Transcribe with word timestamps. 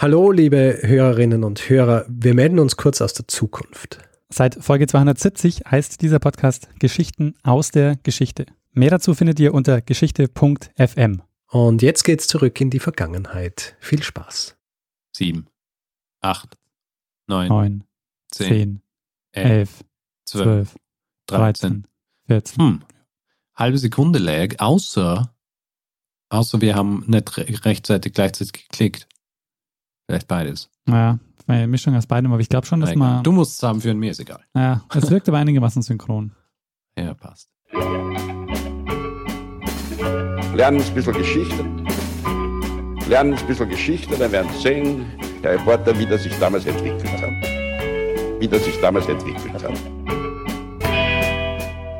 Hallo, 0.00 0.30
liebe 0.30 0.78
Hörerinnen 0.82 1.42
und 1.42 1.68
Hörer. 1.68 2.06
Wir 2.08 2.32
melden 2.32 2.60
uns 2.60 2.76
kurz 2.76 3.00
aus 3.00 3.14
der 3.14 3.26
Zukunft. 3.26 3.98
Seit 4.28 4.54
Folge 4.54 4.86
270 4.86 5.62
heißt 5.68 6.00
dieser 6.02 6.20
Podcast 6.20 6.68
Geschichten 6.78 7.34
aus 7.42 7.72
der 7.72 7.96
Geschichte. 8.04 8.46
Mehr 8.70 8.90
dazu 8.90 9.14
findet 9.14 9.40
ihr 9.40 9.52
unter 9.52 9.80
geschichte.fm. 9.80 11.22
Und 11.48 11.82
jetzt 11.82 12.04
geht's 12.04 12.28
zurück 12.28 12.60
in 12.60 12.70
die 12.70 12.78
Vergangenheit. 12.78 13.76
Viel 13.80 14.00
Spaß. 14.04 14.56
7, 15.16 15.48
8, 16.20 16.56
9, 17.26 17.48
9, 17.48 17.84
10, 18.30 18.46
10, 18.46 18.82
11, 19.32 19.84
12, 20.26 20.76
13, 21.26 21.88
14. 22.28 22.62
Hm. 22.62 22.84
Halbe 23.56 23.78
Sekunde 23.78 24.20
lag, 24.20 24.54
außer, 24.58 25.34
außer 26.28 26.60
wir 26.60 26.76
haben 26.76 27.02
nicht 27.08 27.36
re 27.36 27.46
rechtzeitig 27.64 28.12
gleichzeitig 28.12 28.52
geklickt. 28.52 29.08
Vielleicht 30.08 30.26
beides. 30.26 30.70
Naja, 30.86 31.18
eine 31.46 31.66
Mischung 31.66 31.94
aus 31.94 32.06
beidem, 32.06 32.32
aber 32.32 32.40
ich 32.40 32.48
glaube 32.48 32.66
schon, 32.66 32.80
dass 32.80 32.90
Egal. 32.90 32.98
man. 32.98 33.24
Du 33.24 33.30
musst 33.30 33.52
es 33.52 33.56
zusammenführen, 33.58 33.98
mir 33.98 34.10
ist 34.10 34.20
egal. 34.20 34.40
Naja, 34.54 34.82
es 34.94 35.10
wirkt 35.10 35.28
aber 35.28 35.36
einigermaßen 35.36 35.82
synchron. 35.82 36.32
Ja, 36.98 37.12
passt. 37.12 37.50
lernen 40.54 40.80
ein 40.82 40.94
bisschen 40.94 41.12
Geschichte. 41.12 41.64
Lernen 43.06 43.34
ein 43.34 43.46
bisschen 43.46 43.68
Geschichte, 43.68 44.16
dann 44.16 44.32
werden 44.32 44.50
Sie 44.54 44.62
sehen, 44.62 45.06
Herr 45.42 45.52
Reporter, 45.52 45.98
wie 45.98 46.06
das 46.06 46.22
sich 46.22 46.32
damals 46.38 46.64
entwickelt 46.64 47.04
hat. 47.20 48.40
Wie 48.40 48.48
das 48.48 48.64
sich 48.64 48.80
damals 48.80 49.06
entwickelt 49.08 49.62
hat. 49.62 49.78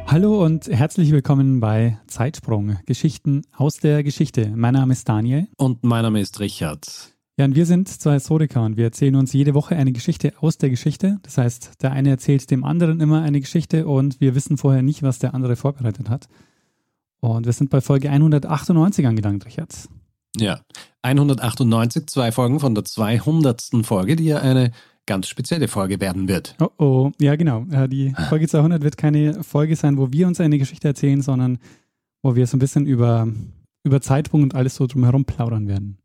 Hallo 0.07 0.43
und 0.43 0.67
herzlich 0.67 1.11
willkommen 1.13 1.61
bei 1.61 1.99
Zeitsprung, 2.07 2.79
Geschichten 2.87 3.43
aus 3.55 3.77
der 3.77 4.03
Geschichte. 4.03 4.51
Mein 4.57 4.73
Name 4.73 4.95
ist 4.95 5.07
Daniel. 5.07 5.49
Und 5.59 5.85
mein 5.85 6.03
Name 6.03 6.21
ist 6.21 6.41
Richard. 6.41 7.18
Ja, 7.39 7.45
und 7.45 7.55
wir 7.55 7.67
sind 7.67 7.89
zwei 7.89 8.15
Historiker 8.15 8.65
und 8.65 8.77
wir 8.77 8.87
erzählen 8.87 9.15
uns 9.15 9.33
jede 9.33 9.55
Woche 9.55 9.77
eine 9.77 9.93
Geschichte 9.93 10.33
aus 10.41 10.59
der 10.59 10.71
Geschichte. 10.71 11.21
Das 11.23 11.39
heißt, 11.39 11.81
der 11.81 11.93
eine 11.93 12.11
erzählt 12.11 12.51
dem 12.51 12.65
anderen 12.65 12.99
immer 12.99 13.23
eine 13.23 13.41
Geschichte 13.41 13.87
und 13.87 14.21
wir 14.21 14.35
wissen 14.35 14.57
vorher 14.59 14.83
nicht, 14.83 15.05
was 15.05 15.21
der 15.21 15.35
andere 15.35 15.55
vorbereitet 15.55 16.11
hat. 16.11 16.27
Und 17.21 17.47
wir 17.47 17.53
sind 17.53 17.71
bei 17.71 17.81
Folge 17.81 18.11
198 18.11 19.07
angelangt, 19.07 19.47
Richard. 19.47 19.73
Ja, 20.37 20.59
198, 21.03 22.09
zwei 22.09 22.33
Folgen 22.33 22.59
von 22.59 22.75
der 22.75 22.85
200. 22.85 23.71
Folge, 23.83 24.17
die 24.17 24.25
ja 24.25 24.39
eine 24.41 24.73
ganz 25.07 25.29
spezielle 25.29 25.69
Folge 25.69 26.01
werden 26.01 26.27
wird. 26.27 26.57
Oh 26.61 26.71
oh, 26.79 27.11
ja 27.21 27.37
genau. 27.37 27.65
Äh, 27.71 27.89
Die 27.89 28.15
Folge 28.29 28.49
200 28.49 28.83
wird 28.83 28.97
keine 28.97 29.45
Folge 29.45 29.77
sein, 29.77 29.97
wo 29.97 30.11
wir 30.11 30.27
uns 30.27 30.41
eine 30.41 30.59
Geschichte 30.59 30.89
erzählen, 30.89 31.23
sondern 31.23 31.59
wo 32.21 32.35
wir 32.35 32.49
so 32.49 32.57
ein 32.57 32.61
bisschen 32.61 32.85
über, 32.85 33.29
über 33.85 34.01
Zeitpunkt 34.01 34.43
und 34.43 34.55
alles 34.57 34.75
so 34.75 34.89
drumherum 34.89 35.25
plaudern 35.25 35.69
werden. 35.69 35.99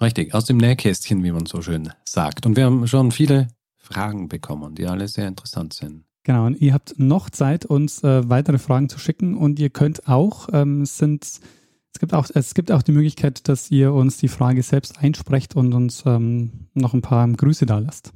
Richtig, 0.00 0.34
aus 0.34 0.46
dem 0.46 0.56
Nähkästchen, 0.56 1.22
wie 1.22 1.32
man 1.32 1.46
so 1.46 1.60
schön 1.60 1.92
sagt. 2.04 2.46
Und 2.46 2.56
wir 2.56 2.64
haben 2.64 2.86
schon 2.86 3.12
viele 3.12 3.48
Fragen 3.76 4.28
bekommen, 4.28 4.74
die 4.74 4.86
alle 4.86 5.08
sehr 5.08 5.28
interessant 5.28 5.74
sind. 5.74 6.04
Genau, 6.22 6.46
und 6.46 6.60
ihr 6.60 6.74
habt 6.74 6.98
noch 6.98 7.30
Zeit, 7.30 7.64
uns 7.66 8.02
äh, 8.04 8.28
weitere 8.28 8.58
Fragen 8.58 8.88
zu 8.88 8.98
schicken 8.98 9.34
und 9.34 9.58
ihr 9.58 9.70
könnt 9.70 10.06
auch, 10.06 10.48
ähm, 10.52 10.82
es 10.82 10.98
sind, 10.98 11.24
es 11.24 11.98
gibt 11.98 12.14
auch, 12.14 12.28
es 12.32 12.54
gibt 12.54 12.70
auch 12.72 12.82
die 12.82 12.92
Möglichkeit, 12.92 13.48
dass 13.48 13.70
ihr 13.70 13.92
uns 13.92 14.18
die 14.18 14.28
Frage 14.28 14.62
selbst 14.62 14.98
einsprecht 14.98 15.56
und 15.56 15.72
uns 15.72 16.02
ähm, 16.06 16.68
noch 16.74 16.94
ein 16.94 17.02
paar 17.02 17.26
Grüße 17.26 17.66
da 17.66 17.78
lasst. 17.78 18.12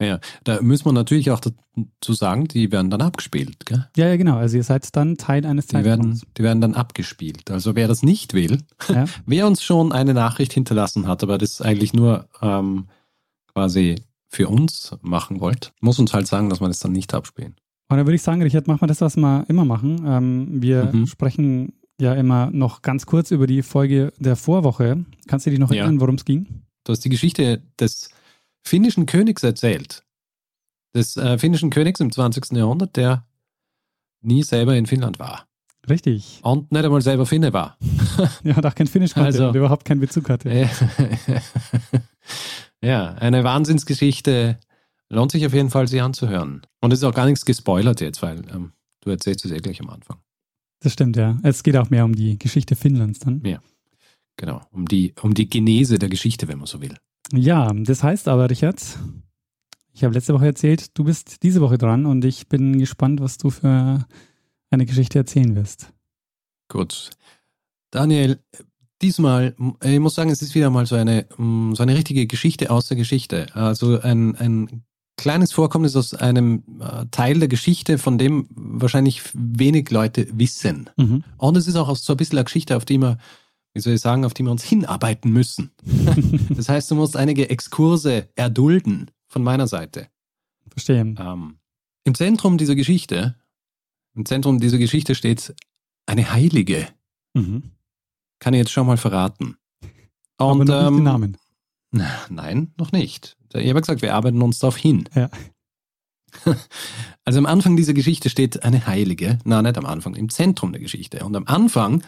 Ja, 0.00 0.20
da 0.44 0.60
müssen 0.60 0.84
wir 0.84 0.92
natürlich 0.92 1.30
auch 1.30 1.40
dazu 1.40 2.12
sagen, 2.12 2.48
die 2.48 2.70
werden 2.70 2.90
dann 2.90 3.00
abgespielt. 3.00 3.64
Gell? 3.64 3.88
Ja, 3.96 4.08
ja, 4.08 4.16
genau. 4.16 4.36
Also 4.36 4.56
ihr 4.58 4.62
seid 4.62 4.94
dann 4.94 5.16
Teil 5.16 5.46
eines 5.46 5.68
Die 5.68 5.82
werden, 5.84 6.20
die 6.36 6.42
werden 6.42 6.60
dann 6.60 6.74
abgespielt. 6.74 7.50
Also 7.50 7.74
wer 7.76 7.88
das 7.88 8.02
nicht 8.02 8.34
will, 8.34 8.58
Ja. 8.90 9.06
wer 9.26 9.46
uns 9.46 9.62
schon 9.62 9.92
eine 9.92 10.12
Nachricht 10.12 10.52
hinterlassen 10.52 11.06
hat, 11.06 11.22
aber 11.22 11.38
das 11.38 11.62
eigentlich 11.62 11.94
nur 11.94 12.28
ähm, 12.42 12.88
quasi 13.54 13.96
für 14.28 14.48
uns 14.48 14.94
machen 15.00 15.40
wollt, 15.40 15.72
muss 15.80 15.98
uns 15.98 16.12
halt 16.12 16.26
sagen, 16.26 16.50
dass 16.50 16.60
wir 16.60 16.68
das 16.68 16.80
dann 16.80 16.92
nicht 16.92 17.14
abspielen. 17.14 17.54
Und 17.88 17.96
dann 17.96 18.06
würde 18.06 18.16
ich 18.16 18.22
sagen, 18.22 18.42
Richard, 18.42 18.66
machen 18.66 18.82
wir 18.82 18.88
das, 18.88 19.00
was 19.00 19.16
wir 19.16 19.44
immer 19.48 19.64
machen. 19.64 20.02
Ähm, 20.06 20.48
wir 20.62 20.92
Mhm. 20.92 21.06
sprechen 21.06 21.72
ja 21.98 22.12
immer 22.12 22.50
noch 22.50 22.82
ganz 22.82 23.06
kurz 23.06 23.30
über 23.30 23.46
die 23.46 23.62
Folge 23.62 24.12
der 24.18 24.36
Vorwoche. 24.36 25.06
Kannst 25.26 25.46
du 25.46 25.50
dich 25.50 25.58
noch 25.58 25.70
Ja. 25.72 25.82
erinnern, 25.84 26.00
worum 26.00 26.16
es 26.16 26.24
ging? 26.26 26.46
Du 26.84 26.92
hast 26.92 27.04
die 27.04 27.08
Geschichte 27.08 27.62
des 27.80 28.10
finnischen 28.66 29.06
Königs 29.06 29.42
erzählt. 29.42 30.02
Des 30.94 31.16
äh, 31.16 31.38
finnischen 31.38 31.70
Königs 31.70 32.00
im 32.00 32.10
20. 32.10 32.52
Jahrhundert, 32.52 32.96
der 32.96 33.26
nie 34.22 34.42
selber 34.42 34.76
in 34.76 34.86
Finnland 34.86 35.18
war. 35.18 35.46
Richtig. 35.88 36.40
Und 36.42 36.72
nicht 36.72 36.84
einmal 36.84 37.02
selber 37.02 37.26
Finne 37.26 37.52
war. 37.52 37.78
Ja, 38.42 38.56
hat 38.56 38.64
auch 38.66 38.74
kein 38.74 38.86
Finnisch 38.86 39.14
hatte 39.14 39.26
Also- 39.26 39.48
und 39.48 39.56
überhaupt 39.56 39.84
keinen 39.84 40.00
Bezug 40.00 40.28
hatte. 40.30 40.50
Ja, 42.82 43.14
eine 43.14 43.42
Wahnsinnsgeschichte. 43.42 44.58
Lohnt 45.08 45.32
sich 45.32 45.46
auf 45.46 45.54
jeden 45.54 45.70
Fall, 45.70 45.88
sie 45.88 46.00
anzuhören. 46.00 46.62
Und 46.80 46.92
es 46.92 47.00
ist 47.00 47.04
auch 47.04 47.14
gar 47.14 47.26
nichts 47.26 47.44
gespoilert 47.44 48.00
jetzt, 48.00 48.22
weil 48.22 48.42
ähm, 48.50 48.72
du 49.00 49.10
erzählst 49.10 49.44
es 49.44 49.50
eh 49.52 49.58
gleich 49.58 49.80
am 49.80 49.88
Anfang. 49.90 50.18
Das 50.80 50.92
stimmt, 50.92 51.16
ja. 51.16 51.38
Es 51.42 51.62
geht 51.62 51.76
auch 51.76 51.90
mehr 51.90 52.04
um 52.04 52.14
die 52.14 52.38
Geschichte 52.38 52.76
Finnlands 52.76 53.20
dann. 53.20 53.42
Ja. 53.44 53.60
Genau, 54.36 54.60
um 54.72 54.86
die, 54.86 55.14
um 55.22 55.34
die 55.34 55.48
Genese 55.48 55.98
der 55.98 56.08
Geschichte, 56.08 56.48
wenn 56.48 56.58
man 56.58 56.66
so 56.66 56.80
will. 56.82 56.96
Ja, 57.32 57.72
das 57.72 58.02
heißt 58.02 58.28
aber, 58.28 58.48
Richard, 58.48 58.80
ich 59.92 60.04
habe 60.04 60.14
letzte 60.14 60.34
Woche 60.34 60.46
erzählt, 60.46 60.96
du 60.96 61.04
bist 61.04 61.42
diese 61.42 61.60
Woche 61.60 61.78
dran 61.78 62.06
und 62.06 62.24
ich 62.24 62.48
bin 62.48 62.78
gespannt, 62.78 63.20
was 63.20 63.38
du 63.38 63.50
für 63.50 64.06
eine 64.70 64.86
Geschichte 64.86 65.18
erzählen 65.18 65.56
wirst. 65.56 65.92
Gut. 66.68 67.10
Daniel, 67.90 68.38
diesmal, 69.00 69.54
ich 69.82 69.98
muss 69.98 70.14
sagen, 70.14 70.30
es 70.30 70.42
ist 70.42 70.54
wieder 70.54 70.70
mal 70.70 70.86
so 70.86 70.96
eine, 70.96 71.26
m, 71.38 71.74
so 71.74 71.82
eine 71.82 71.96
richtige 71.96 72.26
Geschichte 72.26 72.70
aus 72.70 72.88
der 72.88 72.96
Geschichte. 72.96 73.46
Also 73.54 74.00
ein, 74.00 74.36
ein 74.36 74.84
kleines 75.16 75.52
Vorkommnis 75.52 75.96
aus 75.96 76.14
einem 76.14 76.62
äh, 76.80 77.06
Teil 77.10 77.38
der 77.38 77.48
Geschichte, 77.48 77.98
von 77.98 78.18
dem 78.18 78.48
wahrscheinlich 78.50 79.22
wenig 79.34 79.90
Leute 79.90 80.28
wissen. 80.32 80.90
Mhm. 80.96 81.24
Und 81.38 81.56
es 81.56 81.66
ist 81.66 81.76
auch 81.76 81.94
so 81.96 82.12
ein 82.12 82.16
bisschen 82.16 82.38
eine 82.38 82.44
Geschichte, 82.44 82.76
auf 82.76 82.84
die 82.84 82.98
wir, 82.98 83.18
wie 83.76 83.80
soll 83.80 83.92
ich 83.92 84.00
sagen, 84.00 84.24
auf 84.24 84.32
die 84.32 84.42
wir 84.42 84.50
uns 84.50 84.64
hinarbeiten 84.64 85.30
müssen. 85.30 85.70
Das 86.56 86.70
heißt, 86.70 86.90
du 86.90 86.94
musst 86.94 87.16
einige 87.16 87.50
Exkurse 87.50 88.30
erdulden 88.34 89.10
von 89.28 89.42
meiner 89.42 89.68
Seite. 89.68 90.08
Verstehe. 90.70 91.00
Ähm, 91.00 91.58
Im 92.04 92.14
Zentrum 92.14 92.56
dieser 92.56 92.74
Geschichte, 92.74 93.36
im 94.14 94.24
Zentrum 94.24 94.58
dieser 94.58 94.78
Geschichte 94.78 95.14
steht 95.14 95.54
eine 96.06 96.32
Heilige. 96.32 96.88
Mhm. 97.34 97.72
Kann 98.38 98.54
ich 98.54 98.58
jetzt 98.58 98.70
schon 98.70 98.86
mal 98.86 98.96
verraten. 98.96 99.58
Aber 100.38 100.52
Und, 100.52 100.68
noch 100.68 100.74
nicht 100.74 100.88
ähm, 100.88 100.94
den 100.96 101.04
Namen. 101.04 101.36
na, 101.90 102.10
Nein, 102.30 102.72
noch 102.78 102.92
nicht. 102.92 103.36
Ich 103.50 103.56
habe 103.56 103.66
ja 103.66 103.80
gesagt, 103.80 104.00
wir 104.00 104.14
arbeiten 104.14 104.40
uns 104.40 104.58
darauf 104.58 104.76
hin. 104.76 105.08
Ja. 105.14 105.30
Also 107.24 107.40
am 107.40 107.46
Anfang 107.46 107.76
dieser 107.76 107.92
Geschichte 107.92 108.30
steht 108.30 108.62
eine 108.62 108.86
Heilige. 108.86 109.40
Na, 109.42 109.60
nicht 109.60 109.76
am 109.76 109.84
Anfang, 109.84 110.14
im 110.14 110.28
Zentrum 110.28 110.70
der 110.70 110.80
Geschichte. 110.80 111.24
Und 111.24 111.34
am 111.34 111.44
Anfang 111.46 112.04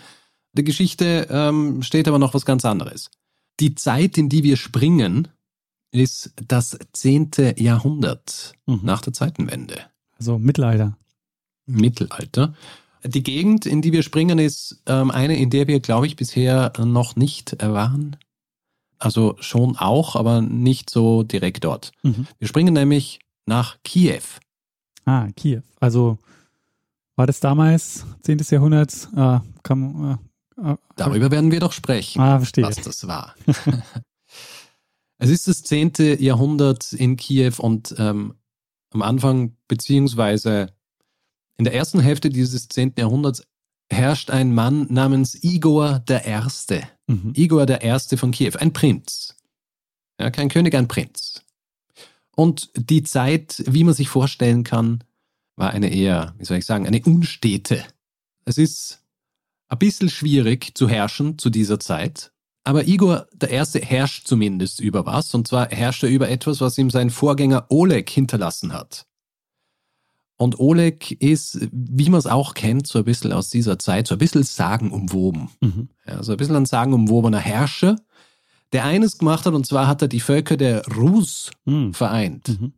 der 0.53 0.65
Geschichte 0.65 1.27
ähm, 1.31 1.83
steht 1.83 2.09
aber 2.09 2.19
noch 2.19 2.35
was 2.35 2.45
ganz 2.45 2.65
anderes. 2.65 3.11
Die 3.61 3.75
Zeit, 3.75 4.19
in 4.19 4.29
die 4.29 4.45
wir 4.45 4.57
springen, 4.57 5.29
ist 5.91 6.33
das 6.47 6.79
10. 6.93 7.31
Jahrhundert 7.57 8.53
Mhm. 8.67 8.81
nach 8.83 9.01
der 9.01 9.13
Zeitenwende. 9.13 9.81
Also 10.19 10.39
Mittelalter. 10.39 10.97
Mittelalter. 11.67 12.55
Die 13.05 13.23
Gegend, 13.23 13.65
in 13.67 13.81
die 13.83 13.93
wir 13.93 14.03
springen, 14.03 14.39
ist 14.39 14.83
ähm, 14.87 15.11
eine, 15.11 15.37
in 15.39 15.51
der 15.51 15.69
wir, 15.69 15.81
glaube 15.81 16.07
ich, 16.07 16.17
bisher 16.17 16.73
noch 16.85 17.17
nicht 17.17 17.57
waren. 17.63 18.17
Also 18.99 19.37
schon 19.39 19.77
auch, 19.77 20.17
aber 20.17 20.41
nicht 20.41 20.91
so 20.91 21.23
direkt 21.23 21.65
dort. 21.65 21.93
Mhm. 22.03 22.27
Wir 22.39 22.49
springen 22.49 22.75
nämlich 22.75 23.21
nach 23.47 23.77
Kiew. 23.85 24.23
Ah, 25.05 25.29
Kiew. 25.37 25.63
Also 25.79 26.19
war 27.17 27.27
das 27.27 27.41
damals, 27.41 28.05
10. 28.23 28.39
Jahrhundert, 28.51 29.09
äh, 29.17 29.39
kam, 29.63 30.13
äh, 30.13 30.17
Darüber 30.97 31.31
werden 31.31 31.51
wir 31.53 31.61
doch 31.61 31.73
sprechen, 31.73 32.21
Ah, 32.21 32.39
verstehe. 32.39 32.65
was 32.65 32.77
das 32.77 33.07
war. 33.07 33.35
es 35.19 35.31
ist 35.31 35.49
das 35.49 35.63
10. 35.63 35.93
Jahrhundert 36.19 36.93
in 36.93 37.17
Kiew 37.17 37.55
und 37.59 37.95
ähm, 37.99 38.35
am 38.91 39.03
Anfang 39.03 39.57
beziehungsweise 39.69 40.73
in 41.57 41.65
der 41.65 41.75
ersten 41.75 42.01
Hälfte 42.01 42.31
dieses 42.31 42.69
10. 42.69 42.95
Jahrhunderts 42.99 43.43
herrscht 43.91 44.31
ein 44.31 44.55
Mann 44.55 44.87
namens 44.91 45.43
Igor 45.43 46.01
der 46.01 46.25
Erste. 46.25 46.83
Mhm. 47.07 47.33
Igor 47.35 47.67
der 47.67 47.83
Erste 47.83 48.17
von 48.17 48.31
Kiew, 48.33 48.53
ein 48.59 48.73
Prinz. 48.73 49.37
Ja, 50.21 50.31
kein 50.31 50.49
König, 50.49 50.75
ein 50.75 50.89
Prinz. 50.89 51.43
Und 52.35 52.71
die 52.77 53.03
Zeit, 53.03 53.63
wie 53.67 53.85
man 53.85 53.95
sich 53.95 54.09
vorstellen 54.09 54.63
kann, 54.65 55.03
war 55.57 55.71
eine 55.71 55.93
eher, 55.93 56.35
wie 56.39 56.45
soll 56.45 56.59
ich 56.59 56.67
sagen, 56.67 56.87
eine 56.87 57.03
unstete. 57.05 57.85
Es 58.45 58.59
ist 58.59 59.01
ein 59.69 59.79
bisschen 59.79 60.09
schwierig 60.09 60.77
zu 60.77 60.89
herrschen 60.89 61.39
zu 61.39 61.51
dieser 61.51 61.79
Zeit. 61.81 62.33
Aber 62.65 62.87
Igor 62.87 63.27
der 63.33 63.51
Erste 63.51 63.81
herrscht 63.81 64.27
zumindest 64.27 64.81
über 64.81 65.07
was. 65.07 65.35
Und 65.35 65.49
zwar 65.49 65.69
herrscht 65.71 66.03
er 66.03 66.11
über 66.11 66.29
etwas, 66.29 66.61
was 66.61 66.77
ihm 66.79 66.91
sein 66.91 67.11
Vorgänger 67.11 67.67
Oleg 67.71 68.11
hinterlassen 68.11 68.73
hat. 68.73 69.07
Und 70.37 70.61
Oleg 70.61 71.13
ist, 71.21 71.59
wie 71.73 72.11
man 72.11 72.19
es 72.21 72.27
auch 72.27 72.55
kennt, 72.55 72.87
so 72.87 72.99
ein 73.01 73.05
bisschen 73.05 73.33
aus 73.33 73.51
dieser 73.51 73.79
Zeit, 73.79 74.07
so 74.07 74.15
ein 74.15 74.19
bisschen 74.19 74.45
sagenumwoben. 74.45 75.49
Mhm. 75.61 75.89
Ja, 76.07 76.23
so 76.23 76.33
ein 76.33 76.39
bisschen 76.39 76.57
ein 76.57 76.67
sagenumwobener 76.67 77.39
Herrscher, 77.41 77.97
der 78.73 78.85
eines 78.85 79.19
gemacht 79.19 79.47
hat, 79.47 79.55
und 79.55 79.67
zwar 79.67 79.89
hat 79.89 80.03
er 80.03 80.09
die 80.09 80.21
Völker 80.21 80.57
der 80.57 80.87
Rus 80.87 81.51
Hm. 81.67 81.93
vereint. 81.93 82.49
Mhm. 82.49 82.73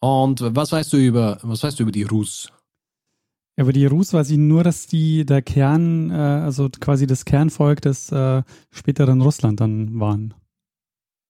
Und 0.00 0.40
was 0.56 0.72
weißt 0.72 0.92
du 0.92 0.96
über, 0.96 1.38
was 1.42 1.62
weißt 1.62 1.78
du 1.78 1.82
über 1.84 1.92
die 1.92 2.02
Rus? 2.02 2.50
Ja, 3.56 3.64
aber 3.64 3.72
die 3.72 3.86
Rus 3.86 4.12
weiß 4.12 4.30
ich 4.30 4.38
nur, 4.38 4.64
dass 4.64 4.86
die 4.86 5.24
der 5.24 5.42
Kern, 5.42 6.10
äh, 6.10 6.14
also 6.14 6.68
quasi 6.68 7.06
das 7.06 7.24
Kernvolk 7.24 7.80
des 7.80 8.12
äh, 8.12 8.42
späteren 8.70 9.22
Russland 9.22 9.60
dann 9.60 9.98
waren. 9.98 10.34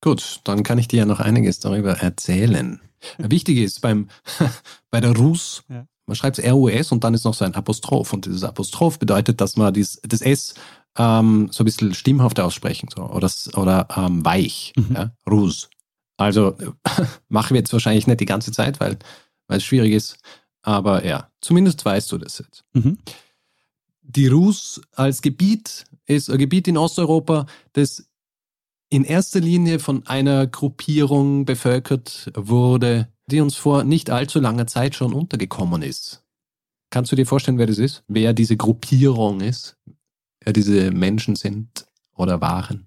Gut, 0.03 0.41
dann 0.45 0.63
kann 0.63 0.79
ich 0.79 0.89
dir 0.89 0.99
ja 0.99 1.07
noch 1.07 1.21
einiges 1.21 1.61
darüber 1.61 1.93
erzählen. 1.99 2.81
Wichtig 3.19 3.59
ist 3.59 3.81
beim, 3.81 4.09
bei 4.91 5.01
der 5.01 5.17
Rus, 5.17 5.65
Ja. 5.69 5.87
man 6.07 6.17
schreibt 6.17 6.39
R-U-S 6.39 6.93
und 6.93 7.05
dann 7.05 7.15
ist 7.15 7.25
noch 7.25 7.35
so 7.35 7.45
ein 7.45 7.55
Apostroph. 7.55 8.13
Und 8.13 8.27
dieses 8.27 8.45
Apostroph 8.45 8.99
bedeutet, 8.99 9.41
dass 9.41 9.57
man 9.57 9.73
dies, 9.73 10.01
das 10.03 10.21
S 10.21 10.55
ähm, 10.99 11.49
so 11.53 11.63
ein 11.63 11.67
bisschen 11.67 11.95
stimmhaft 11.95 12.41
aussprechen 12.41 12.89
so, 12.95 13.03
oder, 13.03 13.31
oder 13.55 13.87
ähm, 13.97 14.25
weich. 14.25 14.73
Mhm. 14.77 14.95
Ja? 14.95 15.11
Rus. 15.31 15.69
Also 16.17 16.57
machen 17.29 17.51
wir 17.55 17.61
jetzt 17.61 17.73
wahrscheinlich 17.73 18.07
nicht 18.07 18.21
die 18.21 18.27
ganze 18.27 18.51
Zeit, 18.51 18.81
weil, 18.81 18.99
weil 19.49 19.59
es 19.59 19.65
schwierig 19.65 19.93
ist. 19.93 20.19
Aber 20.67 21.07
ja, 21.07 21.31
zumindest 21.41 21.85
weißt 21.85 22.11
du 22.11 22.19
das 22.19 22.39
jetzt. 22.39 22.65
Mhm. 22.75 22.99
Die 24.03 24.27
Rus 24.27 24.81
als 24.93 25.23
Gebiet 25.23 25.85
ist 26.07 26.29
ein 26.29 26.39
Gebiet 26.39 26.67
in 26.67 26.77
Osteuropa, 26.77 27.47
das 27.73 28.09
in 28.89 29.05
erster 29.05 29.39
Linie 29.39 29.79
von 29.79 30.07
einer 30.09 30.49
Gruppierung 30.49 31.45
bevölkert 31.45 32.33
wurde, 32.35 33.09
die 33.27 33.41
uns 33.41 33.55
vor 33.55 33.85
nicht 33.85 34.11
allzu 34.11 34.41
langer 34.41 34.67
Zeit 34.67 34.97
schon 34.97 35.13
untergekommen 35.13 35.83
ist. 35.83 36.25
Kannst 36.91 37.13
du 37.13 37.17
dir 37.17 37.27
vorstellen, 37.27 37.59
wer 37.59 37.67
das 37.67 37.79
ist? 37.79 38.03
Wer 38.09 38.33
diese 38.33 38.57
Gruppierung 38.57 39.41
ist? 39.41 39.77
Wer 40.41 40.53
diese 40.53 40.91
Menschen 40.91 41.37
sind 41.37 41.87
oder 42.15 42.41
waren? 42.41 42.87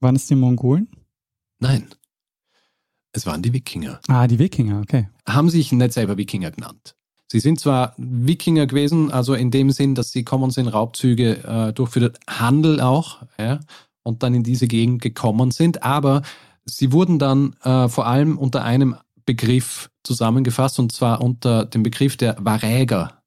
Waren 0.00 0.16
es 0.16 0.26
die 0.26 0.34
Mongolen? 0.34 0.88
Nein. 1.58 1.88
Es 3.12 3.26
waren 3.26 3.42
die 3.42 3.52
Wikinger. 3.52 4.00
Ah, 4.08 4.26
die 4.26 4.38
Wikinger, 4.38 4.80
okay. 4.80 5.08
haben 5.26 5.50
sich 5.50 5.72
nicht 5.72 5.92
selber 5.92 6.16
Wikinger 6.16 6.50
genannt. 6.52 6.94
Sie 7.30 7.40
sind 7.40 7.60
zwar 7.60 7.94
Wikinger 7.98 8.66
gewesen, 8.66 9.10
also 9.10 9.34
in 9.34 9.50
dem 9.50 9.70
Sinn, 9.70 9.94
dass 9.94 10.10
sie 10.10 10.24
kommen 10.24 10.50
sind, 10.50 10.68
Raubzüge 10.68 11.44
äh, 11.44 11.72
durchführt, 11.74 12.18
Handel 12.26 12.80
auch, 12.80 13.18
ja, 13.38 13.60
und 14.02 14.22
dann 14.22 14.34
in 14.34 14.42
diese 14.42 14.66
Gegend 14.66 15.02
gekommen 15.02 15.50
sind, 15.50 15.82
aber 15.82 16.22
sie 16.64 16.90
wurden 16.92 17.18
dann 17.18 17.54
äh, 17.62 17.88
vor 17.88 18.06
allem 18.06 18.38
unter 18.38 18.64
einem 18.64 18.96
Begriff 19.26 19.90
zusammengefasst, 20.04 20.78
und 20.78 20.90
zwar 20.90 21.20
unter 21.20 21.66
dem 21.66 21.82
Begriff 21.82 22.16
der 22.16 22.36
Varäger. 22.40 23.22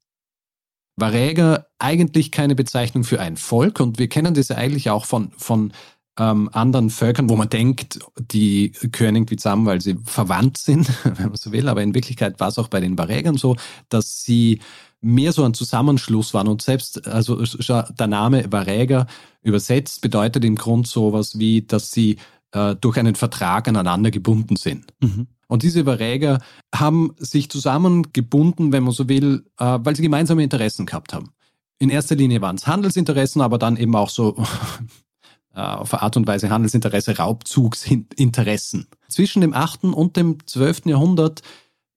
Varäger 0.96 1.68
eigentlich 1.78 2.32
keine 2.32 2.56
Bezeichnung 2.56 3.04
für 3.04 3.20
ein 3.20 3.38
Volk, 3.38 3.80
und 3.80 4.00
wir 4.00 4.10
kennen 4.10 4.34
das 4.34 4.48
ja 4.48 4.56
eigentlich 4.56 4.90
auch 4.90 5.06
von, 5.06 5.32
von 5.38 5.74
ähm, 6.20 6.50
anderen 6.52 6.90
Völkern, 6.90 7.30
wo 7.30 7.36
man 7.36 7.50
denkt, 7.50 8.00
die 8.18 8.74
gehören 8.82 9.16
irgendwie 9.16 9.38
zusammen, 9.38 9.66
weil 9.66 9.82
sie 9.82 9.98
verwandt 10.04 10.58
sind, 10.58 10.90
wenn 11.04 11.30
man 11.30 11.36
so 11.36 11.52
will. 11.52 11.70
Aber 11.70 11.82
in 11.82 11.94
Wirklichkeit 11.94 12.40
war 12.40 12.50
es 12.50 12.60
auch 12.60 12.68
bei 12.68 12.80
den 12.80 12.98
Varägern 12.98 13.38
so, 13.38 13.56
dass 13.90 14.24
sie 14.24 14.60
mehr 15.02 15.34
so 15.34 15.44
ein 15.44 15.54
Zusammenschluss 15.54 16.34
waren. 16.34 16.48
Und 16.48 16.62
selbst, 16.62 17.08
also 17.08 17.42
der 17.44 18.08
Name 18.08 18.52
Varäger 18.52 19.08
übersetzt 19.42 20.02
bedeutet 20.02 20.46
im 20.46 20.56
Grund 20.56 20.88
sowas 20.88 21.40
wie, 21.40 21.64
dass 21.64 21.92
sie 21.92 22.18
äh, 22.52 22.76
durch 22.76 22.98
einen 22.98 23.16
Vertrag 23.16 23.68
aneinander 23.68 24.12
gebunden 24.12 24.56
sind. 24.56 24.94
Mhm. 25.02 25.28
Und 25.48 25.64
diese 25.64 25.86
Varäger 25.86 26.40
haben 26.74 27.14
sich 27.18 27.50
zusammengebunden, 27.50 28.72
wenn 28.72 28.84
man 28.84 28.94
so 28.94 29.10
will, 29.10 29.46
äh, 29.58 29.80
weil 29.82 29.96
sie 29.96 30.02
gemeinsame 30.02 30.44
Interessen 30.44 30.86
gehabt 30.86 31.14
haben. 31.14 31.32
In 31.80 31.90
erster 31.90 32.16
Linie 32.16 32.42
waren 32.42 32.58
es 32.58 32.68
Handelsinteressen, 32.68 33.42
aber 33.42 33.58
dann 33.58 33.76
eben 33.76 33.96
auch 33.96 34.10
so 34.10 34.42
auf 35.54 35.94
eine 35.94 36.02
Art 36.02 36.18
und 36.18 36.28
Weise 36.28 36.50
Handelsinteresse, 36.50 37.18
Raubzugsinteressen. 37.18 38.88
Zwischen 39.10 39.42
dem 39.42 39.54
8. 39.54 39.86
und 39.86 40.16
dem 40.16 40.38
12. 40.46 40.86
Jahrhundert 40.86 41.42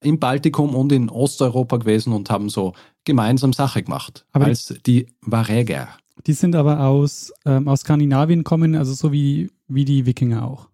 im 0.02 0.18
Baltikum 0.18 0.74
und 0.74 0.92
in 0.92 1.08
Osteuropa 1.08 1.78
gewesen 1.78 2.12
und 2.12 2.30
haben 2.30 2.48
so 2.48 2.74
gemeinsam 3.04 3.52
Sache 3.52 3.82
gemacht. 3.82 4.26
Aber 4.32 4.46
als 4.46 4.74
die 4.86 5.06
Varäger. 5.20 5.88
Die 6.26 6.32
sind 6.32 6.54
aber 6.54 6.80
aus, 6.80 7.32
ähm, 7.44 7.68
aus 7.68 7.80
Skandinavien 7.80 8.44
kommen, 8.44 8.74
also 8.74 8.92
so 8.92 9.12
wie, 9.12 9.50
wie 9.66 9.84
die 9.84 10.06
Wikinger 10.06 10.46
auch. 10.46 10.68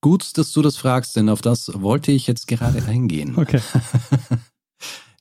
Gut, 0.00 0.38
dass 0.38 0.52
du 0.52 0.62
das 0.62 0.76
fragst, 0.76 1.16
denn 1.16 1.28
auf 1.28 1.42
das 1.42 1.70
wollte 1.74 2.12
ich 2.12 2.26
jetzt 2.26 2.46
gerade 2.46 2.84
eingehen. 2.84 3.36
Okay. 3.44 3.60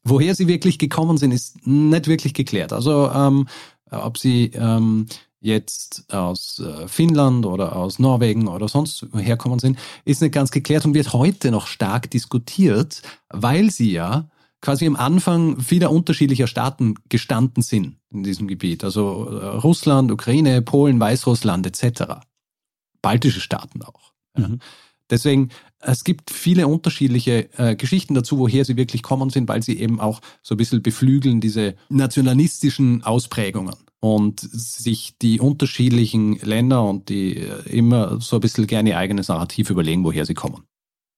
Woher 0.06 0.35
sie 0.35 0.47
wirklich 0.47 0.79
gekommen 0.79 1.17
sind, 1.17 1.31
ist 1.31 1.65
nicht 1.65 2.07
wirklich 2.07 2.33
geklärt. 2.33 2.73
Also 2.73 3.09
ähm, 3.09 3.47
ob 3.89 4.17
sie 4.17 4.51
ähm, 4.53 5.06
jetzt 5.44 6.06
aus 6.12 6.60
äh, 6.60 6.88
Finnland 6.88 7.45
oder 7.45 7.75
aus 7.75 8.00
Norwegen 8.00 8.48
oder 8.48 8.69
sonst 8.69 9.06
herkommen 9.13 9.60
sind, 9.60 9.78
ist 10.06 10.22
nicht 10.22 10.34
ganz 10.34 10.51
geklärt 10.51 10.86
und 10.86 10.94
wird 10.94 11.13
heute 11.13 11.51
noch 11.51 11.68
stark 11.68 12.10
diskutiert, 12.10 13.01
weil 13.30 13.69
sie 13.69 13.92
ja 13.92 14.30
quasi 14.62 14.88
am 14.88 14.95
Anfang 14.95 15.60
vieler 15.60 15.92
unterschiedlicher 15.92 16.48
Staaten 16.48 16.95
gestanden 17.10 17.62
sind 17.62 17.98
in 18.10 18.24
diesem 18.24 18.48
Gebiet. 18.48 18.86
Also 18.86 19.28
äh, 19.28 19.45
Russland, 19.57 20.12
Ukraine, 20.12 20.62
Polen, 20.62 21.00
Weißrussland 21.00 21.68
etc. 21.68 22.22
Baltische 23.01 23.42
Staaten 23.42 23.81
auch. 23.84 24.13
Ja. 24.38 24.48
Mhm. 24.48 24.60
Deswegen, 25.10 25.50
es 25.81 26.06
gibt 26.06 26.31
viele 26.31 26.68
unterschiedliche 26.68 27.50
äh, 27.60 27.75
Geschichten 27.75 28.13
dazu, 28.13 28.40
woher 28.40 28.63
sie 28.63 28.78
wirklich 28.78 29.04
kommen 29.04 29.30
sind, 29.30 29.50
weil 29.50 29.62
sie 29.62 29.78
eben 29.78 30.00
auch 30.00 30.22
so 30.42 30.56
ein 30.56 30.57
bisschen 30.57 30.81
beflügeln 30.81 31.42
diese 31.42 31.75
nationalistischen 31.90 33.04
Ausprägungen 33.04 33.75
und 34.03 34.41
sich 34.41 35.17
die 35.21 35.39
unterschiedlichen 35.39 36.35
Länder 36.39 36.83
und 36.83 37.07
die 37.07 37.38
äh, 37.38 37.69
immer 37.69 38.19
so 38.19 38.35
ein 38.35 38.41
bisschen 38.41 38.67
gerne 38.67 38.89
ihr 38.89 38.97
eigenes 38.97 39.29
Narrativ 39.29 39.69
überlegen, 39.69 40.03
woher 40.03 40.25
sie 40.25 40.33
kommen. 40.33 40.63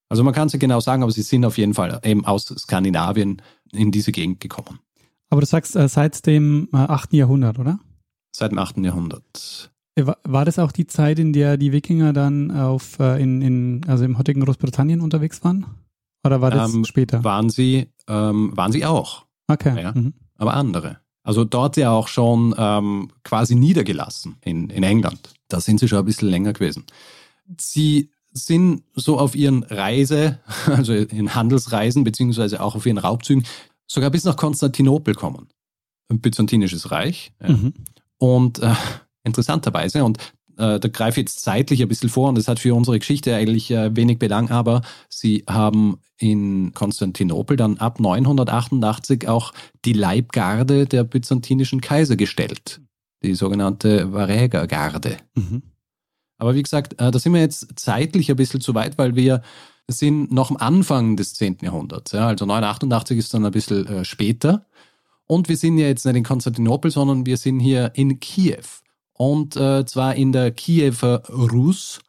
Also 0.07 0.23
man 0.23 0.35
kann 0.35 0.45
es 0.45 0.53
nicht 0.53 0.61
genau 0.61 0.79
sagen, 0.79 1.01
aber 1.01 1.11
sie 1.11 1.23
sind 1.23 1.45
auf 1.45 1.57
jeden 1.57 1.73
Fall 1.73 1.99
eben 2.03 2.25
aus 2.25 2.45
Skandinavien 2.45 3.41
in 3.71 3.89
diese 3.89 4.11
Gegend 4.11 4.39
gekommen. 4.39 4.77
Aber 5.31 5.41
du 5.41 5.47
sagst 5.47 5.75
äh, 5.75 5.87
seit 5.89 6.27
dem 6.27 6.69
äh, 6.73 6.77
8. 6.77 7.13
Jahrhundert, 7.13 7.57
oder? 7.57 7.79
Seit 8.35 8.51
dem 8.51 8.59
8. 8.59 8.77
Jahrhundert. 8.77 9.71
Äh, 9.95 10.05
War 10.05 10.19
war 10.23 10.45
das 10.45 10.59
auch 10.59 10.71
die 10.71 10.85
Zeit, 10.85 11.17
in 11.17 11.33
der 11.33 11.57
die 11.57 11.71
Wikinger 11.71 12.13
dann 12.13 12.51
auf, 12.51 12.99
äh, 12.99 13.19
in, 13.19 13.41
in, 13.41 13.81
also 13.87 14.05
im 14.05 14.19
heutigen 14.19 14.41
Großbritannien 14.41 15.01
unterwegs 15.01 15.43
waren? 15.43 15.65
Oder 16.23 16.39
war 16.39 16.51
das 16.51 16.71
Ähm, 16.71 16.85
später? 16.85 17.23
Waren 17.23 17.49
sie, 17.49 17.87
ähm, 18.07 18.55
waren 18.55 18.71
sie 18.71 18.85
auch, 18.85 19.25
okay. 19.47 19.81
ja. 19.81 19.91
Mhm. 19.91 20.13
aber 20.37 20.53
andere. 20.53 20.99
Also 21.25 21.43
dort 21.43 21.75
ja 21.75 21.91
auch 21.91 22.07
schon 22.07 22.53
ähm, 22.55 23.09
quasi 23.23 23.55
niedergelassen 23.55 24.37
in, 24.41 24.69
in 24.69 24.83
England. 24.83 25.33
Da 25.47 25.59
sind 25.59 25.79
sie 25.79 25.87
schon 25.87 25.97
ein 25.97 26.05
bisschen 26.05 26.29
länger 26.29 26.53
gewesen. 26.53 26.85
Sie 27.57 28.11
sind 28.31 28.83
so 28.93 29.17
auf 29.17 29.35
ihren 29.35 29.63
Reise, 29.63 30.39
also 30.67 30.93
in 30.93 31.33
Handelsreisen, 31.33 32.03
beziehungsweise 32.03 32.61
auch 32.61 32.75
auf 32.75 32.85
ihren 32.85 32.99
Raubzügen, 32.99 33.43
sogar 33.87 34.11
bis 34.11 34.23
nach 34.23 34.37
Konstantinopel 34.37 35.15
kommen. 35.15 35.47
Ein 36.09 36.21
byzantinisches 36.21 36.91
Reich. 36.91 37.33
Ja. 37.41 37.49
Mhm. 37.49 37.73
Und 38.19 38.59
äh, 38.59 38.75
interessanterweise, 39.23 40.03
und 40.05 40.19
äh, 40.57 40.79
da 40.79 40.87
greife 40.87 41.19
ich 41.19 41.27
jetzt 41.27 41.41
zeitlich 41.41 41.81
ein 41.81 41.87
bisschen 41.87 42.09
vor 42.09 42.29
und 42.29 42.37
das 42.37 42.47
hat 42.47 42.59
für 42.59 42.73
unsere 42.73 42.99
Geschichte 42.99 43.35
eigentlich 43.35 43.71
äh, 43.71 43.95
wenig 43.95 44.19
Belang, 44.19 44.49
aber 44.49 44.81
sie 45.09 45.43
haben 45.49 45.97
in 46.17 46.73
Konstantinopel 46.73 47.57
dann 47.57 47.77
ab 47.77 47.99
988 47.99 49.27
auch 49.27 49.53
die 49.83 49.93
Leibgarde 49.93 50.85
der 50.85 51.03
byzantinischen 51.03 51.81
Kaiser 51.81 52.15
gestellt. 52.15 52.81
Die 53.23 53.35
sogenannte 53.35 54.13
Varägergarde. 54.13 55.17
Mhm. 55.35 55.63
Aber 56.37 56.55
wie 56.55 56.63
gesagt, 56.63 56.99
äh, 57.01 57.11
da 57.11 57.19
sind 57.19 57.33
wir 57.33 57.41
jetzt 57.41 57.67
zeitlich 57.75 58.29
ein 58.29 58.37
bisschen 58.37 58.61
zu 58.61 58.75
weit, 58.75 58.97
weil 58.97 59.15
wir 59.15 59.41
sind 59.87 60.31
noch 60.31 60.49
am 60.49 60.57
Anfang 60.57 61.15
des 61.15 61.33
10. 61.35 61.57
Jahrhunderts. 61.61 62.11
Ja, 62.11 62.27
also 62.27 62.45
988 62.45 63.17
ist 63.17 63.33
dann 63.33 63.45
ein 63.45 63.51
bisschen 63.51 63.85
äh, 63.87 64.05
später. 64.05 64.65
Und 65.27 65.49
wir 65.49 65.57
sind 65.57 65.77
ja 65.77 65.87
jetzt 65.87 66.05
nicht 66.05 66.15
in 66.15 66.23
Konstantinopel, 66.23 66.91
sondern 66.91 67.25
wir 67.25 67.37
sind 67.37 67.59
hier 67.59 67.91
in 67.95 68.19
Kiew. 68.19 68.63
Und 69.17 69.55
äh, 69.55 69.85
zwar 69.85 70.15
in 70.15 70.31
der 70.31 70.51
Kiewer 70.51 71.23
Rus, 71.29 71.99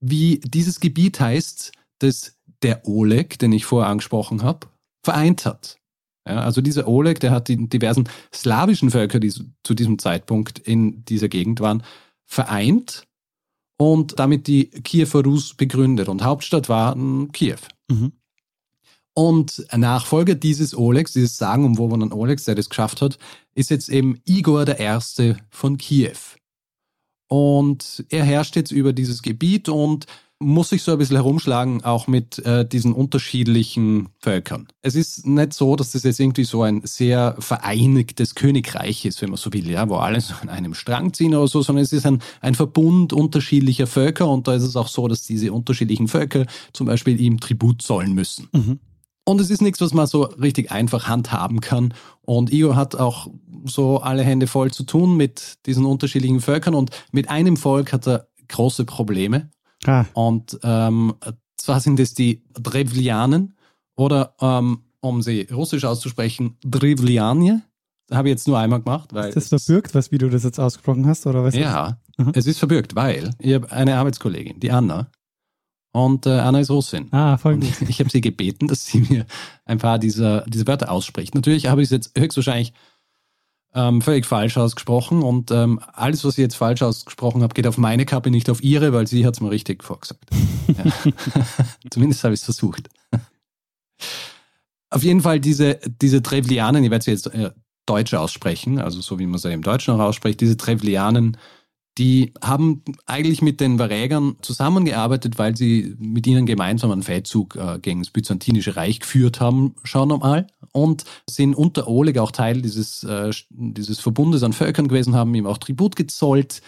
wie 0.00 0.40
dieses 0.40 0.80
Gebiet 0.80 1.20
heißt, 1.20 1.72
das 1.98 2.36
der 2.62 2.86
Oleg, 2.86 3.38
den 3.38 3.52
ich 3.52 3.66
vorher 3.66 3.90
angesprochen 3.90 4.42
habe, 4.42 4.66
vereint 5.02 5.44
hat. 5.44 5.78
Ja, 6.26 6.40
also 6.40 6.60
dieser 6.60 6.88
Oleg, 6.88 7.20
der 7.20 7.30
hat 7.30 7.48
die 7.48 7.68
diversen 7.68 8.08
slawischen 8.34 8.90
Völker, 8.90 9.20
die 9.20 9.32
zu 9.62 9.74
diesem 9.74 9.98
Zeitpunkt 9.98 10.58
in 10.58 11.04
dieser 11.04 11.28
Gegend 11.28 11.60
waren, 11.60 11.82
vereint 12.24 13.06
und 13.78 14.18
damit 14.18 14.46
die 14.46 14.70
Kiewer 14.70 15.22
Rus 15.24 15.54
begründet. 15.54 16.08
Und 16.08 16.24
Hauptstadt 16.24 16.68
war 16.68 16.96
Kiew. 17.32 17.58
Mhm. 17.88 18.12
Und 19.14 19.66
Nachfolger 19.74 20.34
dieses 20.34 20.76
Olegs, 20.76 21.12
dieses 21.12 21.38
sagenumwobenen 21.38 22.12
Olegs, 22.12 22.44
der 22.44 22.54
das 22.54 22.68
geschafft 22.68 23.00
hat, 23.00 23.18
ist 23.54 23.70
jetzt 23.70 23.88
eben 23.88 24.20
Igor 24.24 24.66
I. 24.68 25.34
von 25.48 25.78
Kiew. 25.78 26.16
Und 27.28 28.04
er 28.10 28.24
herrscht 28.24 28.56
jetzt 28.56 28.72
über 28.72 28.92
dieses 28.92 29.22
Gebiet 29.22 29.68
und 29.68 30.06
muss 30.38 30.68
sich 30.68 30.82
so 30.82 30.92
ein 30.92 30.98
bisschen 30.98 31.16
herumschlagen, 31.16 31.82
auch 31.82 32.08
mit 32.08 32.38
äh, 32.40 32.66
diesen 32.68 32.92
unterschiedlichen 32.92 34.10
Völkern. 34.18 34.68
Es 34.82 34.94
ist 34.94 35.26
nicht 35.26 35.54
so, 35.54 35.76
dass 35.76 35.92
das 35.92 36.02
jetzt 36.02 36.20
irgendwie 36.20 36.44
so 36.44 36.62
ein 36.62 36.82
sehr 36.84 37.36
vereinigtes 37.38 38.34
Königreich 38.34 39.06
ist, 39.06 39.22
wenn 39.22 39.30
man 39.30 39.38
so 39.38 39.52
will, 39.52 39.70
ja, 39.70 39.88
wo 39.88 39.96
alle 39.96 40.20
so 40.20 40.34
an 40.42 40.50
einem 40.50 40.74
Strang 40.74 41.14
ziehen 41.14 41.34
oder 41.34 41.48
so, 41.48 41.62
sondern 41.62 41.84
es 41.84 41.92
ist 41.92 42.04
ein, 42.04 42.20
ein 42.42 42.54
Verbund 42.54 43.14
unterschiedlicher 43.14 43.86
Völker 43.86 44.28
und 44.28 44.46
da 44.46 44.54
ist 44.54 44.62
es 44.62 44.76
auch 44.76 44.88
so, 44.88 45.08
dass 45.08 45.22
diese 45.22 45.52
unterschiedlichen 45.52 46.06
Völker 46.06 46.44
zum 46.74 46.86
Beispiel 46.86 47.18
ihm 47.18 47.40
Tribut 47.40 47.80
zollen 47.80 48.12
müssen. 48.12 48.48
Mhm. 48.52 48.78
Und 49.28 49.40
es 49.40 49.50
ist 49.50 49.60
nichts, 49.60 49.80
was 49.80 49.92
man 49.92 50.06
so 50.06 50.22
richtig 50.22 50.70
einfach 50.70 51.08
handhaben 51.08 51.60
kann. 51.60 51.92
Und 52.22 52.52
Igor 52.52 52.76
hat 52.76 52.94
auch 52.94 53.26
so 53.64 53.98
alle 53.98 54.22
Hände 54.22 54.46
voll 54.46 54.70
zu 54.70 54.84
tun 54.84 55.16
mit 55.16 55.58
diesen 55.66 55.84
unterschiedlichen 55.84 56.40
Völkern 56.40 56.74
und 56.76 56.90
mit 57.10 57.28
einem 57.28 57.56
Volk 57.56 57.92
hat 57.92 58.06
er 58.06 58.28
große 58.48 58.84
Probleme. 58.84 59.50
Ah, 59.84 60.04
Und 60.14 60.58
ähm, 60.62 61.14
zwar 61.56 61.80
sind 61.80 61.98
es 61.98 62.14
die 62.14 62.44
Drevlianen 62.54 63.54
oder 63.96 64.34
ähm, 64.40 64.82
um 65.00 65.22
sie 65.22 65.48
russisch 65.52 65.84
auszusprechen, 65.84 66.56
Drevlianie. 66.64 67.60
Habe 68.12 68.28
ich 68.28 68.32
jetzt 68.34 68.46
nur 68.46 68.58
einmal 68.60 68.80
gemacht, 68.80 69.12
weil 69.12 69.30
ist 69.32 69.50
das 69.50 69.64
verbürgt, 69.64 69.94
was, 69.96 70.12
wie 70.12 70.18
du 70.18 70.30
das 70.30 70.44
jetzt 70.44 70.60
ausgesprochen 70.60 71.06
hast, 71.06 71.26
oder 71.26 71.42
was? 71.42 71.56
ja, 71.56 71.98
es 72.34 72.46
ist 72.46 72.58
verbürgt, 72.60 72.94
weil 72.94 73.32
ich 73.40 73.54
habe 73.54 73.72
eine 73.72 73.96
Arbeitskollegin, 73.96 74.60
die 74.60 74.70
Anna, 74.70 75.08
und 75.96 76.26
äh, 76.26 76.30
Anna 76.30 76.60
ist 76.60 76.68
Russin. 76.68 77.08
Ah, 77.10 77.38
voll 77.38 77.54
Und 77.54 77.60
gut. 77.60 77.72
ich 77.88 78.00
habe 78.00 78.10
sie 78.10 78.20
gebeten, 78.20 78.68
dass 78.68 78.84
sie 78.84 79.00
mir 79.00 79.24
ein 79.64 79.78
paar 79.78 79.98
dieser, 79.98 80.42
dieser 80.42 80.66
Wörter 80.66 80.90
ausspricht. 80.90 81.34
Natürlich 81.34 81.68
habe 81.68 81.80
ich 81.80 81.86
es 81.86 81.90
jetzt 81.90 82.12
höchstwahrscheinlich 82.18 82.74
ähm, 83.74 84.02
völlig 84.02 84.26
falsch 84.26 84.58
ausgesprochen 84.58 85.22
und 85.22 85.50
ähm, 85.50 85.80
alles, 85.94 86.22
was 86.22 86.34
ich 86.36 86.42
jetzt 86.42 86.56
falsch 86.56 86.82
ausgesprochen 86.82 87.42
habe, 87.42 87.54
geht 87.54 87.66
auf 87.66 87.78
meine 87.78 88.04
Kappe, 88.04 88.30
nicht 88.30 88.50
auf 88.50 88.62
ihre, 88.62 88.92
weil 88.92 89.06
sie 89.06 89.24
hat 89.24 89.34
es 89.34 89.40
mir 89.40 89.50
richtig 89.50 89.82
vorgesagt. 89.82 90.24
Ja. 90.68 91.12
Zumindest 91.90 92.22
habe 92.24 92.34
ich 92.34 92.40
es 92.40 92.44
versucht. 92.44 92.90
Auf 94.90 95.02
jeden 95.02 95.22
Fall 95.22 95.40
diese, 95.40 95.80
diese 96.02 96.22
Trevlianen, 96.22 96.84
ich 96.84 96.90
werde 96.90 97.04
sie 97.04 97.10
jetzt 97.12 97.26
äh, 97.28 97.52
deutsch 97.86 98.12
aussprechen, 98.12 98.78
also 98.80 99.00
so 99.00 99.18
wie 99.18 99.26
man 99.26 99.38
sie 99.38 99.52
im 99.52 99.62
Deutschen 99.62 99.94
auch 99.94 100.00
ausspricht, 100.00 100.42
diese 100.42 100.58
Trevlianen, 100.58 101.38
die 101.98 102.34
haben 102.42 102.82
eigentlich 103.06 103.40
mit 103.40 103.60
den 103.60 103.78
Varägern 103.78 104.36
zusammengearbeitet, 104.42 105.38
weil 105.38 105.56
sie 105.56 105.96
mit 105.98 106.26
ihnen 106.26 106.44
gemeinsam 106.44 106.90
einen 106.90 107.02
Feldzug 107.02 107.56
äh, 107.56 107.78
gegen 107.80 108.00
das 108.00 108.10
Byzantinische 108.10 108.76
Reich 108.76 109.00
geführt 109.00 109.40
haben, 109.40 109.74
schon 109.82 110.12
einmal. 110.12 110.46
Und 110.72 111.04
sind 111.28 111.54
unter 111.54 111.88
Oleg 111.88 112.18
auch 112.18 112.32
Teil 112.32 112.60
dieses, 112.60 113.02
äh, 113.02 113.30
dieses 113.48 113.98
Verbundes 114.00 114.42
an 114.42 114.52
Völkern 114.52 114.88
gewesen, 114.88 115.14
haben 115.14 115.34
ihm 115.34 115.46
auch 115.46 115.58
Tribut 115.58 115.96
gezollt. 115.96 116.60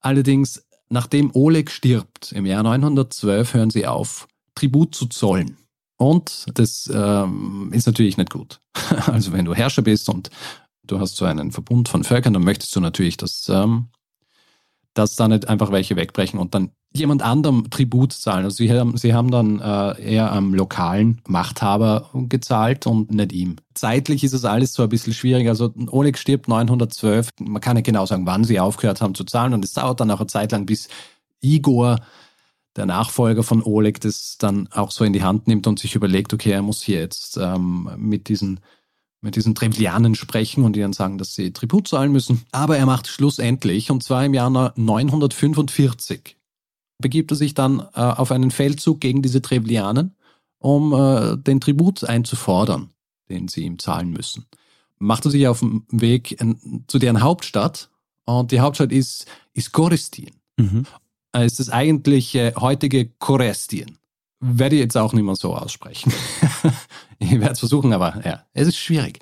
Allerdings, 0.00 0.66
nachdem 0.90 1.30
Oleg 1.34 1.70
stirbt, 1.70 2.32
im 2.32 2.44
Jahr 2.44 2.62
912, 2.62 3.54
hören 3.54 3.70
sie 3.70 3.86
auf, 3.86 4.28
Tribut 4.54 4.94
zu 4.94 5.06
zollen. 5.06 5.56
Und 5.96 6.46
das 6.54 6.90
ähm, 6.92 7.70
ist 7.72 7.86
natürlich 7.86 8.16
nicht 8.16 8.30
gut. 8.30 8.60
Also 9.06 9.32
wenn 9.32 9.44
du 9.44 9.54
Herrscher 9.54 9.82
bist 9.82 10.08
und 10.08 10.30
du 10.84 11.00
hast 11.00 11.16
so 11.16 11.24
einen 11.24 11.52
Verbund 11.52 11.88
von 11.88 12.04
Völkern, 12.04 12.34
dann 12.34 12.44
möchtest 12.44 12.74
du 12.76 12.80
natürlich, 12.80 13.16
dass 13.16 13.48
ähm, 13.48 13.88
dass 14.94 15.16
da 15.16 15.28
nicht 15.28 15.48
einfach 15.48 15.70
welche 15.70 15.96
wegbrechen 15.96 16.38
und 16.38 16.54
dann 16.54 16.70
jemand 16.94 17.22
anderem 17.22 17.68
Tribut 17.70 18.12
zahlen. 18.12 18.44
Also 18.44 18.56
sie 18.56 18.72
haben, 18.72 18.96
sie 18.96 19.14
haben 19.14 19.30
dann 19.30 19.60
äh, 19.60 20.14
eher 20.14 20.32
am 20.32 20.54
lokalen 20.54 21.20
Machthaber 21.28 22.10
gezahlt 22.28 22.86
und 22.86 23.12
nicht 23.12 23.32
ihm. 23.32 23.56
Zeitlich 23.74 24.24
ist 24.24 24.32
es 24.32 24.44
alles 24.44 24.72
so 24.72 24.82
ein 24.82 24.88
bisschen 24.88 25.12
schwierig. 25.12 25.48
Also 25.48 25.72
Oleg 25.88 26.18
stirbt 26.18 26.48
912. 26.48 27.30
Man 27.40 27.60
kann 27.60 27.76
nicht 27.76 27.86
genau 27.86 28.06
sagen, 28.06 28.26
wann 28.26 28.44
sie 28.44 28.58
aufgehört 28.58 29.00
haben 29.00 29.14
zu 29.14 29.24
zahlen 29.24 29.54
und 29.54 29.64
es 29.64 29.74
dauert 29.74 30.00
dann 30.00 30.10
auch 30.10 30.20
eine 30.20 30.26
Zeit 30.26 30.52
lang, 30.52 30.66
bis 30.66 30.88
Igor, 31.40 31.98
der 32.76 32.86
Nachfolger 32.86 33.42
von 33.42 33.62
Oleg, 33.62 34.00
das 34.00 34.36
dann 34.38 34.68
auch 34.72 34.90
so 34.90 35.04
in 35.04 35.12
die 35.12 35.22
Hand 35.22 35.46
nimmt 35.46 35.66
und 35.66 35.78
sich 35.78 35.94
überlegt, 35.94 36.32
okay, 36.32 36.52
er 36.52 36.62
muss 36.62 36.82
hier 36.82 37.00
jetzt 37.00 37.36
ähm, 37.36 37.90
mit 37.96 38.28
diesen 38.28 38.60
mit 39.20 39.36
diesen 39.36 39.54
Trevlianen 39.54 40.14
sprechen 40.14 40.64
und 40.64 40.76
ihnen 40.76 40.92
sagen, 40.92 41.18
dass 41.18 41.34
sie 41.34 41.52
Tribut 41.52 41.88
zahlen 41.88 42.12
müssen. 42.12 42.44
Aber 42.52 42.76
er 42.76 42.86
macht 42.86 43.08
schlussendlich, 43.08 43.90
und 43.90 44.02
zwar 44.02 44.24
im 44.24 44.34
Jahr 44.34 44.72
945, 44.76 46.36
begibt 46.98 47.32
er 47.32 47.36
sich 47.36 47.54
dann 47.54 47.80
äh, 47.94 48.00
auf 48.00 48.30
einen 48.30 48.50
Feldzug 48.50 49.00
gegen 49.00 49.22
diese 49.22 49.42
Trevlianen, 49.42 50.14
um 50.58 50.92
äh, 50.92 51.36
den 51.36 51.60
Tribut 51.60 52.04
einzufordern, 52.04 52.90
den 53.28 53.48
sie 53.48 53.62
ihm 53.62 53.78
zahlen 53.78 54.10
müssen. 54.10 54.46
Macht 54.98 55.24
er 55.24 55.30
sich 55.30 55.46
auf 55.48 55.60
dem 55.60 55.84
Weg 55.90 56.40
in, 56.40 56.84
zu 56.86 56.98
deren 56.98 57.22
Hauptstadt, 57.22 57.90
und 58.24 58.52
die 58.52 58.60
Hauptstadt 58.60 58.92
ist, 58.92 59.24
ist 59.54 59.72
Goristin. 59.72 60.32
Mhm. 60.58 60.84
Äh, 61.34 61.46
ist 61.46 61.60
das 61.60 61.70
eigentliche 61.70 62.52
heutige 62.56 63.08
Korestien. 63.18 63.96
Werde 64.40 64.76
ich 64.76 64.82
jetzt 64.82 64.98
auch 64.98 65.14
nicht 65.14 65.24
mehr 65.24 65.34
so 65.34 65.54
aussprechen. 65.54 66.12
ich 67.32 67.40
werde 67.40 67.52
es 67.52 67.58
versuchen, 67.58 67.92
aber 67.92 68.20
ja, 68.24 68.44
es 68.52 68.68
ist 68.68 68.76
schwierig. 68.76 69.20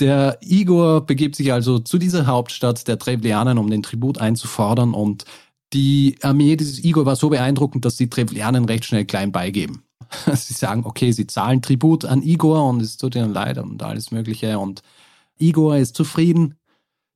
Der 0.00 0.38
Igor 0.42 1.04
begibt 1.04 1.34
sich 1.34 1.52
also 1.52 1.80
zu 1.80 1.98
dieser 1.98 2.26
Hauptstadt 2.26 2.86
der 2.86 2.98
Trevlianen, 2.98 3.58
um 3.58 3.68
den 3.68 3.82
Tribut 3.82 4.18
einzufordern 4.18 4.94
und 4.94 5.24
die 5.72 6.16
Armee 6.22 6.56
dieses 6.56 6.82
Igor 6.82 7.04
war 7.04 7.16
so 7.16 7.28
beeindruckend, 7.28 7.84
dass 7.84 7.96
die 7.96 8.08
Trevlianen 8.08 8.64
recht 8.64 8.84
schnell 8.84 9.04
klein 9.04 9.32
beigeben. 9.32 9.82
Sie 10.34 10.54
sagen, 10.54 10.84
okay, 10.86 11.12
sie 11.12 11.26
zahlen 11.26 11.60
Tribut 11.60 12.06
an 12.06 12.22
Igor 12.22 12.66
und 12.66 12.80
es 12.80 12.96
tut 12.96 13.14
ihnen 13.14 13.32
leid 13.32 13.58
und 13.58 13.82
alles 13.82 14.10
Mögliche 14.10 14.58
und 14.58 14.82
Igor 15.38 15.76
ist 15.76 15.94
zufrieden, 15.94 16.54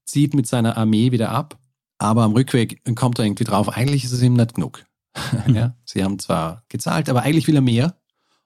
zieht 0.04 0.34
mit 0.34 0.46
seiner 0.46 0.76
Armee 0.76 1.10
wieder 1.10 1.30
ab, 1.30 1.58
aber 1.98 2.22
am 2.22 2.32
Rückweg 2.32 2.82
kommt 2.94 3.18
er 3.18 3.24
irgendwie 3.24 3.44
drauf, 3.44 3.70
eigentlich 3.70 4.04
ist 4.04 4.12
es 4.12 4.22
ihm 4.22 4.34
nicht 4.34 4.54
genug. 4.54 4.84
ja, 5.46 5.74
sie 5.84 6.04
haben 6.04 6.18
zwar 6.18 6.62
gezahlt, 6.68 7.08
aber 7.08 7.22
eigentlich 7.22 7.48
will 7.48 7.56
er 7.56 7.62
mehr. 7.62 7.96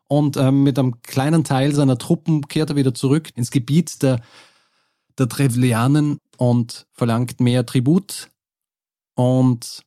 Und 0.08 0.36
ähm, 0.36 0.62
mit 0.62 0.78
einem 0.78 1.02
kleinen 1.02 1.44
Teil 1.44 1.74
seiner 1.74 1.98
Truppen 1.98 2.46
kehrt 2.48 2.70
er 2.70 2.76
wieder 2.76 2.94
zurück 2.94 3.30
ins 3.34 3.50
Gebiet 3.50 4.02
der, 4.02 4.20
der 5.18 5.28
Trevlianen 5.28 6.20
und 6.36 6.86
verlangt 6.92 7.40
mehr 7.40 7.66
Tribut. 7.66 8.30
Und 9.14 9.82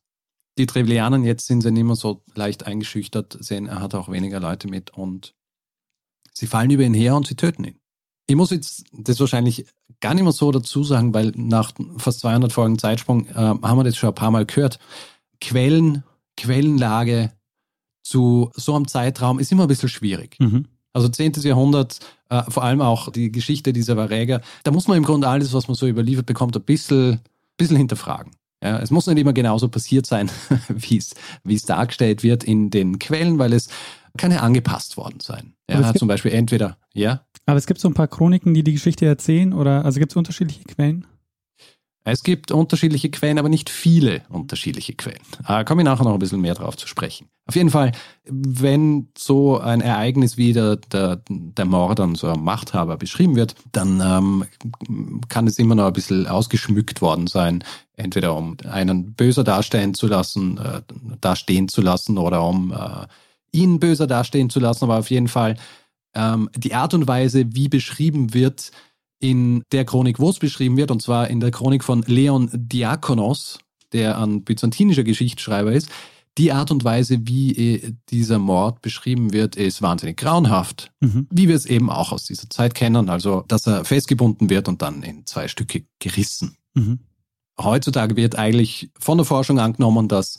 die 0.58 0.66
Trevlianen, 0.66 1.24
jetzt 1.24 1.46
sind 1.46 1.62
sie 1.62 1.70
nicht 1.70 1.84
mehr 1.84 1.96
so 1.96 2.22
leicht 2.34 2.66
eingeschüchtert, 2.66 3.38
sehen, 3.40 3.66
er 3.66 3.80
hat 3.80 3.94
auch 3.94 4.10
weniger 4.10 4.40
Leute 4.40 4.68
mit 4.68 4.90
und 4.90 5.34
sie 6.34 6.46
fallen 6.46 6.70
über 6.70 6.82
ihn 6.82 6.94
her 6.94 7.16
und 7.16 7.26
sie 7.26 7.36
töten 7.36 7.64
ihn. 7.64 7.80
Ich 8.26 8.36
muss 8.36 8.50
jetzt 8.50 8.84
das 8.92 9.18
wahrscheinlich 9.20 9.66
gar 10.00 10.14
nicht 10.14 10.22
mehr 10.22 10.32
so 10.32 10.52
dazu 10.52 10.84
sagen, 10.84 11.14
weil 11.14 11.32
nach 11.34 11.72
fast 11.96 12.20
200 12.20 12.52
Folgen 12.52 12.78
Zeitsprung 12.78 13.26
äh, 13.26 13.34
haben 13.34 13.78
wir 13.78 13.84
das 13.84 13.96
schon 13.96 14.10
ein 14.10 14.14
paar 14.14 14.30
Mal 14.30 14.46
gehört. 14.46 14.78
Quellen, 15.40 16.04
Quellenlage 16.36 17.32
zu 18.02 18.50
so 18.54 18.74
einem 18.74 18.88
Zeitraum 18.88 19.38
ist 19.38 19.52
immer 19.52 19.62
ein 19.62 19.68
bisschen 19.68 19.88
schwierig. 19.88 20.36
Mhm. 20.38 20.66
Also 20.92 21.08
10. 21.08 21.32
Jahrhundert, 21.42 22.00
äh, 22.30 22.42
vor 22.48 22.64
allem 22.64 22.80
auch 22.80 23.10
die 23.12 23.30
Geschichte 23.30 23.72
dieser 23.72 23.96
Varäger, 23.96 24.40
da 24.64 24.70
muss 24.72 24.88
man 24.88 24.96
im 24.96 25.04
Grunde 25.04 25.28
alles, 25.28 25.52
was 25.52 25.68
man 25.68 25.76
so 25.76 25.86
überliefert 25.86 26.26
bekommt, 26.26 26.56
ein 26.56 26.62
bisschen, 26.62 27.20
bisschen 27.56 27.76
hinterfragen. 27.76 28.32
Ja, 28.62 28.78
es 28.78 28.90
muss 28.90 29.06
nicht 29.06 29.18
immer 29.18 29.32
genauso 29.32 29.68
passiert 29.68 30.04
sein, 30.06 30.30
wie 30.68 30.96
es, 30.98 31.62
dargestellt 31.64 32.22
wird 32.22 32.44
in 32.44 32.70
den 32.70 32.98
Quellen, 32.98 33.38
weil 33.38 33.52
es 33.52 33.68
kann 34.18 34.32
ja 34.32 34.40
angepasst 34.40 34.96
worden 34.96 35.20
sein. 35.20 35.54
Gibt- 35.68 35.98
zum 35.98 36.08
Beispiel 36.08 36.32
entweder, 36.32 36.76
ja, 36.92 37.24
Aber 37.46 37.56
es 37.56 37.66
gibt 37.66 37.80
so 37.80 37.88
ein 37.88 37.94
paar 37.94 38.08
Chroniken, 38.08 38.52
die 38.52 38.64
die 38.64 38.72
Geschichte 38.72 39.06
erzählen, 39.06 39.52
oder 39.52 39.84
also 39.84 40.00
gibt 40.00 40.12
es 40.12 40.16
unterschiedliche 40.16 40.64
Quellen? 40.64 41.06
Es 42.02 42.22
gibt 42.22 42.50
unterschiedliche 42.50 43.10
Quellen, 43.10 43.38
aber 43.38 43.50
nicht 43.50 43.68
viele 43.68 44.22
unterschiedliche 44.30 44.94
Quellen. 44.94 45.20
Äh, 45.46 45.64
komme 45.64 45.82
ich 45.82 45.84
nachher 45.84 46.04
noch 46.04 46.14
ein 46.14 46.18
bisschen 46.18 46.40
mehr 46.40 46.54
drauf 46.54 46.76
zu 46.76 46.86
sprechen. 46.86 47.28
Auf 47.46 47.56
jeden 47.56 47.70
Fall, 47.70 47.92
wenn 48.24 49.08
so 49.18 49.58
ein 49.58 49.80
Ereignis 49.80 50.36
wie 50.36 50.52
der, 50.52 50.76
der, 50.76 51.20
der 51.28 51.64
Mord 51.64 52.00
an 52.00 52.14
so 52.14 52.28
einem 52.28 52.42
Machthaber 52.42 52.96
beschrieben 52.96 53.36
wird, 53.36 53.54
dann 53.72 54.00
ähm, 54.00 54.44
kann 55.28 55.46
es 55.46 55.58
immer 55.58 55.74
noch 55.74 55.88
ein 55.88 55.92
bisschen 55.92 56.26
ausgeschmückt 56.26 57.02
worden 57.02 57.26
sein. 57.26 57.64
Entweder 57.96 58.34
um 58.34 58.56
einen 58.70 59.12
böser 59.12 59.44
darstellen 59.44 59.92
zu 59.94 60.06
lassen, 60.06 60.58
äh, 60.58 60.80
dastehen 61.20 61.68
zu 61.68 61.82
lassen 61.82 62.16
oder 62.16 62.42
um 62.42 62.72
äh, 62.72 63.06
ihn 63.52 63.78
böser 63.78 64.06
dastehen 64.06 64.48
zu 64.48 64.60
lassen. 64.60 64.84
Aber 64.84 64.98
auf 64.98 65.10
jeden 65.10 65.28
Fall 65.28 65.56
ähm, 66.14 66.48
die 66.56 66.74
Art 66.74 66.94
und 66.94 67.06
Weise, 67.06 67.44
wie 67.54 67.68
beschrieben 67.68 68.32
wird, 68.32 68.70
in 69.20 69.62
der 69.70 69.84
Chronik, 69.84 70.18
wo 70.18 70.30
es 70.30 70.38
beschrieben 70.38 70.76
wird, 70.76 70.90
und 70.90 71.02
zwar 71.02 71.28
in 71.28 71.40
der 71.40 71.50
Chronik 71.50 71.84
von 71.84 72.02
Leon 72.02 72.50
Diakonos, 72.52 73.58
der 73.92 74.18
ein 74.18 74.42
byzantinischer 74.44 75.04
Geschichtsschreiber 75.04 75.72
ist, 75.72 75.90
die 76.38 76.52
Art 76.52 76.70
und 76.70 76.84
Weise, 76.84 77.18
wie 77.26 77.74
äh, 77.74 77.92
dieser 78.08 78.38
Mord 78.38 78.82
beschrieben 78.82 79.32
wird, 79.32 79.56
ist 79.56 79.82
wahnsinnig 79.82 80.16
grauenhaft. 80.16 80.92
Mhm. 81.00 81.26
Wie 81.30 81.48
wir 81.48 81.56
es 81.56 81.66
eben 81.66 81.90
auch 81.90 82.12
aus 82.12 82.24
dieser 82.24 82.48
Zeit 82.48 82.74
kennen, 82.74 83.10
also 83.10 83.44
dass 83.48 83.66
er 83.66 83.84
festgebunden 83.84 84.48
wird 84.48 84.68
und 84.68 84.80
dann 84.80 85.02
in 85.02 85.26
zwei 85.26 85.48
Stücke 85.48 85.84
gerissen. 85.98 86.56
Mhm. 86.74 87.00
Heutzutage 87.60 88.16
wird 88.16 88.36
eigentlich 88.36 88.90
von 88.98 89.18
der 89.18 89.26
Forschung 89.26 89.58
angenommen, 89.58 90.08
dass 90.08 90.36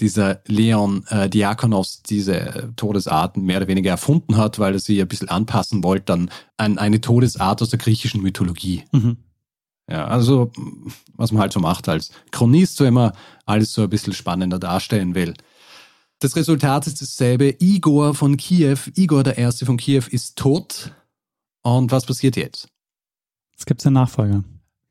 dieser 0.00 0.40
Leon 0.46 1.04
äh, 1.08 1.28
Diakonos 1.28 2.02
diese 2.02 2.72
Todesarten 2.76 3.42
mehr 3.44 3.58
oder 3.58 3.68
weniger 3.68 3.90
erfunden 3.90 4.36
hat, 4.36 4.58
weil 4.58 4.74
er 4.74 4.80
sie 4.80 5.00
ein 5.00 5.08
bisschen 5.08 5.28
anpassen 5.28 5.82
wollte 5.82 6.06
dann 6.06 6.30
an 6.56 6.78
eine 6.78 7.00
Todesart 7.00 7.62
aus 7.62 7.70
der 7.70 7.78
griechischen 7.78 8.22
Mythologie. 8.22 8.84
Mhm. 8.92 9.16
Ja, 9.88 10.06
also 10.06 10.50
was 11.14 11.32
man 11.32 11.40
halt 11.40 11.52
so 11.52 11.60
macht 11.60 11.88
als 11.88 12.10
Chronist, 12.32 12.80
wenn 12.80 12.94
man 12.94 13.12
alles 13.44 13.72
so 13.72 13.82
ein 13.82 13.90
bisschen 13.90 14.12
spannender 14.12 14.58
darstellen 14.58 15.14
will. 15.14 15.34
Das 16.18 16.34
Resultat 16.34 16.86
ist 16.86 17.00
dasselbe. 17.00 17.56
Igor 17.60 18.14
von 18.14 18.36
Kiew, 18.36 18.78
Igor 18.94 19.22
der 19.22 19.38
Erste 19.38 19.66
von 19.66 19.76
Kiew 19.76 20.04
ist 20.10 20.36
tot. 20.36 20.92
Und 21.62 21.92
was 21.92 22.06
passiert 22.06 22.36
jetzt? 22.36 22.68
Es 23.56 23.66
gibt 23.66 23.84
einen 23.86 23.94
Nachfolger. 23.94 24.42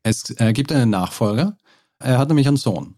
Es 0.02 0.30
äh, 0.38 0.52
gibt 0.52 0.72
einen 0.72 0.90
Nachfolger. 0.90 1.56
Er 1.98 2.18
hat 2.18 2.28
nämlich 2.28 2.46
einen 2.46 2.56
Sohn. 2.56 2.96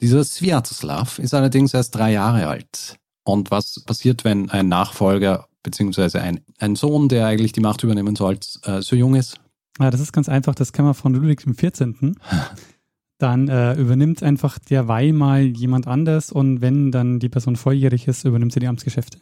Dieser 0.00 0.22
Sviatoslav 0.24 1.18
ist 1.18 1.34
allerdings 1.34 1.74
erst 1.74 1.94
drei 1.94 2.12
Jahre 2.12 2.46
alt. 2.46 2.96
Und 3.24 3.50
was 3.50 3.80
passiert, 3.84 4.24
wenn 4.24 4.48
ein 4.50 4.68
Nachfolger 4.68 5.48
beziehungsweise 5.62 6.20
ein, 6.22 6.40
ein 6.58 6.76
Sohn, 6.76 7.08
der 7.08 7.26
eigentlich 7.26 7.52
die 7.52 7.60
Macht 7.60 7.82
übernehmen 7.82 8.16
soll, 8.16 8.38
äh, 8.62 8.80
so 8.80 8.96
jung 8.96 9.14
ist? 9.14 9.40
Ja, 9.80 9.90
das 9.90 10.00
ist 10.00 10.12
ganz 10.12 10.28
einfach. 10.28 10.54
Das 10.54 10.72
kann 10.72 10.84
man 10.84 10.94
von 10.94 11.14
Ludwig 11.14 11.44
XIV. 11.44 12.14
dann 13.18 13.48
äh, 13.48 13.74
übernimmt 13.74 14.22
einfach 14.22 14.58
der 14.58 14.86
Weih 14.86 15.12
mal 15.12 15.42
jemand 15.42 15.88
anders 15.88 16.30
und 16.30 16.60
wenn 16.60 16.92
dann 16.92 17.18
die 17.18 17.28
Person 17.28 17.56
volljährig 17.56 18.06
ist, 18.06 18.24
übernimmt 18.24 18.52
sie 18.52 18.60
die 18.60 18.68
Amtsgeschäfte. 18.68 19.18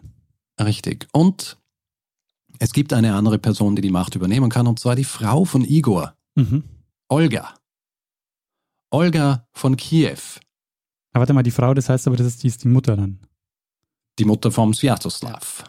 Richtig. 0.61 1.09
Und 1.13 1.57
es 2.59 2.73
gibt 2.73 2.93
eine 2.93 3.15
andere 3.15 3.39
Person, 3.39 3.75
die 3.75 3.83
die 3.83 3.91
Macht 3.91 4.15
übernehmen 4.15 4.51
kann, 4.51 4.67
und 4.67 4.79
zwar 4.79 4.97
die 4.97 5.05
Frau 5.05 5.45
von 5.45 5.65
Igor, 5.65 6.15
Mhm. 6.37 6.65
Olga. 7.09 7.55
Olga 8.91 9.47
von 9.53 9.77
Kiew, 9.77 10.19
Aber 11.17 11.23
warte 11.23 11.33
mal, 11.33 11.43
die 11.43 11.51
Frau, 11.51 11.73
das 11.73 11.89
heißt 11.89 12.07
aber, 12.09 12.17
das 12.19 12.27
ist, 12.27 12.43
die 12.43 12.49
ist 12.49 12.63
die 12.63 12.69
Mutter 12.69 12.95
dann. 12.95 13.19
die 14.19 14.27
Mutter 14.27 14.53
vom 14.53 14.75
Sviatoslav. 14.75 15.65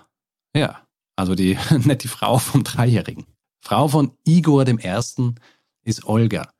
Ja, 0.53 0.81
also 1.15 1.35
die, 1.35 1.57
nicht 1.85 2.03
die 2.03 2.09
Frau 2.09 2.37
vom 2.37 2.65
Dreijährigen. 2.65 3.23
Frau 3.61 3.87
von 3.87 4.11
Igor 4.25 4.65
dem 4.65 4.77
Ersten 4.77 5.35
ist 5.85 6.03
Olga. 6.05 6.51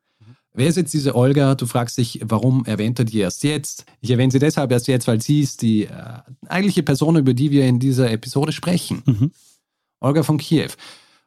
Wer 0.53 0.70
ist 0.70 0.77
jetzt 0.77 0.94
diese 0.94 1.15
Olga? 1.15 1.56
Du 1.56 1.65
fragst 1.65 1.98
dich, 1.98 2.22
warum 2.24 2.63
erwähnt 2.63 2.98
er 3.00 3.03
die 3.03 3.20
erst 3.20 3.44
jetzt? 3.44 3.84
Ich 4.00 4.10
erwähne 4.10 4.32
sie 4.32 4.39
deshalb 4.39 4.72
erst 4.72 4.88
jetzt, 4.88 5.06
weil 5.06 5.22
sie 5.22 5.41
ist 5.41 5.63
die 5.63 5.84
äh, 5.84 6.22
eigentliche 6.48 6.84
Person, 6.84 7.17
über 7.17 7.34
die 7.34 7.51
wir 7.51 7.65
in 7.65 7.79
dieser 7.79 8.10
Episode 8.10 8.53
sprechen. 8.53 9.03
Mhm. 9.06 9.32
Olga 10.00 10.24
von 10.24 10.38
Kiew. 10.38 10.70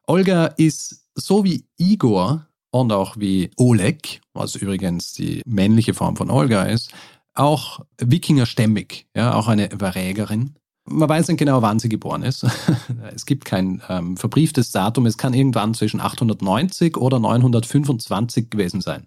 Olga 0.06 0.46
ist 0.46 1.04
so 1.14 1.44
wie 1.44 1.66
Igor 1.76 2.46
und 2.70 2.90
auch 2.90 3.18
wie 3.18 3.50
Oleg, 3.58 4.22
was 4.32 4.54
übrigens 4.54 5.12
die 5.12 5.42
männliche 5.44 5.92
Form 5.92 6.16
von 6.16 6.30
Olga 6.30 6.62
ist, 6.62 6.90
auch 7.34 7.80
Wikingerstämmig, 7.98 9.06
ja, 9.14 9.34
auch 9.34 9.48
eine 9.48 9.68
Varägerin. 9.72 10.56
Man 10.86 11.08
weiß 11.08 11.28
nicht 11.28 11.38
genau, 11.38 11.62
wann 11.62 11.78
sie 11.78 11.88
geboren 11.88 12.22
ist. 12.22 12.44
es 13.14 13.26
gibt 13.26 13.44
kein 13.44 13.82
ähm, 13.88 14.16
verbrieftes 14.16 14.72
Datum. 14.72 15.06
Es 15.06 15.18
kann 15.18 15.34
irgendwann 15.34 15.74
zwischen 15.74 16.00
890 16.00 16.96
oder 16.96 17.20
925 17.20 18.50
gewesen 18.50 18.80
sein. 18.80 19.06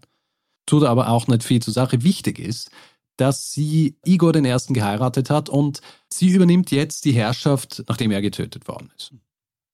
Tut 0.65 0.83
aber 0.83 1.09
auch 1.09 1.27
nicht 1.27 1.43
viel 1.43 1.61
zur 1.61 1.73
Sache. 1.73 2.03
Wichtig 2.03 2.39
ist, 2.39 2.71
dass 3.17 3.51
sie 3.51 3.97
Igor 4.05 4.33
Ersten 4.35 4.73
geheiratet 4.73 5.29
hat 5.29 5.49
und 5.49 5.81
sie 6.11 6.29
übernimmt 6.29 6.71
jetzt 6.71 7.05
die 7.05 7.11
Herrschaft, 7.11 7.83
nachdem 7.87 8.11
er 8.11 8.21
getötet 8.21 8.67
worden 8.67 8.91
ist. 8.97 9.13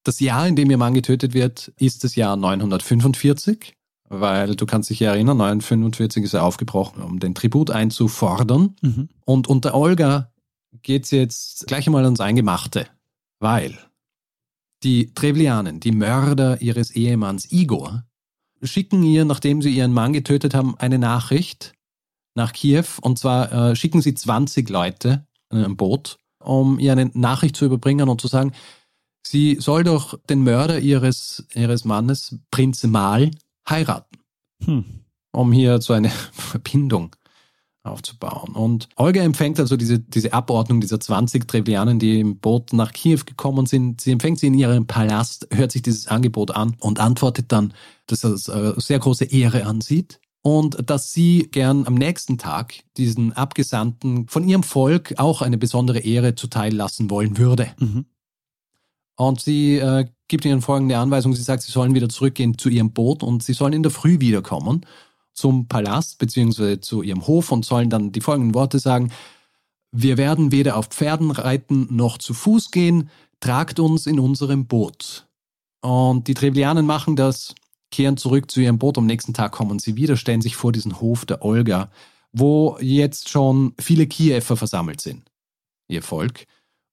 Das 0.03 0.19
Jahr, 0.19 0.47
in 0.47 0.55
dem 0.55 0.71
ihr 0.71 0.77
Mann 0.77 0.93
getötet 0.93 1.33
wird, 1.33 1.71
ist 1.77 2.03
das 2.03 2.15
Jahr 2.15 2.35
945, 2.35 3.75
weil 4.09 4.55
du 4.55 4.65
kannst 4.65 4.89
dich 4.89 4.99
ja 4.99 5.13
erinnern, 5.13 5.37
945 5.37 6.23
ist 6.23 6.33
er 6.33 6.43
aufgebrochen, 6.43 7.01
um 7.03 7.19
den 7.19 7.35
Tribut 7.35 7.71
einzufordern. 7.71 8.75
Mhm. 8.81 9.09
Und 9.25 9.47
unter 9.47 9.75
Olga 9.75 10.31
geht 10.81 11.05
es 11.05 11.11
jetzt 11.11 11.67
gleich 11.67 11.87
einmal 11.87 12.03
ans 12.03 12.19
Eingemachte, 12.19 12.87
weil 13.39 13.77
die 14.83 15.13
Trevlianen, 15.13 15.79
die 15.79 15.91
Mörder 15.91 16.61
ihres 16.61 16.91
Ehemanns 16.91 17.51
Igor, 17.51 18.03
schicken 18.61 19.03
ihr, 19.03 19.25
nachdem 19.25 19.61
sie 19.61 19.69
ihren 19.69 19.93
Mann 19.93 20.13
getötet 20.13 20.53
haben, 20.53 20.75
eine 20.77 20.99
Nachricht 20.99 21.73
nach 22.35 22.53
Kiew. 22.53 22.85
Und 23.01 23.19
zwar 23.19 23.51
äh, 23.51 23.75
schicken 23.75 24.01
sie 24.01 24.13
20 24.13 24.69
Leute 24.69 25.25
in 25.51 25.59
einem 25.59 25.77
Boot, 25.77 26.17
um 26.39 26.79
ihr 26.79 26.91
eine 26.91 27.11
Nachricht 27.13 27.55
zu 27.55 27.65
überbringen 27.65 28.09
und 28.09 28.21
zu 28.21 28.27
sagen, 28.27 28.53
sie 29.25 29.57
soll 29.59 29.83
doch 29.83 30.17
den 30.29 30.43
Mörder 30.43 30.79
ihres, 30.79 31.45
ihres 31.53 31.85
Mannes, 31.85 32.37
Prinz 32.51 32.83
Mal, 32.83 33.31
heiraten 33.69 34.19
Hm. 34.63 34.85
um 35.31 35.51
hier 35.51 35.81
so 35.81 35.93
eine 35.93 36.09
Verbindung 36.31 37.15
aufzubauen. 37.83 38.55
Und 38.55 38.89
Olga 38.97 39.21
empfängt 39.21 39.59
also 39.59 39.77
diese, 39.77 39.99
diese 39.99 40.33
Abordnung 40.33 40.81
dieser 40.81 40.99
20 40.99 41.47
Trevlianen, 41.47 41.97
die 41.97 42.19
im 42.19 42.37
Boot 42.37 42.73
nach 42.73 42.91
Kiew 42.91 43.21
gekommen 43.25 43.65
sind. 43.65 44.01
Sie 44.01 44.11
empfängt 44.11 44.39
sie 44.39 44.47
in 44.47 44.53
ihrem 44.53 44.85
Palast, 44.85 45.47
hört 45.51 45.71
sich 45.71 45.81
dieses 45.81 46.07
Angebot 46.07 46.51
an 46.51 46.75
und 46.79 46.99
antwortet 46.99 47.51
dann, 47.51 47.73
dass 48.07 48.23
er 48.23 48.31
es 48.31 48.47
äh, 48.49 48.73
sehr 48.77 48.99
große 48.99 49.25
Ehre 49.25 49.65
ansieht 49.65 50.19
und 50.41 50.89
dass 50.89 51.13
sie 51.13 51.47
gern 51.51 51.87
am 51.87 51.95
nächsten 51.95 52.37
Tag 52.37 52.83
diesen 52.97 53.33
Abgesandten 53.33 54.27
von 54.27 54.47
ihrem 54.47 54.63
Volk 54.63 55.13
auch 55.17 55.41
eine 55.41 55.57
besondere 55.57 55.99
Ehre 55.99 56.35
zuteil 56.35 56.73
lassen 56.73 57.09
wollen 57.09 57.37
würde. 57.37 57.71
Mhm. 57.79 58.05
Und 59.15 59.41
sie 59.41 59.77
äh, 59.77 60.05
gibt 60.29 60.45
ihnen 60.45 60.61
folgende 60.61 60.97
Anweisung. 60.97 61.35
Sie 61.35 61.43
sagt, 61.43 61.63
sie 61.63 61.71
sollen 61.71 61.93
wieder 61.93 62.07
zurückgehen 62.07 62.57
zu 62.57 62.69
ihrem 62.69 62.93
Boot 62.93 63.21
und 63.23 63.43
sie 63.43 63.53
sollen 63.53 63.73
in 63.73 63.83
der 63.83 63.91
Früh 63.91 64.21
wiederkommen 64.21 64.85
zum 65.39 65.67
Palast 65.67 66.17
beziehungsweise 66.17 66.81
zu 66.81 67.01
ihrem 67.01 67.25
Hof 67.25 67.51
und 67.51 67.65
sollen 67.65 67.89
dann 67.89 68.11
die 68.11 68.21
folgenden 68.21 68.53
Worte 68.53 68.79
sagen. 68.79 69.11
Wir 69.91 70.17
werden 70.17 70.51
weder 70.51 70.75
auf 70.75 70.87
Pferden 70.87 71.31
reiten 71.31 71.87
noch 71.89 72.17
zu 72.17 72.33
Fuß 72.33 72.71
gehen. 72.71 73.09
Tragt 73.39 73.79
uns 73.79 74.05
in 74.05 74.19
unserem 74.19 74.67
Boot. 74.67 75.27
Und 75.81 76.27
die 76.27 76.33
Trevlianen 76.33 76.85
machen 76.85 77.15
das, 77.15 77.55
kehren 77.89 78.17
zurück 78.17 78.51
zu 78.51 78.59
ihrem 78.59 78.77
Boot. 78.77 78.97
Am 78.97 79.05
nächsten 79.05 79.33
Tag 79.33 79.53
kommen 79.53 79.79
sie 79.79 79.95
wieder, 79.95 80.17
stellen 80.17 80.41
sich 80.41 80.57
vor 80.57 80.73
diesen 80.73 80.99
Hof 80.99 81.25
der 81.25 81.43
Olga, 81.43 81.89
wo 82.33 82.77
jetzt 82.81 83.29
schon 83.29 83.73
viele 83.79 84.07
Kiewer 84.07 84.41
versammelt 84.41 84.99
sind. 84.99 85.31
Ihr 85.87 86.03
Volk. 86.03 86.45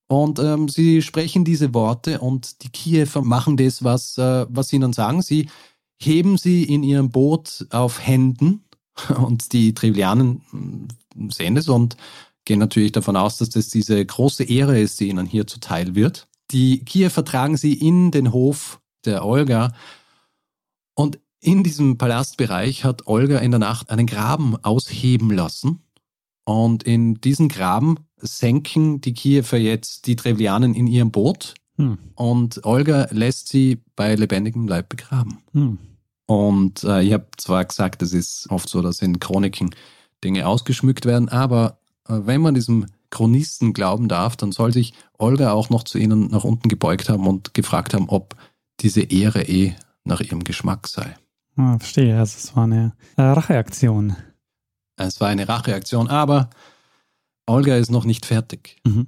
Und 0.07 0.39
ähm, 0.39 0.69
sie 0.69 1.01
sprechen 1.01 1.43
diese 1.43 1.73
Worte 1.73 2.19
und 2.19 2.63
die 2.63 2.69
Kiewer 2.69 3.21
machen 3.23 3.57
das, 3.57 3.83
was, 3.83 4.17
äh, 4.17 4.45
was 4.49 4.69
sie 4.69 4.77
ihnen 4.77 4.93
sagen. 4.93 5.21
Sie 5.21 5.49
heben 6.01 6.37
sie 6.37 6.63
in 6.63 6.83
ihrem 6.83 7.11
Boot 7.11 7.67
auf 7.71 8.05
Händen 8.05 8.63
und 9.17 9.51
die 9.51 9.73
Trevlianen 9.73 10.41
mm, 10.51 11.29
sehen 11.29 11.55
das 11.55 11.67
und 11.67 11.97
gehen 12.45 12.59
natürlich 12.59 12.93
davon 12.93 13.17
aus, 13.17 13.37
dass 13.37 13.49
das 13.49 13.67
diese 13.67 14.03
große 14.05 14.45
Ehre 14.45 14.79
ist, 14.79 14.99
die 15.01 15.09
ihnen 15.09 15.25
hier 15.25 15.45
zuteil 15.45 15.95
wird. 15.95 16.27
Die 16.51 16.85
Kiewer 16.85 17.09
vertragen 17.09 17.57
sie 17.57 17.73
in 17.73 18.11
den 18.11 18.31
Hof 18.31 18.79
der 19.03 19.25
Olga 19.25 19.73
und 20.93 21.19
in 21.41 21.63
diesem 21.63 21.97
Palastbereich 21.97 22.85
hat 22.85 23.05
Olga 23.07 23.39
in 23.39 23.51
der 23.51 23.59
Nacht 23.59 23.89
einen 23.89 24.07
Graben 24.07 24.55
ausheben 24.63 25.29
lassen 25.31 25.83
und 26.47 26.83
in 26.83 27.15
diesen 27.15 27.49
Graben 27.49 27.97
senken 28.15 29.01
die 29.01 29.13
Kiewer 29.13 29.57
jetzt 29.57 30.07
die 30.07 30.15
Trevlianen 30.15 30.73
in 30.73 30.87
ihrem 30.87 31.11
Boot 31.11 31.55
Hm. 31.75 31.99
und 32.15 32.65
Olga 32.65 33.07
lässt 33.11 33.49
sie 33.49 33.83
bei 33.95 34.15
lebendigem 34.15 34.67
Leib 34.67 34.89
begraben. 34.89 35.39
Hm. 35.51 35.77
Und 36.25 36.83
äh, 36.83 37.03
ich 37.03 37.13
habe 37.13 37.27
zwar 37.37 37.63
gesagt, 37.65 38.01
es 38.01 38.13
ist 38.13 38.47
oft 38.49 38.67
so, 38.67 38.81
dass 38.81 39.01
in 39.01 39.19
Chroniken 39.19 39.75
Dinge 40.23 40.47
ausgeschmückt 40.47 41.05
werden, 41.05 41.29
aber 41.29 41.77
äh, 42.07 42.19
wenn 42.23 42.41
man 42.41 42.55
diesem 42.55 42.87
Chronisten 43.11 43.73
glauben 43.73 44.07
darf, 44.07 44.35
dann 44.35 44.51
soll 44.51 44.73
sich 44.73 44.93
Olga 45.17 45.51
auch 45.51 45.69
noch 45.69 45.83
zu 45.83 45.99
ihnen 45.99 46.29
nach 46.31 46.43
unten 46.43 46.67
gebeugt 46.67 47.09
haben 47.09 47.27
und 47.27 47.53
gefragt 47.53 47.93
haben, 47.93 48.09
ob 48.09 48.35
diese 48.79 49.01
Ehre 49.01 49.43
eh 49.43 49.75
nach 50.03 50.21
ihrem 50.21 50.43
Geschmack 50.43 50.87
sei. 50.87 51.15
Ah, 51.57 51.77
verstehe. 51.77 52.17
Also 52.17 52.37
es 52.37 52.55
war 52.55 52.63
eine 52.63 52.93
äh, 53.17 53.21
Racheaktion. 53.21 54.15
Es 54.97 55.21
war 55.21 55.29
eine 55.29 55.47
Racheaktion, 55.47 56.07
aber 56.09 56.49
Olga 57.45 57.77
ist 57.77 57.91
noch 57.91 58.03
nicht 58.03 58.25
fertig. 58.25 58.77
Mhm. 58.83 59.07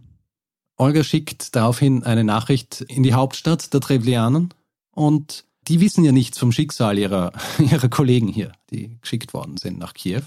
Olga 0.78 1.04
schickt 1.04 1.56
daraufhin 1.56 2.04
eine 2.04 2.23
Nachricht 2.23 2.82
in 2.82 3.04
die 3.04 3.13
Hauptstadt 3.13 3.73
der 3.73 3.82
Trevlianen 3.82 4.54
und 4.91 5.43
die 5.67 5.82
wissen 5.82 6.06
ja 6.06 6.12
nichts 6.12 6.38
vom 6.38 6.52
Schicksal 6.52 6.97
ihrer, 6.97 7.34
ihrer 7.60 7.89
Kollegen 7.89 8.28
hier, 8.28 8.54
die 8.71 8.97
geschickt 9.02 9.34
worden 9.34 9.58
sind 9.58 9.78
nach 9.78 9.93
Kiew. 9.93 10.23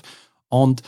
Und 0.49 0.83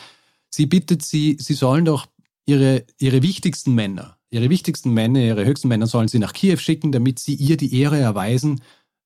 sie 0.50 0.66
bittet 0.66 1.02
sie, 1.02 1.38
sie 1.40 1.54
sollen 1.54 1.86
doch 1.86 2.06
ihre, 2.44 2.84
ihre 2.98 3.22
wichtigsten 3.22 3.74
Männer, 3.74 4.18
ihre 4.28 4.50
wichtigsten 4.50 4.92
Männer, 4.92 5.20
ihre 5.20 5.46
höchsten 5.46 5.68
Männer 5.68 5.86
sollen 5.86 6.08
sie 6.08 6.18
nach 6.18 6.34
Kiew 6.34 6.58
schicken, 6.58 6.92
damit 6.92 7.18
sie 7.18 7.34
ihr 7.34 7.56
die 7.56 7.80
Ehre 7.80 7.98
erweisen 7.98 8.60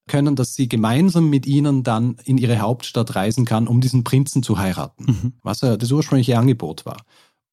können, 0.08 0.34
dass 0.34 0.54
sie 0.54 0.68
gemeinsam 0.68 1.30
mit 1.30 1.46
ihnen 1.46 1.84
dann 1.84 2.16
in 2.24 2.36
ihre 2.38 2.58
Hauptstadt 2.58 3.14
reisen 3.14 3.44
kann, 3.44 3.68
um 3.68 3.80
diesen 3.80 4.02
Prinzen 4.02 4.42
zu 4.42 4.58
heiraten, 4.58 5.04
Mhm. 5.06 5.32
was 5.42 5.60
ja 5.60 5.76
das 5.76 5.92
ursprüngliche 5.92 6.36
Angebot 6.38 6.84
war. 6.84 6.98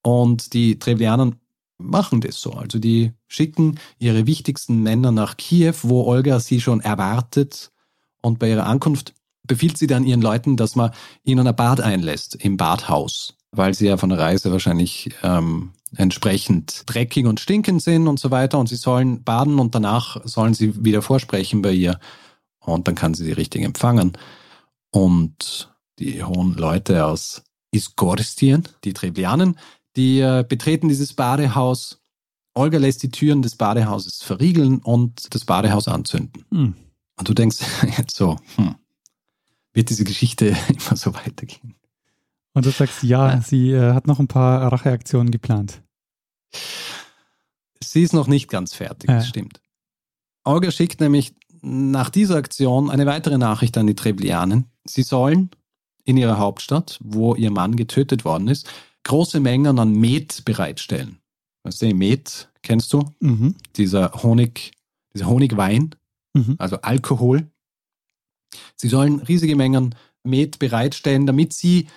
Und 0.02 0.52
die 0.52 0.78
Trevlianen 0.78 1.36
machen 1.78 2.20
das 2.20 2.40
so. 2.40 2.52
Also 2.52 2.78
die 2.78 3.12
schicken 3.28 3.78
ihre 3.98 4.26
wichtigsten 4.26 4.82
Männer 4.82 5.12
nach 5.12 5.36
Kiew, 5.36 5.74
wo 5.82 6.04
Olga 6.04 6.40
sie 6.40 6.60
schon 6.60 6.80
erwartet. 6.80 7.70
Und 8.22 8.38
bei 8.38 8.48
ihrer 8.50 8.66
Ankunft 8.66 9.14
befiehlt 9.46 9.78
sie 9.78 9.86
dann 9.86 10.04
ihren 10.04 10.22
Leuten, 10.22 10.56
dass 10.56 10.74
man 10.74 10.90
ihnen 11.22 11.46
ein 11.46 11.54
Bad 11.54 11.80
einlässt 11.80 12.34
im 12.36 12.56
Badhaus, 12.56 13.34
weil 13.52 13.74
sie 13.74 13.86
ja 13.86 13.96
von 13.96 14.08
der 14.08 14.18
Reise 14.18 14.50
wahrscheinlich 14.50 15.10
ähm, 15.22 15.70
entsprechend 15.94 16.82
dreckig 16.86 17.26
und 17.26 17.40
stinkend 17.40 17.82
sind 17.82 18.08
und 18.08 18.18
so 18.18 18.30
weiter. 18.30 18.58
Und 18.58 18.68
sie 18.68 18.76
sollen 18.76 19.22
baden 19.22 19.58
und 19.58 19.74
danach 19.74 20.20
sollen 20.24 20.54
sie 20.54 20.84
wieder 20.84 21.02
vorsprechen 21.02 21.62
bei 21.62 21.72
ihr. 21.72 21.98
Und 22.66 22.86
dann 22.88 22.94
kann 22.94 23.14
sie 23.14 23.24
sie 23.24 23.32
richtig 23.32 23.62
empfangen. 23.62 24.12
Und 24.90 25.74
die 25.98 26.22
hohen 26.22 26.54
Leute 26.54 27.06
aus 27.06 27.42
Iskorstien, 27.70 28.68
die 28.84 28.92
Trevlianen, 28.92 29.58
die 29.96 30.20
äh, 30.20 30.44
betreten 30.46 30.88
dieses 30.88 31.14
Badehaus 31.14 32.02
Olga 32.56 32.78
lässt 32.78 33.02
die 33.02 33.10
Türen 33.10 33.42
des 33.42 33.56
Badehauses 33.56 34.22
verriegeln 34.22 34.78
und 34.78 35.34
das 35.34 35.44
Badehaus 35.44 35.88
anzünden. 35.88 36.46
Hm. 36.50 36.74
Und 37.18 37.28
du 37.28 37.34
denkst 37.34 37.58
jetzt 37.98 38.16
so, 38.16 38.38
hm, 38.56 38.76
wird 39.74 39.90
diese 39.90 40.04
Geschichte 40.04 40.56
immer 40.68 40.96
so 40.96 41.12
weitergehen? 41.14 41.74
Und 42.54 42.64
du 42.64 42.70
sagst, 42.70 43.02
ja, 43.02 43.34
Ja. 43.34 43.40
sie 43.42 43.72
äh, 43.72 43.92
hat 43.92 44.06
noch 44.06 44.20
ein 44.20 44.26
paar 44.28 44.72
Racheaktionen 44.72 45.30
geplant. 45.30 45.82
Sie 47.84 48.02
ist 48.02 48.14
noch 48.14 48.26
nicht 48.26 48.48
ganz 48.48 48.72
fertig, 48.72 49.10
Ja. 49.10 49.16
das 49.16 49.28
stimmt. 49.28 49.60
Olga 50.44 50.70
schickt 50.70 51.00
nämlich 51.00 51.34
nach 51.66 52.10
dieser 52.10 52.36
Aktion 52.36 52.90
eine 52.90 53.06
weitere 53.06 53.38
Nachricht 53.38 53.76
an 53.76 53.86
die 53.88 53.96
Treblianen. 53.96 54.66
Sie 54.86 55.02
sollen 55.02 55.50
in 56.04 56.16
ihrer 56.16 56.38
Hauptstadt, 56.38 56.98
wo 57.02 57.34
ihr 57.34 57.50
Mann 57.50 57.74
getötet 57.74 58.24
worden 58.24 58.46
ist, 58.46 58.68
große 59.02 59.40
Mengen 59.40 59.78
an 59.78 59.92
Met 59.92 60.44
bereitstellen. 60.44 61.18
Weißt 61.64 61.82
du, 61.82 61.92
Met 61.92 62.48
kennst 62.62 62.92
du? 62.92 63.02
Mhm. 63.18 63.56
Dieser 63.74 64.12
Honig, 64.22 64.72
dieser 65.12 65.26
Honigwein, 65.26 65.90
Mhm. 66.34 66.54
also 66.58 66.76
Alkohol. 66.82 67.50
Sie 68.76 68.88
sollen 68.88 69.20
riesige 69.20 69.56
Mengen 69.56 69.94
Met 70.22 70.58
bereitstellen, 70.58 71.26
damit 71.26 71.52
sie 71.52 71.88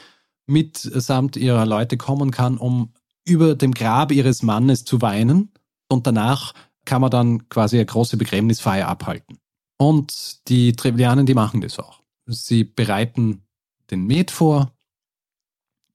mitsamt 0.48 1.36
ihrer 1.36 1.66
Leute 1.66 1.98
kommen 1.98 2.32
kann, 2.32 2.58
um 2.58 2.94
über 3.26 3.54
dem 3.56 3.74
Grab 3.74 4.12
ihres 4.12 4.42
Mannes 4.42 4.84
zu 4.86 5.02
weinen. 5.02 5.52
Und 5.90 6.08
danach 6.08 6.54
kann 6.86 7.02
man 7.02 7.12
dann 7.12 7.50
quasi 7.50 7.76
eine 7.78 7.86
große 7.86 8.18
Begräbnisfeier 8.18 8.88
abhalten. 8.88 9.38
Und 9.82 10.48
die 10.50 10.74
Treblianen, 10.74 11.26
die 11.26 11.34
machen 11.34 11.62
das 11.62 11.80
auch. 11.80 12.02
Sie 12.26 12.66
bereiten 12.66 13.44
den 13.90 14.06
Met 14.06 14.30
vor. 14.30 14.74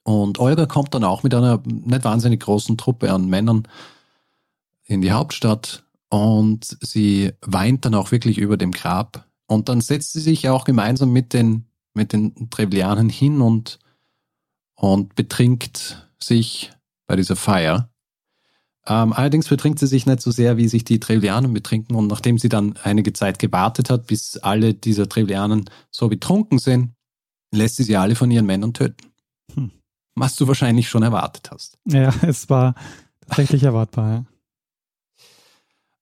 Und 0.04 0.38
Olga 0.38 0.66
kommt 0.66 0.94
dann 0.94 1.04
auch 1.04 1.22
mit 1.22 1.34
einer 1.34 1.62
nicht 1.64 2.04
wahnsinnig 2.04 2.40
großen 2.40 2.78
Truppe 2.78 3.12
an 3.12 3.28
Männern 3.28 3.68
in 4.84 5.02
die 5.02 5.12
Hauptstadt 5.12 5.84
und 6.08 6.76
sie 6.80 7.32
weint 7.40 7.84
dann 7.84 7.94
auch 7.94 8.10
wirklich 8.10 8.38
über 8.38 8.56
dem 8.56 8.72
Grab. 8.72 9.26
Und 9.46 9.68
dann 9.68 9.80
setzt 9.80 10.12
sie 10.12 10.20
sich 10.20 10.48
auch 10.48 10.64
gemeinsam 10.64 11.12
mit 11.12 11.32
den, 11.32 11.66
mit 11.92 12.12
den 12.12 12.50
Treblianen 12.50 13.08
hin 13.08 13.40
und, 13.40 13.78
und 14.74 15.14
betrinkt 15.14 16.08
sich 16.22 16.72
bei 17.06 17.16
dieser 17.16 17.36
Feier. 17.36 17.90
Ähm, 18.86 19.12
allerdings 19.12 19.48
betrinkt 19.48 19.78
sie 19.78 19.86
sich 19.86 20.04
nicht 20.04 20.20
so 20.20 20.30
sehr, 20.30 20.56
wie 20.56 20.68
sich 20.68 20.84
die 20.84 21.00
Treblianen 21.00 21.52
betrinken. 21.52 21.94
Und 21.96 22.06
nachdem 22.08 22.38
sie 22.38 22.48
dann 22.48 22.76
einige 22.82 23.12
Zeit 23.12 23.38
gewartet 23.38 23.90
hat, 23.90 24.06
bis 24.06 24.36
alle 24.36 24.74
dieser 24.74 25.08
Treblianen 25.08 25.70
so 25.90 26.08
betrunken 26.08 26.58
sind, 26.58 26.92
lässt 27.54 27.76
sie 27.76 27.84
sie 27.84 27.96
alle 27.96 28.14
von 28.14 28.30
ihren 28.30 28.46
Männern 28.46 28.74
töten. 28.74 29.12
Hm. 29.54 29.70
Was 30.16 30.36
du 30.36 30.46
wahrscheinlich 30.46 30.88
schon 30.88 31.02
erwartet 31.02 31.50
hast. 31.50 31.78
Ja, 31.86 32.12
es 32.22 32.50
war 32.50 32.74
tatsächlich 33.26 33.62
erwartbar. 33.62 34.12
Ja. 34.12 34.24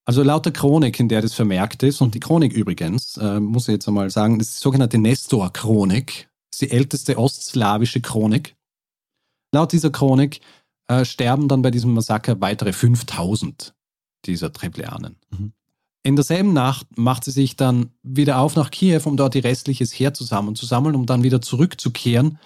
Also 0.05 0.25
laut 0.25 0.45
der 0.45 0.53
Chronik, 0.53 0.99
in 0.99 1.09
der 1.09 1.23
das 1.23 1.35
vermerkt 1.35 1.85
ist, 1.85 2.01
und 2.01 2.15
die 2.15 2.21
Chronik 2.21 2.53
übrigens, 2.53 3.17
äh, 3.19 3.39
muss 3.39 3.69
ich 3.69 3.75
jetzt 3.75 3.87
einmal 3.87 4.11
sagen, 4.11 4.39
das 4.39 4.49
ist 4.49 4.59
die 4.59 4.63
sogenannte 4.63 4.99
Nestor-Chronik, 4.99 6.29
die 6.61 6.71
älteste 6.71 7.17
ostslawische 7.17 8.01
Chronik. 8.01 8.57
Laut 9.55 9.73
dieser 9.73 9.91
Chronik 9.91 10.41
äh, 10.89 11.05
sterben 11.05 11.49
dann 11.49 11.63
bei 11.63 11.71
diesem 11.71 11.95
Massaker 11.95 12.41
weitere 12.41 12.73
5000 12.73 13.75
dieser 14.25 14.53
Trebleanen. 14.53 15.17
Mhm. 15.31 15.53
In 16.05 16.17
derselben 16.17 16.53
Nacht 16.53 16.87
macht 16.97 17.25
sie 17.25 17.31
sich 17.31 17.55
dann 17.55 17.91
wieder 18.03 18.39
auf 18.39 18.57
nach 18.57 18.71
Kiew, 18.71 19.03
um 19.05 19.17
dort 19.17 19.35
ihr 19.37 19.45
restliches 19.45 19.93
Heer 19.93 20.15
zusammenzusammeln, 20.15 20.97
um 20.97 21.07
dann 21.07 21.23
wieder 21.23 21.41
zurückzukehren 21.41 22.39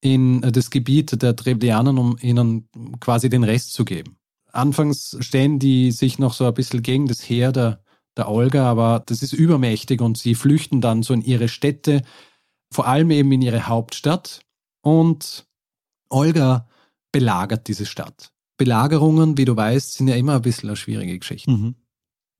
in 0.00 0.42
äh, 0.42 0.52
das 0.52 0.70
Gebiet 0.70 1.20
der 1.20 1.36
Trebleanen, 1.36 1.98
um 1.98 2.16
ihnen 2.20 2.68
quasi 3.00 3.28
den 3.28 3.44
Rest 3.44 3.72
zu 3.72 3.84
geben. 3.84 4.16
Anfangs 4.52 5.16
stellen 5.20 5.58
die 5.58 5.92
sich 5.92 6.18
noch 6.18 6.34
so 6.34 6.46
ein 6.46 6.54
bisschen 6.54 6.82
gegen 6.82 7.06
das 7.06 7.28
Heer 7.28 7.52
der, 7.52 7.82
der 8.16 8.28
Olga, 8.28 8.68
aber 8.68 9.02
das 9.06 9.22
ist 9.22 9.32
übermächtig 9.32 10.00
und 10.00 10.18
sie 10.18 10.34
flüchten 10.34 10.80
dann 10.80 11.02
so 11.02 11.14
in 11.14 11.22
ihre 11.22 11.48
Städte, 11.48 12.02
vor 12.72 12.86
allem 12.86 13.10
eben 13.10 13.30
in 13.32 13.42
ihre 13.42 13.66
Hauptstadt. 13.66 14.40
Und 14.82 15.46
Olga 16.08 16.68
belagert 17.12 17.68
diese 17.68 17.86
Stadt. 17.86 18.32
Belagerungen, 18.56 19.38
wie 19.38 19.44
du 19.44 19.56
weißt, 19.56 19.94
sind 19.94 20.08
ja 20.08 20.16
immer 20.16 20.34
ein 20.36 20.42
bisschen 20.42 20.68
eine 20.68 20.76
schwierige 20.76 21.18
Geschichte. 21.18 21.50
Mhm. 21.50 21.74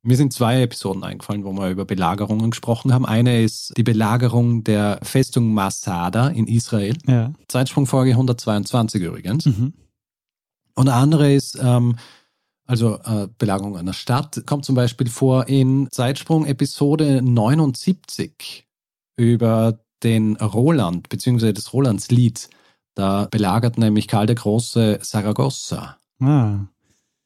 Mir 0.02 0.16
sind 0.16 0.32
zwei 0.32 0.62
Episoden 0.62 1.04
eingefallen, 1.04 1.44
wo 1.44 1.52
wir 1.52 1.68
über 1.68 1.84
Belagerungen 1.84 2.50
gesprochen 2.50 2.94
haben. 2.94 3.04
Eine 3.04 3.42
ist 3.42 3.74
die 3.76 3.82
Belagerung 3.82 4.64
der 4.64 4.98
Festung 5.02 5.52
Masada 5.52 6.28
in 6.28 6.46
Israel. 6.46 6.96
Ja. 7.06 7.32
Zeitsprungfolge 7.48 8.12
122 8.12 9.02
übrigens. 9.02 9.46
Mhm. 9.46 9.74
Und 10.74 10.86
der 10.86 10.94
andere 10.94 11.32
ist, 11.32 11.58
ähm, 11.60 11.96
also 12.66 12.98
äh, 13.04 13.28
Belagerung 13.36 13.76
einer 13.76 13.92
Stadt, 13.92 14.42
kommt 14.46 14.64
zum 14.64 14.74
Beispiel 14.74 15.08
vor 15.08 15.48
in 15.48 15.88
Zeitsprung 15.90 16.46
Episode 16.46 17.20
79 17.20 18.66
über 19.16 19.80
den 20.02 20.36
Roland, 20.36 21.10
beziehungsweise 21.10 21.52
das 21.52 21.74
Rolandslied. 21.74 22.48
Da 23.00 23.28
belagert 23.30 23.78
nämlich 23.78 24.08
Karl 24.08 24.26
der 24.26 24.36
Große 24.36 24.98
Saragossa. 25.00 25.96
Ah. 26.20 26.66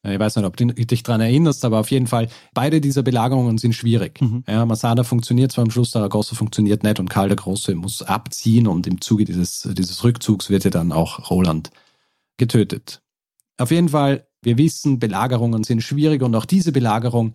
Ich 0.04 0.20
weiß 0.20 0.36
nicht, 0.36 0.44
ob 0.44 0.56
du 0.56 0.66
dich 0.66 1.02
daran 1.02 1.20
erinnerst, 1.20 1.64
aber 1.64 1.80
auf 1.80 1.90
jeden 1.90 2.06
Fall, 2.06 2.28
beide 2.52 2.80
dieser 2.80 3.02
Belagerungen 3.02 3.58
sind 3.58 3.72
schwierig. 3.72 4.20
Mhm. 4.20 4.44
Ja, 4.46 4.64
Masada 4.66 5.02
funktioniert 5.02 5.50
zwar 5.50 5.64
am 5.64 5.72
Schluss, 5.72 5.90
Saragossa 5.90 6.36
funktioniert 6.36 6.84
nicht 6.84 7.00
und 7.00 7.10
Karl 7.10 7.26
der 7.26 7.38
Große 7.38 7.74
muss 7.74 8.02
abziehen 8.02 8.68
und 8.68 8.86
im 8.86 9.00
Zuge 9.00 9.24
dieses, 9.24 9.68
dieses 9.72 10.04
Rückzugs 10.04 10.48
wird 10.48 10.62
ja 10.62 10.70
dann 10.70 10.92
auch 10.92 11.28
Roland 11.28 11.72
getötet. 12.36 13.02
Auf 13.58 13.72
jeden 13.72 13.88
Fall, 13.88 14.28
wir 14.42 14.58
wissen, 14.58 15.00
Belagerungen 15.00 15.64
sind 15.64 15.82
schwierig 15.82 16.22
und 16.22 16.36
auch 16.36 16.44
diese 16.44 16.70
Belagerung 16.70 17.32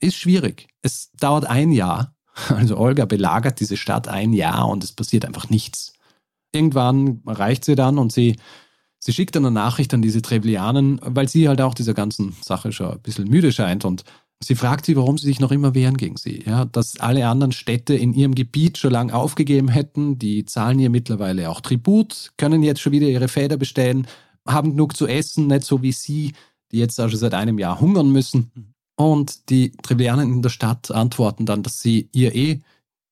ist 0.00 0.16
schwierig. 0.16 0.68
Es 0.80 1.10
dauert 1.12 1.44
ein 1.44 1.70
Jahr. 1.70 2.14
Also 2.48 2.78
Olga 2.78 3.04
belagert 3.04 3.60
diese 3.60 3.76
Stadt 3.76 4.08
ein 4.08 4.32
Jahr 4.32 4.68
und 4.68 4.82
es 4.82 4.92
passiert 4.92 5.24
einfach 5.24 5.50
nichts. 5.50 5.93
Irgendwann 6.54 7.20
reicht 7.26 7.64
sie 7.64 7.74
dann 7.74 7.98
und 7.98 8.12
sie, 8.12 8.36
sie 8.98 9.12
schickt 9.12 9.34
dann 9.36 9.44
eine 9.44 9.54
Nachricht 9.54 9.92
an 9.92 10.02
diese 10.02 10.22
Treblianen, 10.22 11.00
weil 11.04 11.28
sie 11.28 11.48
halt 11.48 11.60
auch 11.60 11.74
dieser 11.74 11.94
ganzen 11.94 12.34
Sache 12.42 12.72
schon 12.72 12.92
ein 12.92 13.00
bisschen 13.00 13.28
müde 13.28 13.52
scheint 13.52 13.84
und 13.84 14.04
sie 14.42 14.54
fragt 14.54 14.86
sie, 14.86 14.96
warum 14.96 15.18
sie 15.18 15.26
sich 15.26 15.40
noch 15.40 15.50
immer 15.50 15.74
wehren 15.74 15.96
gegen 15.96 16.16
sie. 16.16 16.42
Ja, 16.46 16.64
dass 16.64 17.00
alle 17.00 17.26
anderen 17.26 17.52
Städte 17.52 17.94
in 17.94 18.12
ihrem 18.12 18.34
Gebiet 18.34 18.78
schon 18.78 18.92
lange 18.92 19.14
aufgegeben 19.14 19.68
hätten, 19.68 20.18
die 20.18 20.44
zahlen 20.44 20.78
ihr 20.78 20.90
mittlerweile 20.90 21.50
auch 21.50 21.60
Tribut, 21.60 22.32
können 22.36 22.62
jetzt 22.62 22.80
schon 22.80 22.92
wieder 22.92 23.08
ihre 23.08 23.28
Fäder 23.28 23.56
bestellen, 23.56 24.06
haben 24.46 24.70
genug 24.70 24.96
zu 24.96 25.06
essen, 25.06 25.46
nicht 25.46 25.64
so 25.64 25.82
wie 25.82 25.92
sie, 25.92 26.32
die 26.70 26.78
jetzt 26.78 27.00
auch 27.00 27.08
schon 27.08 27.18
seit 27.18 27.34
einem 27.34 27.58
Jahr 27.58 27.80
hungern 27.80 28.10
müssen. 28.10 28.74
Und 28.96 29.50
die 29.50 29.72
Treblianen 29.82 30.32
in 30.32 30.42
der 30.42 30.50
Stadt 30.50 30.90
antworten 30.90 31.46
dann, 31.46 31.62
dass 31.62 31.80
sie 31.80 32.08
ihr 32.12 32.34
eh 32.34 32.60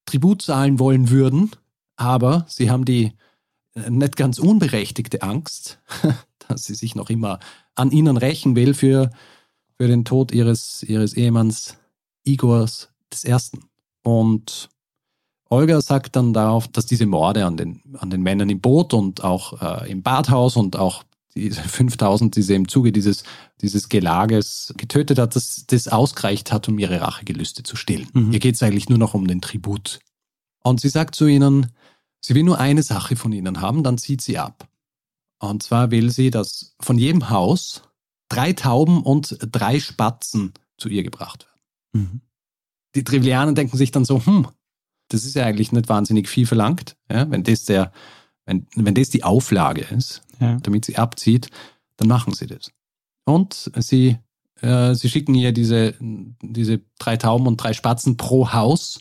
Tribut 0.07 0.43
zahlen 0.43 0.79
wollen 0.79 1.11
würden, 1.11 1.51
aber 1.97 2.45
sie 2.49 2.71
haben 2.71 2.85
die 2.85 3.13
nicht 3.75 4.17
ganz 4.17 4.39
unberechtigte 4.39 5.23
Angst, 5.23 5.79
dass 6.49 6.65
sie 6.65 6.75
sich 6.75 6.95
noch 6.95 7.11
immer 7.11 7.39
an 7.75 7.91
ihnen 7.91 8.17
rächen 8.17 8.57
will 8.57 8.75
für, 8.75 9.11
für 9.79 9.89
den 9.89 10.05
Tod 10.05 10.33
ihres, 10.33 10.83
ihres 10.83 11.15
Ehemanns 11.15 11.77
Igors 12.25 12.91
I. 13.25 13.37
Und 14.03 14.69
Olga 15.49 15.81
sagt 15.81 16.17
dann 16.17 16.33
darauf, 16.33 16.69
dass 16.69 16.87
diese 16.87 17.07
Morde 17.07 17.45
an 17.45 17.57
den, 17.57 17.83
an 17.99 18.11
den 18.11 18.23
Männern 18.23 18.49
im 18.49 18.61
Boot 18.61 18.95
und 18.95 19.23
auch 19.23 19.61
äh, 19.61 19.91
im 19.91 20.03
Badhaus 20.03 20.57
und 20.57 20.77
auch 20.77 21.05
diese 21.35 21.61
5000, 21.69 22.37
die 22.37 22.43
sie 22.43 22.55
im 22.55 22.69
Zuge 22.69 22.93
dieses, 22.93 23.25
dieses 23.61 23.89
Gelages 23.89 24.73
getötet 24.77 25.19
hat, 25.19 25.37
dass 25.37 25.65
das 25.67 25.89
ausgereicht 25.89 26.53
hat, 26.53 26.69
um 26.69 26.79
ihre 26.79 27.01
Rachegelüste 27.01 27.63
zu 27.63 27.77
stillen. 27.77 28.09
Mhm. 28.13 28.33
Ihr 28.33 28.41
geht 28.41 28.55
es 28.55 28.63
eigentlich 28.63 28.89
nur 28.89 28.99
noch 28.99 29.15
um 29.15 29.27
den 29.27 29.41
Tribut. 29.41 30.01
Und 30.63 30.81
sie 30.81 30.89
sagt 30.89 31.15
zu 31.15 31.27
ihnen, 31.27 31.73
sie 32.25 32.35
will 32.35 32.43
nur 32.45 32.59
eine 32.59 32.83
Sache 32.83 33.17
von 33.17 33.33
ihnen 33.33 33.61
haben, 33.61 33.83
dann 33.83 33.99
zieht 33.99 34.23
sie 34.23 34.39
ab. 34.39 34.69
Und 35.39 35.63
zwar 35.63 35.91
will 35.91 36.11
sie, 36.11 36.31
dass 36.31 36.75
von 36.81 36.97
jedem 36.99 37.31
Haus 37.31 37.83
drei 38.29 38.53
Tauben 38.53 39.03
und 39.03 39.37
drei 39.51 39.81
Spatzen 39.81 40.55
zu 40.79 40.89
ihr 40.89 41.03
gebracht 41.03 41.47
werden. 41.93 42.05
Mhm. 42.11 42.21
Die 42.95 43.05
Trivianen 43.05 43.55
denken 43.55 43.77
sich 43.77 43.91
dann 43.91 44.05
so, 44.05 44.25
hm, 44.25 44.47
das 45.09 45.25
ist 45.25 45.35
ja 45.35 45.45
eigentlich 45.45 45.73
nicht 45.73 45.89
wahnsinnig 45.89 46.29
viel 46.29 46.47
verlangt, 46.47 46.97
ja, 47.11 47.31
wenn 47.31 47.43
das 47.43 47.65
der, 47.65 47.93
wenn, 48.47 48.67
wenn 48.77 48.95
das 48.95 49.11
die 49.11 49.25
Auflage 49.25 49.83
ist, 49.83 50.23
Ja. 50.41 50.59
damit 50.63 50.85
sie 50.85 50.97
abzieht, 50.97 51.49
dann 51.97 52.09
machen 52.09 52.35
sie 52.35 52.47
das. 52.47 52.71
Und 53.25 53.71
sie, 53.79 54.19
äh, 54.61 54.95
sie 54.95 55.09
schicken 55.09 55.35
ihr 55.35 55.53
diese, 55.53 55.95
diese 56.01 56.81
drei 56.99 57.17
Tauben 57.17 57.47
und 57.47 57.57
drei 57.59 57.73
Spatzen 57.73 58.17
pro 58.17 58.53
Haus. 58.53 59.01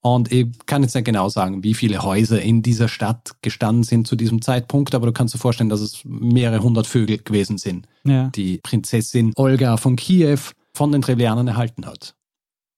Und 0.00 0.30
ich 0.30 0.46
kann 0.66 0.82
jetzt 0.82 0.94
nicht 0.94 1.04
genau 1.04 1.28
sagen, 1.28 1.64
wie 1.64 1.74
viele 1.74 2.02
Häuser 2.02 2.40
in 2.40 2.62
dieser 2.62 2.88
Stadt 2.88 3.32
gestanden 3.42 3.82
sind 3.82 4.06
zu 4.06 4.14
diesem 4.14 4.40
Zeitpunkt, 4.42 4.94
aber 4.94 5.06
du 5.06 5.12
kannst 5.12 5.34
dir 5.34 5.38
vorstellen, 5.38 5.68
dass 5.70 5.80
es 5.80 6.02
mehrere 6.04 6.62
hundert 6.62 6.86
Vögel 6.86 7.18
gewesen 7.18 7.58
sind, 7.58 7.88
Ja. 8.04 8.28
die 8.28 8.58
Prinzessin 8.58 9.32
Olga 9.34 9.76
von 9.76 9.96
Kiew 9.96 10.38
von 10.72 10.92
den 10.92 11.02
Trevlianern 11.02 11.48
erhalten 11.48 11.84
hat. 11.84 12.14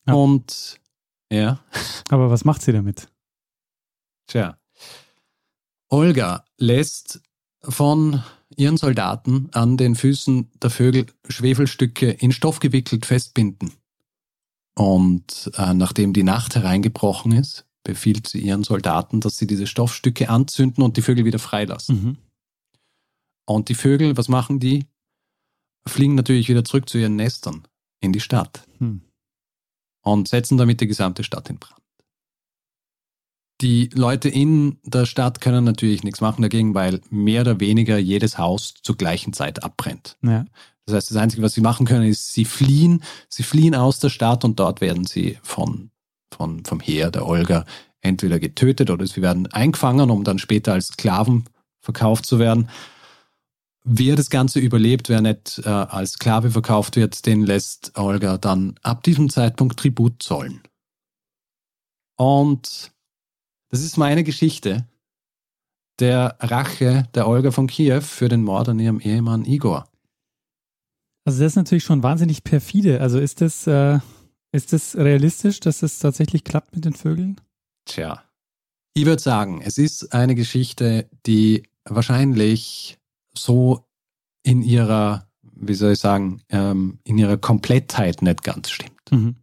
Ja. 0.06 0.14
Und 0.14 0.78
ja, 1.30 1.61
Aber 2.09 2.30
was 2.30 2.44
macht 2.44 2.62
sie 2.62 2.72
damit? 2.72 3.09
Tja. 4.26 4.56
Olga 5.88 6.44
lässt 6.56 7.20
von 7.62 8.22
ihren 8.56 8.76
Soldaten 8.76 9.48
an 9.52 9.76
den 9.76 9.94
Füßen 9.94 10.50
der 10.62 10.70
Vögel 10.70 11.06
Schwefelstücke 11.28 12.11
in 12.11 12.33
Stoff 12.33 12.61
gewickelt 12.61 13.06
festbinden. 13.06 13.72
Und 14.81 15.51
äh, 15.59 15.75
nachdem 15.75 16.14
die 16.14 16.23
Nacht 16.23 16.55
hereingebrochen 16.55 17.33
ist, 17.33 17.66
befiehlt 17.85 18.27
sie 18.27 18.40
ihren 18.40 18.64
Soldaten, 18.64 19.21
dass 19.21 19.37
sie 19.37 19.47
diese 19.47 19.66
Stoffstücke 19.66 20.31
anzünden 20.31 20.83
und 20.83 20.97
die 20.97 21.03
Vögel 21.03 21.27
wieder 21.27 21.38
freilassen. 21.38 22.03
Mhm. 22.03 22.19
Und 23.47 23.69
die 23.69 23.75
Vögel, 23.75 24.16
was 24.16 24.29
machen 24.29 24.59
die? 24.59 24.87
Fliegen 25.87 26.14
natürlich 26.14 26.49
wieder 26.49 26.64
zurück 26.64 26.88
zu 26.88 26.97
ihren 26.97 27.16
Nestern 27.16 27.69
in 28.01 28.14
die 28.14 28.21
Stadt 28.21 28.66
Hm. 28.79 29.03
und 30.03 30.29
setzen 30.29 30.57
damit 30.57 30.81
die 30.81 30.87
gesamte 30.87 31.25
Stadt 31.25 31.51
in 31.51 31.59
Brand. 31.59 31.83
Die 33.61 33.90
Leute 33.93 34.31
in 34.31 34.79
der 34.83 35.05
Stadt 35.05 35.43
können 35.43 35.64
natürlich 35.64 36.05
nichts 36.05 36.23
machen 36.23 36.40
dagegen, 36.40 36.75
weil 36.75 37.03
mehr 37.11 37.43
oder 37.43 37.61
weniger 37.61 37.99
jedes 37.99 38.38
Haus 38.38 38.73
zur 38.83 38.97
gleichen 38.97 39.35
Zeit 39.35 39.62
abbrennt. 39.62 40.16
Ja. 40.23 40.47
Das 40.90 41.05
heißt, 41.05 41.11
das 41.11 41.16
Einzige, 41.16 41.42
was 41.42 41.55
sie 41.55 41.61
machen 41.61 41.87
können, 41.87 42.05
ist, 42.07 42.33
sie 42.33 42.44
fliehen, 42.44 43.03
sie 43.29 43.42
fliehen 43.42 43.74
aus 43.74 43.98
der 43.98 44.09
Stadt 44.09 44.44
und 44.44 44.59
dort 44.59 44.81
werden 44.81 45.07
sie 45.07 45.38
von, 45.42 45.90
von, 46.33 46.64
vom 46.64 46.81
Heer 46.81 47.11
der 47.11 47.26
Olga 47.26 47.64
entweder 48.00 48.38
getötet 48.38 48.90
oder 48.90 49.07
sie 49.07 49.22
werden 49.22 49.46
eingefangen, 49.48 50.11
um 50.11 50.24
dann 50.24 50.38
später 50.38 50.72
als 50.72 50.88
Sklaven 50.88 51.44
verkauft 51.81 52.26
zu 52.26 52.38
werden. 52.38 52.68
Wer 53.85 54.16
das 54.16 54.31
Ganze 54.31 54.59
überlebt, 54.59 55.09
wer 55.09 55.22
nicht 55.22 55.62
äh, 55.64 55.68
als 55.68 56.12
Sklave 56.12 56.50
verkauft 56.50 56.96
wird, 56.96 57.24
den 57.26 57.42
lässt 57.42 57.96
Olga 57.96 58.37
dann 58.37 58.74
ab 58.83 59.03
diesem 59.03 59.31
Zeitpunkt 59.31 59.79
Tribut 59.79 60.22
zollen. 60.22 60.61
Und 62.16 62.92
das 63.70 63.83
ist 63.83 63.96
meine 63.96 64.24
Geschichte 64.24 64.87
der 66.00 66.37
Rache 66.40 67.05
der 67.14 67.29
Olga 67.29 67.50
von 67.50 67.66
Kiew 67.66 68.00
für 68.00 68.29
den 68.29 68.42
Mord 68.42 68.68
an 68.68 68.79
ihrem 68.79 69.00
Ehemann 69.00 69.44
Igor. 69.44 69.89
Also 71.24 71.40
das 71.40 71.52
ist 71.52 71.56
natürlich 71.56 71.85
schon 71.85 72.02
wahnsinnig 72.02 72.44
perfide. 72.44 73.00
Also 73.00 73.18
ist 73.18 73.40
das, 73.40 73.66
äh, 73.66 73.98
ist 74.52 74.72
das 74.72 74.96
realistisch, 74.96 75.61
dass 75.61 75.80
das 75.80 75.98
tatsächlich 75.98 76.44
klappt 76.44 76.74
mit 76.74 76.85
den 76.85 76.94
Vögeln? 76.94 77.40
Tja, 77.85 78.24
ich 78.94 79.06
würde 79.06 79.22
sagen, 79.22 79.62
es 79.62 79.78
ist 79.78 80.12
eine 80.12 80.35
Geschichte, 80.35 81.09
die 81.26 81.62
wahrscheinlich 81.85 82.98
so 83.35 83.87
in 84.42 84.62
ihrer, 84.62 85.28
wie 85.42 85.74
soll 85.74 85.92
ich 85.92 85.98
sagen, 85.98 86.42
ähm, 86.48 86.98
in 87.04 87.18
ihrer 87.18 87.37
Komplettheit 87.37 88.22
nicht 88.22 88.42
ganz 88.42 88.70
stimmt. 88.70 89.00
Mhm. 89.11 89.37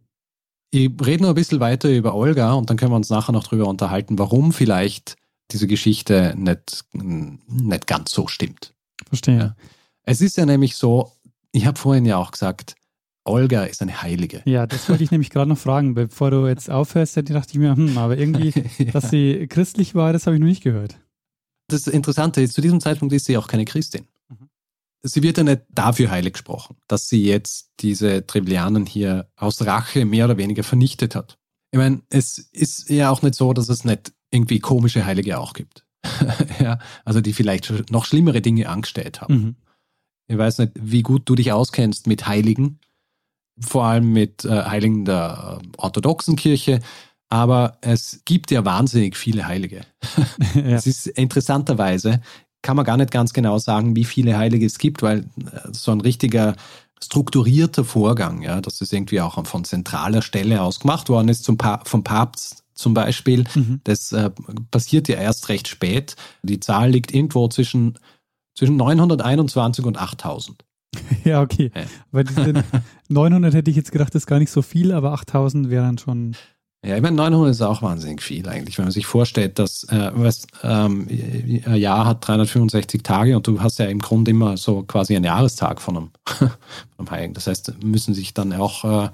Ich 0.70 0.90
rede 1.04 1.22
noch 1.22 1.30
ein 1.30 1.34
bisschen 1.34 1.60
weiter 1.60 1.88
über 1.88 2.14
Olga 2.14 2.52
und 2.52 2.68
dann 2.68 2.76
können 2.76 2.92
wir 2.92 2.96
uns 2.96 3.08
nachher 3.08 3.32
noch 3.32 3.44
drüber 3.44 3.66
unterhalten, 3.66 4.18
warum 4.18 4.52
vielleicht 4.52 5.16
diese 5.50 5.66
Geschichte 5.66 6.34
nicht, 6.36 6.84
nicht 6.92 7.86
ganz 7.86 8.12
so 8.12 8.26
stimmt. 8.26 8.74
Verstehe. 9.06 9.38
Ja. 9.38 9.56
Es 10.02 10.20
ist 10.20 10.36
ja 10.36 10.44
nämlich 10.44 10.76
so, 10.76 11.12
ich 11.52 11.66
habe 11.66 11.78
vorhin 11.78 12.04
ja 12.04 12.16
auch 12.16 12.30
gesagt, 12.30 12.74
Olga 13.24 13.64
ist 13.64 13.82
eine 13.82 14.02
Heilige. 14.02 14.42
Ja, 14.46 14.66
das 14.66 14.88
wollte 14.88 15.04
ich 15.04 15.10
nämlich 15.10 15.30
gerade 15.30 15.50
noch 15.50 15.58
fragen. 15.58 15.94
Bevor 15.94 16.30
du 16.30 16.46
jetzt 16.46 16.70
aufhörst, 16.70 17.16
dachte 17.16 17.52
ich 17.52 17.58
mir, 17.58 17.76
hm, 17.76 17.98
aber 17.98 18.16
irgendwie, 18.16 18.52
Ja. 18.78 18.92
dass 18.92 19.10
sie 19.10 19.46
christlich 19.48 19.94
war, 19.94 20.12
das 20.12 20.26
habe 20.26 20.36
ich 20.36 20.40
noch 20.40 20.48
nicht 20.48 20.62
gehört. 20.62 20.98
Das 21.68 21.86
Interessante 21.86 22.40
ist, 22.40 22.54
zu 22.54 22.62
diesem 22.62 22.80
Zeitpunkt 22.80 23.12
ist 23.12 23.26
sie 23.26 23.36
auch 23.36 23.46
keine 23.46 23.66
Christin. 23.66 24.06
Mhm. 24.30 24.48
Sie 25.02 25.22
wird 25.22 25.36
ja 25.36 25.44
nicht 25.44 25.62
dafür 25.68 26.10
heilig 26.10 26.32
gesprochen, 26.34 26.76
dass 26.88 27.08
sie 27.08 27.22
jetzt 27.24 27.70
diese 27.80 28.26
Trebelianen 28.26 28.86
hier 28.86 29.28
aus 29.36 29.64
Rache 29.66 30.06
mehr 30.06 30.24
oder 30.24 30.38
weniger 30.38 30.64
vernichtet 30.64 31.14
hat. 31.14 31.38
Ich 31.70 31.78
meine, 31.78 32.00
es 32.08 32.38
ist 32.38 32.88
ja 32.88 33.10
auch 33.10 33.20
nicht 33.20 33.34
so, 33.34 33.52
dass 33.52 33.68
es 33.68 33.84
nicht 33.84 34.14
irgendwie 34.30 34.58
komische 34.60 35.04
Heilige 35.04 35.38
auch 35.38 35.52
gibt. 35.52 35.84
ja, 36.60 36.78
also 37.04 37.20
die 37.20 37.34
vielleicht 37.34 37.90
noch 37.90 38.06
schlimmere 38.06 38.40
Dinge 38.40 38.68
angestellt 38.70 39.20
haben. 39.20 39.34
Mhm. 39.34 39.56
Ich 40.28 40.38
weiß 40.38 40.58
nicht, 40.58 40.72
wie 40.74 41.02
gut 41.02 41.22
du 41.28 41.34
dich 41.34 41.52
auskennst 41.52 42.06
mit 42.06 42.26
Heiligen, 42.26 42.78
vor 43.60 43.84
allem 43.84 44.12
mit 44.12 44.44
äh, 44.44 44.64
Heiligen 44.64 45.04
der 45.04 45.60
äh, 45.62 45.66
orthodoxen 45.78 46.36
Kirche, 46.36 46.80
aber 47.30 47.78
es 47.80 48.22
gibt 48.24 48.50
ja 48.50 48.64
wahnsinnig 48.64 49.16
viele 49.16 49.46
Heilige. 49.46 49.80
ja. 50.54 50.62
Es 50.62 50.86
ist 50.86 51.06
interessanterweise, 51.06 52.20
kann 52.62 52.76
man 52.76 52.84
gar 52.84 52.96
nicht 52.96 53.10
ganz 53.10 53.32
genau 53.32 53.58
sagen, 53.58 53.96
wie 53.96 54.04
viele 54.04 54.36
Heilige 54.36 54.66
es 54.66 54.78
gibt, 54.78 55.02
weil 55.02 55.20
äh, 55.20 55.72
so 55.72 55.92
ein 55.92 56.00
richtiger 56.00 56.54
strukturierter 57.02 57.84
Vorgang, 57.84 58.42
ja, 58.42 58.60
dass 58.60 58.80
es 58.80 58.92
irgendwie 58.92 59.20
auch 59.20 59.44
von 59.46 59.64
zentraler 59.64 60.20
Stelle 60.22 60.62
aus 60.62 60.80
gemacht 60.80 61.08
worden 61.08 61.28
ist, 61.28 61.44
zum 61.44 61.56
pa 61.56 61.80
vom 61.84 62.02
Papst 62.04 62.64
zum 62.74 62.94
Beispiel, 62.94 63.44
Mhm. 63.54 63.80
das 63.84 64.12
äh, 64.12 64.30
passiert 64.70 65.08
ja 65.08 65.16
erst 65.16 65.48
recht 65.48 65.66
spät. 65.66 66.14
Die 66.42 66.60
Zahl 66.60 66.90
liegt 66.90 67.12
irgendwo 67.12 67.48
zwischen, 67.48 67.98
zwischen 68.58 68.76
921 68.76 69.84
und 69.84 69.96
8000. 69.98 70.64
ja, 71.24 71.40
okay. 71.40 71.70
Ja. 71.74 71.82
Weil 72.10 72.24
diese 72.24 72.64
900 73.08 73.54
hätte 73.54 73.70
ich 73.70 73.76
jetzt 73.76 73.92
gedacht, 73.92 74.14
das 74.14 74.22
ist 74.22 74.26
gar 74.26 74.38
nicht 74.40 74.50
so 74.50 74.62
viel, 74.62 74.92
aber 74.92 75.12
8000 75.12 75.70
wäre 75.70 75.84
dann 75.84 75.98
schon. 75.98 76.34
Ja, 76.84 76.96
ich 76.96 77.02
meine, 77.02 77.16
900 77.16 77.50
ist 77.50 77.62
auch 77.62 77.82
wahnsinnig 77.82 78.22
viel 78.22 78.48
eigentlich, 78.48 78.78
wenn 78.78 78.86
man 78.86 78.92
sich 78.92 79.06
vorstellt, 79.06 79.58
dass 79.58 79.84
äh, 79.84 80.10
weißt, 80.14 80.46
ähm, 80.62 81.06
ein 81.08 81.76
Jahr 81.76 82.06
hat 82.06 82.26
365 82.26 83.02
Tage 83.02 83.36
und 83.36 83.46
du 83.46 83.60
hast 83.60 83.78
ja 83.78 83.86
im 83.86 83.98
Grunde 83.98 84.30
immer 84.30 84.56
so 84.56 84.82
quasi 84.82 85.14
einen 85.14 85.24
Jahrestag 85.24 85.80
von 85.80 85.96
einem, 85.96 86.10
von 86.24 86.50
einem 86.98 87.10
Heiligen. 87.10 87.34
Das 87.34 87.46
heißt, 87.46 87.82
müssen 87.82 88.14
sich 88.14 88.32
dann 88.32 88.52
auch 88.52 88.84
äh, 88.84 89.10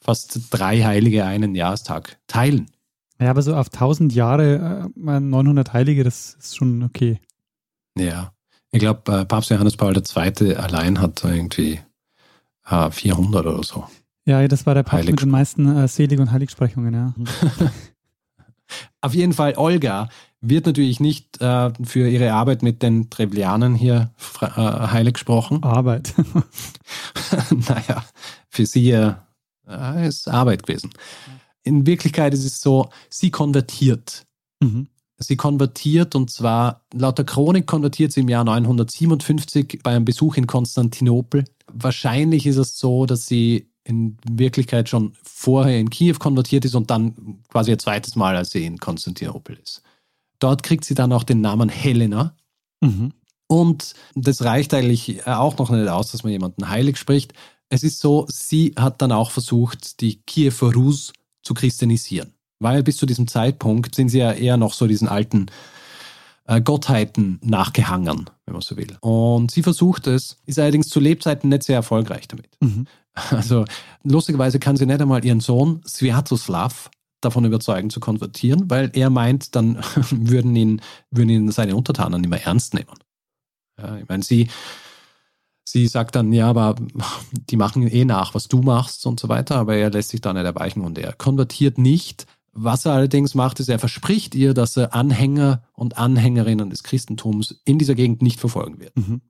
fast 0.00 0.40
drei 0.50 0.82
Heilige 0.82 1.24
einen 1.24 1.54
Jahrestag 1.54 2.18
teilen. 2.26 2.70
Ja, 3.20 3.30
aber 3.30 3.42
so 3.42 3.54
auf 3.54 3.68
1000 3.68 4.14
Jahre 4.14 4.90
äh, 4.96 5.20
900 5.20 5.72
Heilige, 5.72 6.04
das 6.04 6.34
ist 6.40 6.56
schon 6.56 6.82
okay. 6.82 7.20
Ja, 7.96 8.32
ich 8.72 8.80
glaube, 8.80 9.12
äh, 9.12 9.24
Papst 9.24 9.50
Johannes 9.50 9.76
Paul 9.76 9.94
II. 9.96 10.56
allein 10.56 11.00
hat 11.00 11.22
irgendwie 11.22 11.80
äh, 12.68 12.90
400 12.90 13.46
oder 13.46 13.62
so. 13.62 13.86
Ja, 14.24 14.46
das 14.48 14.66
war 14.66 14.74
der 14.74 14.82
Papst 14.82 15.08
mit 15.08 15.20
den 15.20 15.30
meisten 15.30 15.76
äh, 15.76 15.86
Selig- 15.88 16.20
und 16.20 16.32
Heiligsprechungen, 16.32 16.94
ja. 16.94 17.14
Auf 19.02 19.14
jeden 19.14 19.34
Fall, 19.34 19.54
Olga 19.56 20.08
wird 20.40 20.64
natürlich 20.66 21.00
nicht 21.00 21.40
äh, 21.42 21.70
für 21.84 22.08
ihre 22.08 22.32
Arbeit 22.32 22.62
mit 22.62 22.82
den 22.82 23.10
Trebelianern 23.10 23.74
hier 23.74 24.10
äh, 24.40 24.46
heilig 24.46 25.14
gesprochen. 25.14 25.62
Arbeit. 25.62 26.14
naja, 27.50 28.04
für 28.48 28.64
sie 28.64 28.90
äh, 28.90 29.14
ist 30.06 30.28
Arbeit 30.28 30.66
gewesen. 30.66 30.90
In 31.62 31.86
Wirklichkeit 31.86 32.32
ist 32.32 32.44
es 32.44 32.60
so, 32.60 32.88
sie 33.10 33.30
konvertiert. 33.30 34.26
mhm. 34.60 34.88
Sie 35.22 35.36
konvertiert 35.36 36.14
und 36.14 36.30
zwar, 36.30 36.82
laut 36.92 37.18
der 37.18 37.24
Chronik 37.24 37.66
konvertiert 37.66 38.12
sie 38.12 38.20
im 38.20 38.28
Jahr 38.28 38.44
957 38.44 39.80
bei 39.82 39.92
einem 39.92 40.04
Besuch 40.04 40.36
in 40.36 40.46
Konstantinopel. 40.46 41.44
Wahrscheinlich 41.72 42.46
ist 42.46 42.56
es 42.56 42.78
so, 42.78 43.06
dass 43.06 43.26
sie 43.26 43.68
in 43.84 44.16
Wirklichkeit 44.28 44.88
schon 44.88 45.14
vorher 45.22 45.78
in 45.78 45.90
Kiew 45.90 46.16
konvertiert 46.18 46.64
ist 46.64 46.74
und 46.74 46.90
dann 46.90 47.42
quasi 47.48 47.72
ein 47.72 47.78
zweites 47.78 48.16
Mal, 48.16 48.36
als 48.36 48.50
sie 48.50 48.64
in 48.64 48.78
Konstantinopel 48.78 49.58
ist. 49.62 49.82
Dort 50.38 50.62
kriegt 50.62 50.84
sie 50.84 50.94
dann 50.94 51.12
auch 51.12 51.24
den 51.24 51.40
Namen 51.40 51.68
Helena. 51.68 52.36
Mhm. 52.80 53.12
Und 53.46 53.94
das 54.14 54.42
reicht 54.42 54.72
eigentlich 54.72 55.26
auch 55.26 55.58
noch 55.58 55.70
nicht 55.70 55.88
aus, 55.88 56.12
dass 56.12 56.22
man 56.22 56.32
jemanden 56.32 56.68
heilig 56.68 56.96
spricht. 56.96 57.34
Es 57.68 57.82
ist 57.82 58.00
so, 58.00 58.26
sie 58.28 58.74
hat 58.76 59.02
dann 59.02 59.12
auch 59.12 59.30
versucht, 59.30 60.00
die 60.00 60.22
Kiewer 60.22 60.74
Rus 60.74 61.12
zu 61.42 61.54
christianisieren. 61.54 62.34
Weil 62.62 62.82
bis 62.82 62.96
zu 62.96 63.06
diesem 63.06 63.28
Zeitpunkt 63.28 63.94
sind 63.94 64.08
sie 64.08 64.18
ja 64.18 64.32
eher 64.32 64.56
noch 64.56 64.72
so 64.72 64.86
diesen 64.86 65.08
alten 65.08 65.46
äh, 66.46 66.60
Gottheiten 66.60 67.38
nachgehangen, 67.42 68.30
wenn 68.46 68.52
man 68.52 68.62
so 68.62 68.76
will. 68.76 68.96
Und 69.00 69.50
sie 69.50 69.62
versucht 69.62 70.06
es, 70.06 70.38
ist 70.46 70.58
allerdings 70.58 70.88
zu 70.88 71.00
Lebzeiten 71.00 71.48
nicht 71.48 71.62
sehr 71.64 71.76
erfolgreich 71.76 72.28
damit. 72.28 72.48
Mhm. 72.60 72.86
Also 73.30 73.64
lustigerweise 74.02 74.58
kann 74.58 74.76
sie 74.76 74.86
nicht 74.86 75.00
einmal 75.00 75.24
ihren 75.24 75.40
Sohn 75.40 75.82
Sviatoslav 75.86 76.90
davon 77.20 77.44
überzeugen 77.44 77.90
zu 77.90 78.00
konvertieren, 78.00 78.68
weil 78.70 78.90
er 78.94 79.10
meint, 79.10 79.54
dann 79.54 79.76
würden 80.10 80.54
ihn, 80.56 80.80
würden 81.10 81.30
ihn 81.30 81.50
seine 81.50 81.76
Untertanen 81.76 82.20
nicht 82.20 82.30
mehr 82.30 82.44
ernst 82.44 82.74
nehmen. 82.74 82.98
Ja, 83.78 83.96
ich 83.96 84.08
meine, 84.08 84.22
sie, 84.22 84.48
sie 85.64 85.86
sagt 85.86 86.16
dann, 86.16 86.32
ja, 86.32 86.48
aber 86.48 86.74
die 87.50 87.56
machen 87.56 87.86
eh 87.86 88.04
nach, 88.04 88.34
was 88.34 88.48
du 88.48 88.60
machst 88.62 89.06
und 89.06 89.20
so 89.20 89.28
weiter, 89.28 89.56
aber 89.56 89.76
er 89.76 89.90
lässt 89.90 90.10
sich 90.10 90.20
da 90.20 90.32
nicht 90.32 90.44
erweichen 90.44 90.82
und 90.82 90.98
er 90.98 91.12
konvertiert 91.12 91.78
nicht. 91.78 92.26
Was 92.52 92.84
er 92.84 92.92
allerdings 92.92 93.34
macht, 93.34 93.60
ist, 93.60 93.68
er 93.68 93.78
verspricht 93.78 94.34
ihr, 94.34 94.52
dass 94.52 94.76
er 94.76 94.94
Anhänger 94.94 95.62
und 95.72 95.96
Anhängerinnen 95.96 96.68
des 96.68 96.82
Christentums 96.82 97.60
in 97.64 97.78
dieser 97.78 97.94
Gegend 97.94 98.20
nicht 98.20 98.40
verfolgen 98.40 98.78
wird. 98.78 98.96
Mhm. 98.96 99.22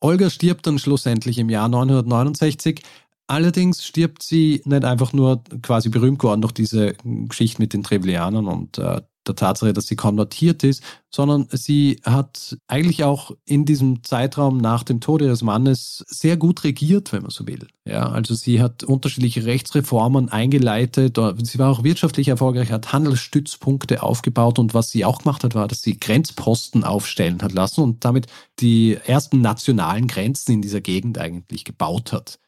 Olga 0.00 0.30
stirbt 0.30 0.66
dann 0.66 0.78
schlussendlich 0.78 1.38
im 1.38 1.48
Jahr 1.48 1.68
969. 1.68 2.82
Allerdings 3.26 3.84
stirbt 3.84 4.22
sie 4.22 4.62
nicht 4.64 4.84
einfach 4.84 5.12
nur 5.12 5.42
quasi 5.62 5.88
berühmt 5.88 6.18
geworden 6.18 6.40
durch 6.40 6.52
diese 6.52 6.94
Geschichte 7.04 7.60
mit 7.60 7.72
den 7.72 7.82
Trevelianern 7.82 8.46
und 8.46 8.78
äh, 8.78 9.02
der 9.28 9.36
Tatsache, 9.36 9.72
dass 9.72 9.86
sie 9.86 9.96
konvertiert 9.96 10.64
ist, 10.64 10.82
sondern 11.10 11.46
sie 11.52 12.00
hat 12.04 12.56
eigentlich 12.66 13.04
auch 13.04 13.32
in 13.44 13.64
diesem 13.64 14.02
Zeitraum 14.02 14.58
nach 14.58 14.82
dem 14.82 15.00
Tode 15.00 15.26
des 15.26 15.42
Mannes 15.42 16.04
sehr 16.08 16.36
gut 16.36 16.64
regiert, 16.64 17.12
wenn 17.12 17.22
man 17.22 17.30
so 17.30 17.46
will. 17.46 17.66
Ja, 17.84 18.10
also 18.10 18.34
sie 18.34 18.60
hat 18.60 18.84
unterschiedliche 18.84 19.44
Rechtsreformen 19.46 20.28
eingeleitet. 20.28 21.18
Sie 21.42 21.58
war 21.58 21.70
auch 21.70 21.84
wirtschaftlich 21.84 22.28
erfolgreich, 22.28 22.70
hat 22.70 22.92
Handelsstützpunkte 22.92 24.02
aufgebaut 24.02 24.58
und 24.58 24.74
was 24.74 24.90
sie 24.90 25.04
auch 25.04 25.18
gemacht 25.18 25.44
hat, 25.44 25.54
war, 25.54 25.68
dass 25.68 25.82
sie 25.82 25.98
Grenzposten 25.98 26.84
aufstellen 26.84 27.40
hat 27.42 27.52
lassen 27.52 27.82
und 27.82 28.04
damit 28.04 28.26
die 28.60 28.98
ersten 29.06 29.40
nationalen 29.40 30.08
Grenzen 30.08 30.52
in 30.52 30.62
dieser 30.62 30.80
Gegend 30.80 31.18
eigentlich 31.18 31.64
gebaut 31.64 32.12
hat. 32.12 32.38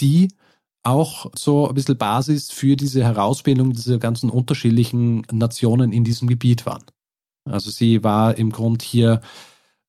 Die 0.00 0.28
auch 0.84 1.30
so 1.34 1.68
ein 1.68 1.74
bisschen 1.74 1.98
Basis 1.98 2.50
für 2.50 2.76
diese 2.76 3.02
Herausbildung 3.02 3.72
dieser 3.72 3.98
ganzen 3.98 4.30
unterschiedlichen 4.30 5.26
Nationen 5.32 5.92
in 5.92 6.04
diesem 6.04 6.28
Gebiet 6.28 6.66
waren. 6.66 6.84
Also 7.44 7.70
sie 7.70 8.04
war 8.04 8.38
im 8.38 8.50
Grund 8.50 8.82
hier 8.82 9.20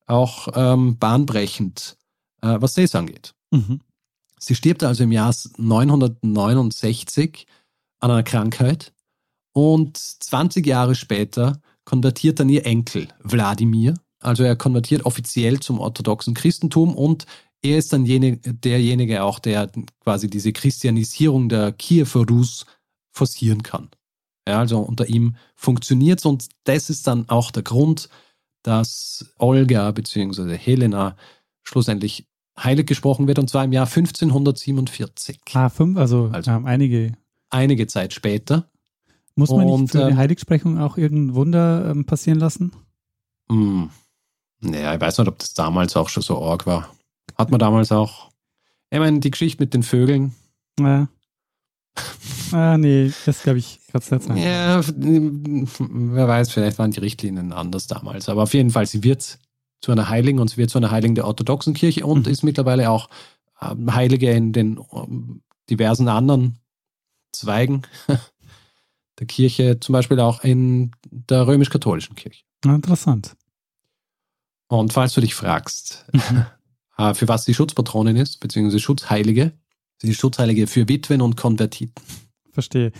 auch 0.06 0.48
ähm, 0.54 0.98
bahnbrechend, 0.98 1.96
äh, 2.42 2.56
was 2.60 2.74
das 2.74 2.94
angeht. 2.94 3.34
Mhm. 3.50 3.80
Sie 4.38 4.54
stirbt 4.54 4.84
also 4.84 5.04
im 5.04 5.12
Jahr 5.12 5.34
969 5.56 7.46
an 8.00 8.10
einer 8.10 8.22
Krankheit 8.22 8.92
und 9.52 9.96
20 9.96 10.66
Jahre 10.66 10.94
später 10.94 11.60
konvertiert 11.84 12.40
dann 12.40 12.48
ihr 12.48 12.66
Enkel 12.66 13.08
Wladimir. 13.22 13.94
Also 14.20 14.42
er 14.42 14.56
konvertiert 14.56 15.06
offiziell 15.06 15.60
zum 15.60 15.80
orthodoxen 15.80 16.34
Christentum 16.34 16.94
und 16.94 17.26
er 17.70 17.78
ist 17.78 17.92
dann 17.92 18.06
jene, 18.06 18.36
derjenige 18.38 19.22
auch, 19.22 19.38
der 19.38 19.70
quasi 20.00 20.28
diese 20.28 20.52
Christianisierung 20.52 21.48
der 21.48 21.72
Kiewer 21.72 22.26
Rus 22.28 22.66
forcieren 23.10 23.62
kann. 23.62 23.90
Ja, 24.48 24.60
also 24.60 24.78
unter 24.80 25.08
ihm 25.08 25.36
funktioniert 25.54 26.20
es 26.20 26.26
und 26.26 26.48
das 26.64 26.90
ist 26.90 27.06
dann 27.06 27.28
auch 27.28 27.50
der 27.50 27.62
Grund, 27.62 28.08
dass 28.62 29.32
Olga 29.38 29.90
bzw. 29.90 30.56
Helena 30.56 31.16
schlussendlich 31.62 32.26
heilig 32.58 32.86
gesprochen 32.86 33.26
wird 33.26 33.38
und 33.38 33.50
zwar 33.50 33.64
im 33.64 33.72
Jahr 33.72 33.86
1547. 33.86 35.40
Ah, 35.54 35.68
fünf, 35.68 35.98
also, 35.98 36.30
also 36.32 36.50
ähm, 36.50 36.66
einige. 36.66 37.12
Einige 37.48 37.86
Zeit 37.86 38.12
später. 38.12 38.68
Muss 39.36 39.50
man 39.50 39.68
und, 39.68 39.82
nicht 39.82 39.92
für 39.92 40.02
eine 40.02 40.10
ähm, 40.12 40.16
Heiligsprechung 40.16 40.78
auch 40.78 40.96
irgendein 40.96 41.34
Wunder 41.34 41.90
ähm, 41.90 42.06
passieren 42.06 42.38
lassen? 42.38 42.72
Mh, 43.48 43.56
hm. 43.56 43.90
naja, 44.60 44.94
ich 44.94 45.00
weiß 45.00 45.18
nicht, 45.18 45.28
ob 45.28 45.38
das 45.38 45.54
damals 45.54 45.96
auch 45.96 46.08
schon 46.08 46.22
so 46.22 46.42
arg 46.42 46.66
war. 46.66 46.95
Hat 47.36 47.50
man 47.50 47.60
damals 47.60 47.92
auch. 47.92 48.30
Ich 48.90 48.98
meine, 48.98 49.20
die 49.20 49.30
Geschichte 49.30 49.62
mit 49.62 49.74
den 49.74 49.82
Vögeln. 49.82 50.34
Ja. 50.80 51.08
ah, 52.52 52.76
nee, 52.78 53.12
das 53.24 53.42
glaube 53.42 53.58
ich 53.58 53.80
ganz 53.92 54.10
nicht 54.10 54.24
sein. 54.24 54.36
Ja, 54.36 54.80
wer 54.84 56.28
weiß, 56.28 56.52
vielleicht 56.52 56.78
waren 56.78 56.90
die 56.90 57.00
Richtlinien 57.00 57.52
anders 57.52 57.86
damals. 57.86 58.28
Aber 58.28 58.42
auf 58.42 58.54
jeden 58.54 58.70
Fall, 58.70 58.86
sie 58.86 59.02
wird 59.02 59.38
zu 59.80 59.92
einer 59.92 60.08
Heiligen 60.08 60.38
und 60.38 60.48
sie 60.48 60.56
wird 60.56 60.70
zu 60.70 60.78
einer 60.78 60.90
Heiligen 60.90 61.14
der 61.14 61.26
orthodoxen 61.26 61.74
Kirche 61.74 62.06
und 62.06 62.26
mhm. 62.26 62.32
ist 62.32 62.42
mittlerweile 62.42 62.90
auch 62.90 63.08
ähm, 63.60 63.94
Heilige 63.94 64.30
in 64.30 64.52
den 64.52 64.80
ähm, 64.92 65.42
diversen 65.70 66.08
anderen 66.08 66.58
Zweigen 67.32 67.82
der 69.18 69.26
Kirche, 69.26 69.80
zum 69.80 69.92
Beispiel 69.92 70.20
auch 70.20 70.42
in 70.42 70.92
der 71.10 71.46
römisch-katholischen 71.46 72.16
Kirche. 72.16 72.44
Interessant. 72.64 73.36
Und 74.68 74.92
falls 74.92 75.14
du 75.14 75.20
dich 75.20 75.34
fragst, 75.34 76.06
mhm. 76.12 76.46
Äh, 76.98 77.14
für 77.14 77.28
was 77.28 77.44
sie 77.44 77.54
Schutzpatronin 77.54 78.16
ist, 78.16 78.40
beziehungsweise 78.40 78.80
Schutzheilige. 78.80 79.52
Sie 79.98 80.10
ist 80.10 80.20
Schutzheilige 80.20 80.66
für 80.66 80.88
Witwen 80.88 81.22
und 81.22 81.36
Konvertiten. 81.36 81.94
Verstehe. 82.52 82.92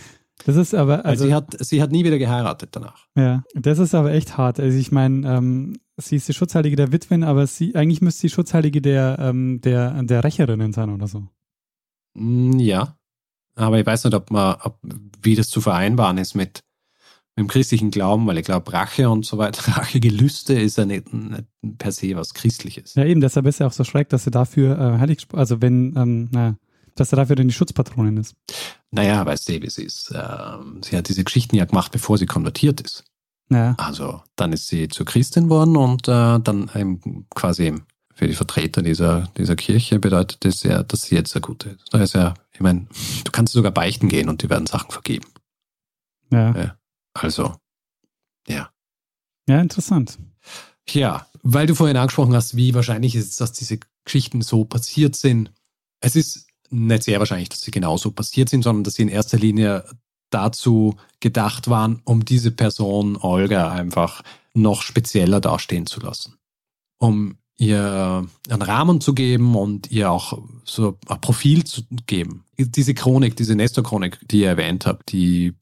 Das 0.45 0.55
ist 0.55 0.75
aber. 0.75 1.05
Also, 1.05 1.25
sie, 1.25 1.33
hat, 1.33 1.55
sie 1.59 1.81
hat 1.81 1.91
nie 1.91 2.03
wieder 2.05 2.19
geheiratet 2.19 2.69
danach. 2.71 3.07
Ja, 3.15 3.43
das 3.55 3.79
ist 3.79 3.95
aber 3.95 4.11
echt 4.11 4.37
hart. 4.37 4.59
Also 4.59 4.77
ich 4.77 4.91
meine, 4.91 5.27
ähm, 5.27 5.79
sie 5.97 6.15
ist 6.15 6.27
die 6.27 6.33
Schutzheilige 6.33 6.75
der 6.75 6.91
Witwen, 6.91 7.23
aber 7.23 7.47
sie 7.47 7.75
eigentlich 7.75 8.01
müsste 8.01 8.21
sie 8.21 8.29
Schutzheilige 8.29 8.81
der, 8.81 9.17
ähm, 9.19 9.61
der, 9.61 10.03
der 10.03 10.23
Rächerinnen 10.23 10.73
sein 10.73 10.91
oder 10.91 11.07
so. 11.07 11.27
Mm, 12.13 12.59
ja. 12.59 12.97
Aber 13.55 13.79
ich 13.79 13.85
weiß 13.85 14.03
nicht, 14.03 14.13
ob 14.13 14.29
man, 14.29 14.57
ob, 14.61 14.79
wie 15.21 15.35
das 15.35 15.49
zu 15.49 15.61
vereinbaren 15.61 16.19
ist 16.19 16.35
mit, 16.35 16.63
dem 17.37 17.47
christlichen 17.47 17.91
Glauben, 17.91 18.25
weil 18.27 18.37
ich 18.37 18.45
glaube, 18.45 18.73
Rache 18.73 19.09
und 19.09 19.25
so 19.25 19.37
weiter, 19.37 19.71
Rachegelüste 19.77 20.53
ist 20.53 20.77
ja 20.77 20.85
nicht, 20.85 21.13
nicht, 21.13 21.45
per 21.77 21.91
se 21.91 22.15
was 22.15 22.33
Christliches. 22.33 22.95
Ja, 22.95 23.05
eben, 23.05 23.21
deshalb 23.21 23.45
ist 23.45 23.59
ja 23.59 23.67
auch 23.67 23.73
so 23.73 23.83
schräg, 23.83 24.09
dass 24.09 24.23
sie 24.23 24.31
dafür 24.31 24.77
äh, 24.77 24.99
heilig, 24.99 25.27
also 25.33 25.61
wenn, 25.61 25.95
ähm, 25.95 26.29
na, 26.31 26.55
dass 26.95 27.13
er 27.13 27.17
dafür 27.17 27.35
dann 27.35 27.47
die 27.47 27.53
Schutzpatronin 27.53 28.17
ist. 28.17 28.35
Naja, 28.89 29.23
weißt 29.23 29.49
du, 29.49 29.61
wie 29.61 29.69
sie 29.69 29.83
ist. 29.83 30.11
Ähm, 30.15 30.81
sie 30.83 30.97
hat 30.97 31.09
diese 31.09 31.23
Geschichten 31.23 31.55
ja 31.55 31.65
gemacht, 31.65 31.91
bevor 31.91 32.17
sie 32.17 32.25
konvertiert 32.25 32.81
ist. 32.81 33.03
Ja. 33.49 33.75
Also, 33.77 34.21
dann 34.35 34.51
ist 34.51 34.67
sie 34.67 34.87
zur 34.87 35.05
Christin 35.05 35.49
worden 35.49 35.77
und 35.77 36.07
äh, 36.07 36.39
dann 36.39 36.69
ähm, 36.73 37.25
quasi 37.33 37.75
für 38.13 38.27
die 38.27 38.33
Vertreter 38.33 38.81
dieser, 38.81 39.29
dieser 39.37 39.55
Kirche 39.55 39.99
bedeutet 39.99 40.43
das 40.43 40.63
ja, 40.63 40.81
dass 40.81 41.03
sie 41.03 41.15
jetzt 41.15 41.35
eine 41.35 41.41
gute 41.41 41.69
ist. 41.69 41.93
Da 41.93 41.99
ist 42.01 42.15
ja, 42.15 42.33
ich 42.51 42.61
meine, 42.61 42.87
du 43.23 43.31
kannst 43.31 43.53
sogar 43.53 43.71
beichten 43.71 44.09
gehen 44.09 44.27
und 44.27 44.41
die 44.41 44.49
werden 44.49 44.65
Sachen 44.65 44.89
vergeben. 44.89 45.27
Ja. 46.31 46.55
ja. 46.55 46.77
Also, 47.19 47.55
ja. 48.47 48.71
Ja, 49.47 49.61
interessant. 49.61 50.17
Ja, 50.89 51.27
weil 51.43 51.67
du 51.67 51.75
vorhin 51.75 51.97
angesprochen 51.97 52.33
hast, 52.33 52.55
wie 52.55 52.73
wahrscheinlich 52.73 53.15
ist 53.15 53.31
es, 53.31 53.35
dass 53.37 53.51
diese 53.53 53.79
Geschichten 54.03 54.41
so 54.41 54.65
passiert 54.65 55.15
sind. 55.15 55.51
Es 55.99 56.15
ist 56.15 56.47
nicht 56.69 57.03
sehr 57.03 57.19
wahrscheinlich, 57.19 57.49
dass 57.49 57.61
sie 57.61 57.71
genauso 57.71 58.11
passiert 58.11 58.49
sind, 58.49 58.63
sondern 58.63 58.83
dass 58.83 58.95
sie 58.95 59.03
in 59.03 59.09
erster 59.09 59.37
Linie 59.37 59.85
dazu 60.29 60.97
gedacht 61.19 61.69
waren, 61.69 62.01
um 62.03 62.25
diese 62.25 62.51
Person 62.51 63.17
Olga 63.17 63.71
einfach 63.71 64.23
noch 64.53 64.81
spezieller 64.81 65.39
dastehen 65.39 65.85
zu 65.85 66.01
lassen. 66.01 66.35
Um 66.97 67.37
ihr 67.57 68.27
einen 68.49 68.61
Rahmen 68.61 69.01
zu 69.01 69.13
geben 69.13 69.55
und 69.55 69.89
ihr 69.91 70.11
auch 70.11 70.41
so 70.63 70.97
ein 71.07 71.21
Profil 71.21 71.63
zu 71.63 71.83
geben. 72.05 72.43
Diese 72.57 72.93
Chronik, 72.93 73.35
diese 73.35 73.55
Nestor-Chronik, 73.55 74.19
die 74.27 74.41
ihr 74.41 74.49
erwähnt 74.49 74.85
habt, 74.85 75.11
die 75.11 75.55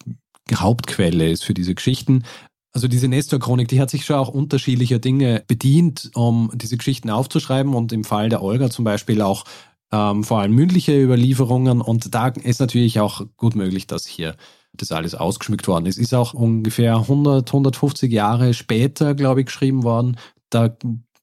Hauptquelle 0.53 1.29
ist 1.29 1.43
für 1.43 1.53
diese 1.53 1.75
Geschichten. 1.75 2.23
Also 2.71 2.87
diese 2.87 3.07
Nestor-Chronik, 3.07 3.69
die 3.69 3.79
hat 3.79 3.89
sich 3.89 4.05
schon 4.05 4.17
auch 4.17 4.27
unterschiedlicher 4.27 4.99
Dinge 4.99 5.43
bedient, 5.47 6.11
um 6.13 6.51
diese 6.53 6.77
Geschichten 6.77 7.09
aufzuschreiben 7.09 7.73
und 7.73 7.93
im 7.93 8.03
Fall 8.03 8.29
der 8.29 8.43
Olga 8.43 8.69
zum 8.69 8.83
Beispiel 8.83 9.21
auch 9.21 9.45
ähm, 9.91 10.23
vor 10.23 10.41
allem 10.41 10.51
mündliche 10.51 11.01
Überlieferungen 11.01 11.81
und 11.81 12.13
da 12.13 12.27
ist 12.27 12.59
natürlich 12.59 12.99
auch 12.99 13.25
gut 13.37 13.55
möglich, 13.55 13.87
dass 13.87 14.05
hier 14.05 14.35
das 14.73 14.91
alles 14.91 15.15
ausgeschmückt 15.15 15.67
worden 15.67 15.85
ist. 15.85 15.97
Ist 15.97 16.13
auch 16.13 16.33
ungefähr 16.33 16.95
100, 16.95 17.47
150 17.47 18.11
Jahre 18.11 18.53
später, 18.53 19.15
glaube 19.15 19.41
ich, 19.41 19.45
geschrieben 19.45 19.83
worden. 19.83 20.17
Da 20.49 20.75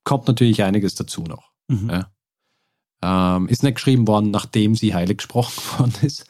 kommt 0.05 0.29
natürlich 0.29 0.63
einiges 0.63 0.95
dazu 0.95 1.23
noch. 1.23 1.51
Mhm. 1.69 1.91
Ja. 1.91 3.37
Ähm, 3.37 3.49
ist 3.49 3.63
nicht 3.63 3.75
geschrieben 3.75 4.07
worden, 4.07 4.31
nachdem 4.31 4.75
sie 4.75 4.95
heilig 4.95 5.19
gesprochen 5.19 5.61
worden 5.79 5.95
ist, 6.03 6.25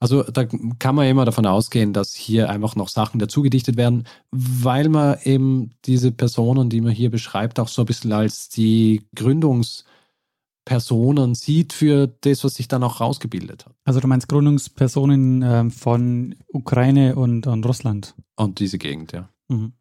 also 0.00 0.22
da 0.22 0.44
kann 0.78 0.94
man 0.94 1.08
immer 1.08 1.24
davon 1.24 1.46
ausgehen, 1.46 1.92
dass 1.92 2.14
hier 2.14 2.50
einfach 2.50 2.76
noch 2.76 2.88
Sachen 2.88 3.18
dazugedichtet 3.18 3.76
werden, 3.76 4.04
weil 4.30 4.88
man 4.88 5.18
eben 5.24 5.72
diese 5.84 6.12
Personen, 6.12 6.70
die 6.70 6.80
man 6.80 6.92
hier 6.92 7.10
beschreibt, 7.10 7.58
auch 7.58 7.66
so 7.68 7.82
ein 7.82 7.86
bisschen 7.86 8.12
als 8.12 8.48
die 8.48 9.08
Gründungspersonen 9.16 11.34
sieht 11.34 11.72
für 11.72 12.06
das, 12.06 12.44
was 12.44 12.54
sich 12.54 12.68
dann 12.68 12.84
auch 12.84 13.00
rausgebildet 13.00 13.66
hat. 13.66 13.74
Also 13.84 13.98
du 13.98 14.06
meinst 14.06 14.28
Gründungspersonen 14.28 15.42
äh, 15.42 15.68
von 15.70 16.36
Ukraine 16.52 17.16
und, 17.16 17.48
und 17.48 17.66
Russland? 17.66 18.14
Und 18.36 18.60
diese 18.60 18.78
Gegend, 18.78 19.10
ja. 19.12 19.28
Mhm. 19.48 19.72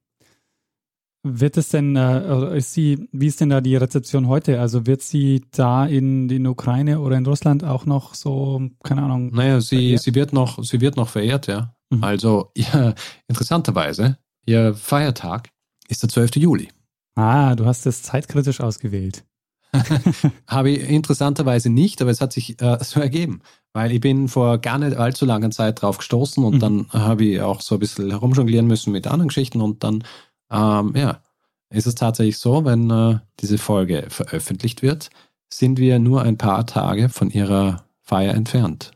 Wird 1.24 1.58
es 1.58 1.70
denn, 1.70 1.96
äh, 1.96 2.58
ist 2.58 2.74
sie, 2.74 3.10
wie 3.12 3.28
ist 3.28 3.42
denn 3.42 3.50
da 3.50 3.60
die 3.60 3.76
Rezeption 3.76 4.28
heute? 4.28 4.62
Also 4.62 4.86
wird 4.86 5.02
sie 5.02 5.42
da 5.52 5.86
in, 5.86 6.30
in 6.30 6.48
Ukraine 6.48 7.00
oder 7.00 7.18
in 7.18 7.26
Russland 7.26 7.64
auch 7.64 7.86
noch 7.86 8.14
so, 8.14 8.62
keine 8.84 9.04
Ahnung? 9.04 9.34
Naja, 9.34 9.60
sie, 9.60 9.98
sie 9.98 10.16
wird 10.16 10.32
noch, 10.32 10.64
sie 10.64 10.80
wird 10.80 10.96
noch 10.96 11.10
verehrt, 11.10 11.48
ja. 11.48 11.74
Mhm. 11.90 12.04
Also 12.04 12.52
ja, 12.56 12.94
interessanterweise, 13.28 14.18
ihr 14.46 14.74
Feiertag 14.74 15.50
ist 15.88 16.04
der 16.04 16.10
12. 16.10 16.38
Juli. 16.38 16.70
Ah, 17.16 17.56
du 17.56 17.66
hast 17.66 17.86
es 17.88 18.04
zeitkritisch 18.04 18.62
ausgewählt. 18.62 19.26
Habe 20.48 20.70
ich 20.70 20.90
interessanterweise 20.90 21.70
nicht, 21.70 22.02
aber 22.02 22.12
es 22.12 22.22
hat 22.22 22.32
sich 22.32 22.62
äh, 22.62 22.78
so 22.82 23.00
ergeben. 23.00 23.42
Weil 23.74 23.92
ich 23.92 24.00
bin 24.00 24.28
vor 24.28 24.60
gar 24.60 24.78
nicht 24.80 24.98
allzu 24.98 25.26
langer 25.26 25.52
Zeit 25.52 25.82
drauf 25.82 25.98
gestoßen 25.98 26.44
und 26.44 26.56
mhm. 26.56 26.60
dann 26.60 26.90
habe 26.92 27.26
ich 27.26 27.42
auch 27.42 27.62
so 27.62 27.76
ein 27.76 27.80
bisschen 27.80 28.10
herumjonglieren 28.10 28.66
müssen 28.66 28.92
mit 28.92 29.08
anderen 29.08 29.28
Geschichten 29.28 29.62
und 29.62 29.84
dann 29.84 30.04
ähm, 30.52 30.94
ja, 30.96 31.22
ist 31.70 31.88
es 31.88 31.96
tatsächlich 31.96 32.38
so, 32.38 32.66
wenn 32.66 32.90
äh, 32.90 33.20
diese 33.40 33.58
Folge 33.58 34.06
veröffentlicht 34.10 34.82
wird, 34.82 35.10
sind 35.52 35.80
wir 35.80 36.00
nur 36.00 36.22
ein 36.24 36.38
paar 36.38 36.66
Tage 36.66 37.10
von 37.10 37.30
ihrer 37.30 37.86
Feier 38.02 38.34
entfernt. 38.34 38.92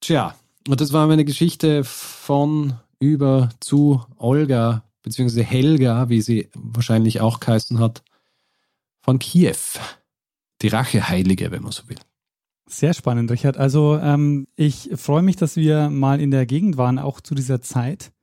Tja, 0.00 0.34
und 0.68 0.80
das 0.80 0.92
war 0.92 1.06
meine 1.06 1.24
Geschichte 1.24 1.84
von 1.84 2.74
über 3.00 3.50
zu 3.60 4.04
Olga, 4.16 4.84
beziehungsweise 5.02 5.42
Helga, 5.42 6.08
wie 6.08 6.20
sie 6.20 6.48
wahrscheinlich 6.54 7.20
auch 7.20 7.40
geheißen 7.40 7.78
hat, 7.78 8.02
von 9.02 9.18
Kiew. 9.18 9.78
Die 10.62 10.68
Racheheilige, 10.68 11.50
wenn 11.50 11.62
man 11.62 11.72
so 11.72 11.88
will. 11.88 11.98
Sehr 12.66 12.94
spannend, 12.94 13.30
Richard. 13.30 13.58
Also 13.58 13.98
ähm, 13.98 14.46
ich 14.56 14.90
freue 14.94 15.22
mich, 15.22 15.36
dass 15.36 15.56
wir 15.56 15.90
mal 15.90 16.20
in 16.20 16.30
der 16.30 16.46
Gegend 16.46 16.78
waren, 16.78 16.98
auch 16.98 17.20
zu 17.20 17.34
dieser 17.34 17.60
Zeit 17.60 18.13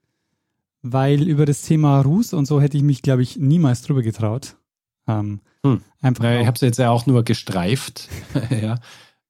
weil 0.82 1.28
über 1.28 1.46
das 1.46 1.62
Thema 1.62 2.02
Ruß 2.02 2.34
und 2.34 2.46
so 2.46 2.62
hätte 2.62 2.78
ich 2.78 2.84
mich, 2.84 3.02
glaube 3.02 3.22
ich, 3.22 3.38
niemals 3.38 3.82
drüber 3.82 4.02
getraut. 4.02 4.56
Ähm, 5.08 5.42
hm. 5.66 5.82
einfach 6.02 6.24
ich 6.24 6.46
habe 6.46 6.56
es 6.56 6.62
jetzt 6.62 6.80
ja 6.80 6.90
auch 6.90 7.06
nur 7.06 7.24
gestreift, 7.24 8.10
ja. 8.50 8.80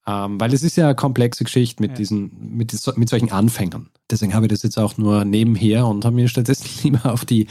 Ähm, 0.07 0.39
weil 0.39 0.53
es 0.53 0.63
ist 0.63 0.77
ja 0.77 0.85
eine 0.85 0.95
komplexe 0.95 1.43
Geschichte 1.43 1.81
mit 1.81 1.91
ja. 1.91 1.97
diesen, 1.97 2.55
mit, 2.55 2.73
mit 2.97 3.09
solchen 3.09 3.31
Anfängern. 3.31 3.89
Deswegen 4.09 4.33
habe 4.33 4.47
ich 4.47 4.51
das 4.51 4.63
jetzt 4.63 4.79
auch 4.79 4.97
nur 4.97 5.25
nebenher 5.25 5.85
und 5.85 6.05
habe 6.05 6.15
mich 6.15 6.31
stattdessen 6.31 6.67
lieber 6.83 7.11
auf 7.11 7.25
die, 7.25 7.47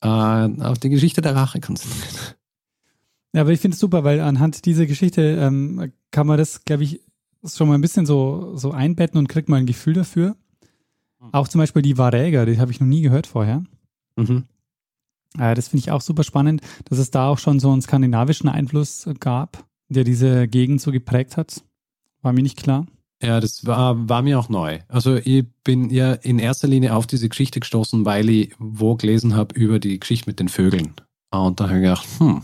äh, 0.00 0.08
auf 0.08 0.78
die 0.78 0.88
Geschichte 0.88 1.20
der 1.20 1.36
Rache 1.36 1.60
konzentriert. 1.60 2.36
Ja, 3.34 3.42
aber 3.42 3.50
ich 3.50 3.60
finde 3.60 3.74
es 3.74 3.80
super, 3.80 4.04
weil 4.04 4.20
anhand 4.20 4.64
dieser 4.64 4.86
Geschichte 4.86 5.22
ähm, 5.22 5.92
kann 6.10 6.26
man 6.26 6.38
das, 6.38 6.64
glaube 6.64 6.84
ich, 6.84 7.00
schon 7.44 7.68
mal 7.68 7.74
ein 7.74 7.80
bisschen 7.80 8.06
so, 8.06 8.56
so 8.56 8.70
einbetten 8.70 9.18
und 9.18 9.28
kriegt 9.28 9.48
mal 9.48 9.56
ein 9.56 9.66
Gefühl 9.66 9.94
dafür. 9.94 10.36
Auch 11.32 11.48
zum 11.48 11.60
Beispiel 11.60 11.82
die 11.82 11.98
Varäger, 11.98 12.46
die 12.46 12.58
habe 12.58 12.72
ich 12.72 12.80
noch 12.80 12.86
nie 12.86 13.02
gehört 13.02 13.26
vorher. 13.26 13.62
Mhm. 14.16 14.44
Äh, 15.38 15.54
das 15.54 15.68
finde 15.68 15.80
ich 15.80 15.90
auch 15.90 16.00
super 16.00 16.24
spannend, 16.24 16.60
dass 16.84 16.98
es 16.98 17.10
da 17.10 17.28
auch 17.28 17.38
schon 17.38 17.60
so 17.60 17.72
einen 17.72 17.82
skandinavischen 17.82 18.48
Einfluss 18.48 19.08
gab, 19.20 19.64
der 19.88 20.04
diese 20.04 20.48
Gegend 20.48 20.80
so 20.80 20.92
geprägt 20.92 21.36
hat. 21.36 21.62
War 22.22 22.32
mir 22.32 22.42
nicht 22.42 22.62
klar. 22.62 22.86
Ja, 23.22 23.40
das 23.40 23.66
war, 23.66 24.08
war 24.08 24.22
mir 24.22 24.38
auch 24.38 24.48
neu. 24.48 24.80
Also 24.88 25.16
ich 25.16 25.46
bin 25.62 25.90
ja 25.90 26.12
in 26.12 26.38
erster 26.38 26.68
Linie 26.68 26.94
auf 26.94 27.06
diese 27.06 27.28
Geschichte 27.28 27.60
gestoßen, 27.60 28.04
weil 28.04 28.28
ich 28.28 28.54
wo 28.58 28.96
gelesen 28.96 29.34
habe 29.34 29.54
über 29.54 29.78
die 29.78 29.98
Geschichte 29.98 30.28
mit 30.28 30.40
den 30.40 30.48
Vögeln. 30.48 30.94
Und 31.30 31.58
da 31.58 31.68
habe 31.68 31.78
ich 31.78 31.82
gedacht, 31.82 32.06
hm, 32.18 32.42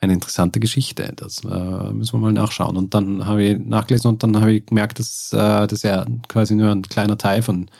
eine 0.00 0.14
interessante 0.14 0.60
Geschichte. 0.60 1.12
Das 1.14 1.44
äh, 1.44 1.92
müssen 1.92 2.14
wir 2.14 2.18
mal 2.18 2.32
nachschauen. 2.32 2.76
Und 2.76 2.94
dann 2.94 3.26
habe 3.26 3.44
ich 3.44 3.58
nachgelesen 3.58 4.10
und 4.10 4.22
dann 4.22 4.40
habe 4.40 4.54
ich 4.54 4.66
gemerkt, 4.66 4.98
dass 4.98 5.32
äh, 5.32 5.66
das 5.66 5.82
ja 5.82 6.06
quasi 6.28 6.54
nur 6.54 6.70
ein 6.70 6.82
kleiner 6.82 7.18
Teil 7.18 7.42
von, 7.42 7.70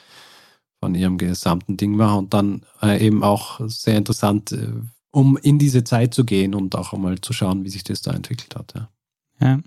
von 0.81 0.95
ihrem 0.95 1.17
gesamten 1.17 1.77
Ding 1.77 1.99
war. 1.99 2.19
Und 2.19 2.35
dann 2.35 2.67
äh, 2.83 3.05
eben 3.05 3.23
auch 3.23 3.61
sehr 3.67 3.97
interessant, 3.97 4.53
äh, 4.53 4.69
um 5.11 5.39
in 5.39 5.59
diese 5.59 5.83
Zeit 5.83 6.13
zu 6.15 6.25
gehen 6.25 6.55
und 6.55 6.77
auch 6.77 6.93
einmal 6.93 7.21
zu 7.21 7.33
schauen, 7.33 7.65
wie 7.65 7.71
sich 7.71 7.85
das 7.85 8.03
da 8.03 8.13
entwickelt 8.13 8.55
hat. 8.55 8.75
Ja. 8.75 8.89
ja. 9.41 9.61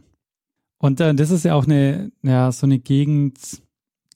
Und 0.78 1.00
äh, 1.00 1.16
das 1.16 1.32
ist 1.32 1.46
ja 1.46 1.56
auch 1.56 1.66
eine, 1.66 2.12
ja, 2.22 2.52
so 2.52 2.68
eine 2.68 2.78
Gegend, 2.78 3.40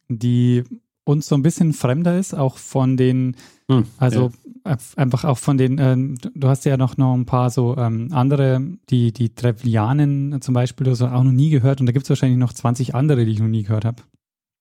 die 0.10 0.64
uns 1.06 1.28
so 1.28 1.36
ein 1.36 1.42
bisschen 1.42 1.74
fremder 1.74 2.20
ist, 2.20 2.34
auch 2.34 2.58
von 2.58 2.98
den 2.98 3.36
hm, 3.70 3.86
also 3.98 4.32
ja. 4.46 4.47
Einfach 4.96 5.24
auch 5.24 5.38
von 5.38 5.58
den, 5.58 5.78
ähm, 5.80 6.18
du 6.34 6.48
hast 6.48 6.66
ja 6.66 6.78
noch, 6.78 6.98
noch 6.98 7.14
ein 7.14 7.26
paar 7.26 7.50
so 7.50 7.78
ähm, 7.78 8.10
andere, 8.12 8.62
die, 8.90 9.12
die 9.12 9.34
Trevlianen 9.34 10.42
zum 10.42 10.54
Beispiel, 10.54 10.88
also 10.88 11.08
auch 11.08 11.24
noch 11.24 11.32
nie 11.32 11.50
gehört 11.50 11.80
und 11.80 11.86
da 11.86 11.92
gibt 11.92 12.06
es 12.06 12.10
wahrscheinlich 12.10 12.40
noch 12.40 12.54
20 12.54 12.96
andere, 12.96 13.26
die 13.26 13.32
ich 13.32 13.40
noch 13.40 13.48
nie 13.48 13.64
gehört 13.64 13.86
habe. 13.86 14.04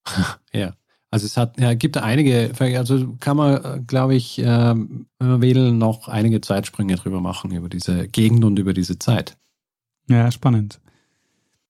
Ja. 0.53 0.75
Also 1.11 1.25
es 1.25 1.37
hat, 1.37 1.59
ja, 1.59 1.73
gibt 1.75 1.97
einige, 1.97 2.51
also 2.59 3.17
kann 3.21 3.37
man, 3.37 3.87
glaube 3.87 4.17
ich, 4.17 4.41
ähm, 4.45 5.07
wählen, 5.21 5.79
noch 5.79 6.09
einige 6.09 6.41
Zeitsprünge 6.41 6.97
drüber 6.97 7.21
machen, 7.21 7.53
über 7.53 7.69
diese 7.69 8.09
Gegend 8.09 8.45
und 8.45 8.59
über 8.59 8.75
diese 8.75 8.99
Zeit. 8.99 9.37
Ja, 10.09 10.31
spannend. 10.31 10.81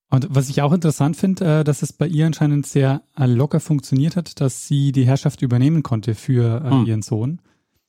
Und 0.09 0.27
was 0.29 0.49
ich 0.49 0.61
auch 0.61 0.71
interessant 0.71 1.17
finde, 1.17 1.59
äh, 1.59 1.63
dass 1.63 1.81
es 1.81 1.91
bei 1.91 2.07
ihr 2.07 2.25
anscheinend 2.25 2.65
sehr 2.65 3.01
äh, 3.17 3.25
locker 3.25 3.59
funktioniert 3.59 4.15
hat, 4.15 4.39
dass 4.39 4.67
sie 4.67 4.91
die 4.91 5.05
Herrschaft 5.05 5.41
übernehmen 5.41 5.83
konnte 5.83 6.15
für 6.15 6.63
äh, 6.63 6.69
hm. 6.69 6.85
ihren 6.85 7.01
Sohn. 7.01 7.41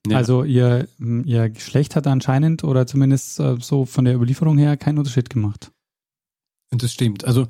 Ja. 0.06 0.16
Also 0.16 0.44
ihr, 0.44 0.88
ihr 0.98 1.50
Geschlecht 1.50 1.96
hat 1.96 2.06
anscheinend 2.06 2.64
oder 2.64 2.86
zumindest 2.86 3.40
äh, 3.40 3.56
so 3.60 3.84
von 3.84 4.04
der 4.04 4.14
Überlieferung 4.14 4.56
her 4.58 4.76
keinen 4.76 4.98
Unterschied 4.98 5.28
gemacht. 5.30 5.72
Und 6.70 6.82
das 6.82 6.92
stimmt. 6.92 7.24
Also 7.24 7.46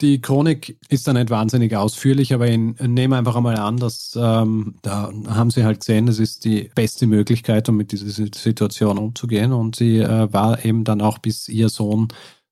die 0.00 0.20
Chronik 0.20 0.78
ist 0.88 1.06
dann 1.06 1.16
nicht 1.16 1.30
wahnsinnig 1.30 1.76
ausführlich, 1.76 2.34
aber 2.34 2.48
ich 2.48 2.58
nehme 2.58 3.16
einfach 3.16 3.36
einmal 3.36 3.56
an, 3.56 3.76
dass 3.76 4.18
ähm, 4.20 4.74
da 4.82 5.12
haben 5.28 5.50
sie 5.50 5.64
halt 5.64 5.80
gesehen, 5.80 6.06
das 6.06 6.18
ist 6.18 6.44
die 6.44 6.70
beste 6.74 7.06
Möglichkeit, 7.06 7.68
um 7.68 7.76
mit 7.76 7.92
dieser 7.92 8.10
Situation 8.10 8.98
umzugehen. 8.98 9.52
Und 9.52 9.76
sie 9.76 9.98
äh, 9.98 10.32
war 10.32 10.64
eben 10.64 10.82
dann 10.84 11.00
auch, 11.00 11.18
bis 11.18 11.48
ihr 11.48 11.68
Sohn 11.68 12.08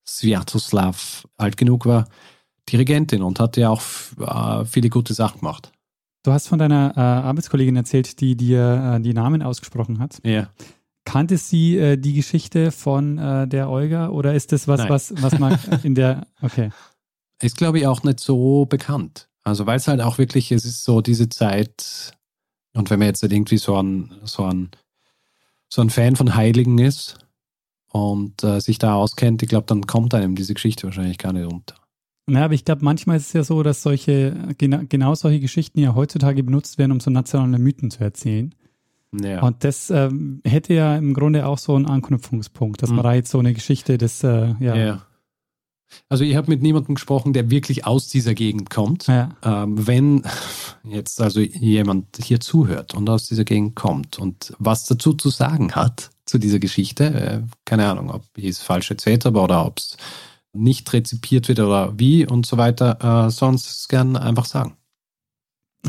Sviatoslav 0.07 1.27
alt 1.37 1.57
genug 1.57 1.87
war, 1.87 2.09
Dirigentin 2.69 3.23
und 3.23 3.41
hat 3.41 3.57
ja 3.57 3.71
auch 3.71 3.83
äh, 4.21 4.65
viele 4.65 4.89
gute 4.89 5.15
Sachen 5.15 5.41
gemacht. 5.41 5.73
Du 6.23 6.33
hast 6.33 6.49
von 6.49 6.59
deiner 6.59 6.93
äh, 6.97 7.01
Arbeitskollegin 7.01 7.77
erzählt, 7.77 8.21
die 8.21 8.37
dir 8.37 8.97
äh, 8.97 9.01
die 9.01 9.15
Namen 9.15 9.43
ausgesprochen 9.43 9.99
hat. 9.99 10.21
Ja. 10.25 10.51
Kannte 11.05 11.39
sie 11.39 11.79
äh, 11.79 11.97
die 11.97 12.13
Geschichte 12.13 12.71
von 12.73 13.19
äh, 13.19 13.49
der 13.49 13.71
Olga 13.71 14.11
oder 14.11 14.35
ist 14.35 14.53
das 14.53 14.69
was, 14.69 14.89
was, 14.89 15.15
was 15.23 15.39
man 15.39 15.59
in 15.83 15.95
der. 15.95 16.27
Okay. 16.43 16.71
Ist, 17.41 17.57
glaube 17.57 17.79
ich, 17.79 17.87
auch 17.87 18.03
nicht 18.03 18.21
so 18.21 18.67
bekannt. 18.67 19.29
Also, 19.43 19.67
weil 19.67 19.79
es 19.79 19.89
halt 19.89 20.03
auch 20.03 20.19
wirklich, 20.19 20.53
es 20.53 20.67
ist 20.67 20.85
so 20.85 21.01
diese 21.01 21.31
Zeit, 21.31 22.13
und 22.75 22.91
wenn 22.91 22.99
man 22.99 23.09
jetzt 23.09 23.23
halt 23.23 23.33
irgendwie 23.33 23.57
so 23.57 23.83
ein, 23.83 24.13
so 24.25 24.45
ein, 24.45 24.71
so 25.71 25.81
ein 25.81 25.89
Fan 25.89 26.17
von 26.17 26.35
Heiligen 26.35 26.79
ist, 26.79 27.17
und 27.91 28.45
äh, 28.45 28.61
sich 28.61 28.79
da 28.79 28.95
auskennt, 28.95 29.43
ich 29.43 29.49
glaube, 29.49 29.67
dann 29.67 29.87
kommt 29.87 30.15
einem 30.15 30.37
diese 30.37 30.55
Geschichte 30.55 30.85
wahrscheinlich 30.85 31.19
gar 31.19 31.33
nicht 31.33 31.51
unter. 31.53 31.75
Naja, 32.31 32.45
aber 32.45 32.55
ich 32.55 32.65
glaube, 32.65 32.85
manchmal 32.85 33.17
ist 33.17 33.29
es 33.29 33.33
ja 33.33 33.45
so, 33.45 33.63
dass 33.63 33.83
solche, 33.83 34.55
genau, 34.59 34.81
genau 34.89 35.15
solche 35.15 35.41
Geschichten 35.41 35.81
ja 35.81 35.95
heutzutage 35.95 36.43
benutzt 36.43 36.79
werden, 36.79 36.93
um 36.93 37.01
so 37.01 37.11
nationale 37.11 37.59
Mythen 37.59 37.91
zu 37.91 38.01
erzählen. 38.01 38.55
Ja. 39.21 39.43
Und 39.43 39.65
das 39.65 39.91
ähm, 39.91 40.41
hätte 40.45 40.75
ja 40.75 40.97
im 40.97 41.15
Grunde 41.15 41.47
auch 41.47 41.59
so 41.59 41.75
einen 41.75 41.87
Anknüpfungspunkt, 41.87 42.83
dass 42.83 42.91
mhm. 42.91 42.97
man 42.97 43.05
da 43.05 43.15
jetzt 43.15 43.31
so 43.31 43.39
eine 43.39 43.53
Geschichte 43.53 43.99
des, 43.99 44.23
äh, 44.23 44.55
ja. 44.61 44.77
ja. 44.77 45.07
Also 46.09 46.23
ich 46.23 46.37
habe 46.37 46.49
mit 46.49 46.63
niemandem 46.63 46.95
gesprochen, 46.95 47.33
der 47.33 47.51
wirklich 47.51 47.85
aus 47.85 48.07
dieser 48.07 48.35
Gegend 48.35 48.71
kommt. 48.71 49.09
Ja. 49.09 49.31
Ähm, 49.43 49.87
wenn 49.89 50.23
jetzt 50.85 51.21
also 51.21 51.41
jemand 51.41 52.17
hier 52.23 52.39
zuhört 52.39 52.95
und 52.95 53.11
aus 53.11 53.27
dieser 53.27 53.45
Gegend 53.45 53.75
kommt 53.75 54.21
und 54.21 54.55
was 54.61 54.87
dazu 54.87 55.15
zu 55.15 55.31
sagen 55.31 55.73
hat, 55.73 56.11
zu 56.31 56.39
dieser 56.39 56.61
Geschichte. 56.61 57.05
Äh, 57.05 57.43
keine 57.65 57.89
Ahnung, 57.89 58.11
ob 58.11 58.23
ich 58.37 58.47
es 58.47 58.63
falsch 58.63 58.91
erzählt 58.91 59.25
habe 59.25 59.41
oder 59.41 59.67
ob 59.67 59.79
es 59.79 59.97
nicht 60.53 60.93
rezipiert 60.93 61.49
wird 61.49 61.61
oder 61.61 61.99
wie 61.99 62.27
und 62.27 62.47
so 62.47 62.57
weiter. 62.57 63.27
Äh, 63.27 63.31
sonst 63.31 63.89
gern 63.89 64.17
einfach 64.17 64.45
sagen. 64.45 64.77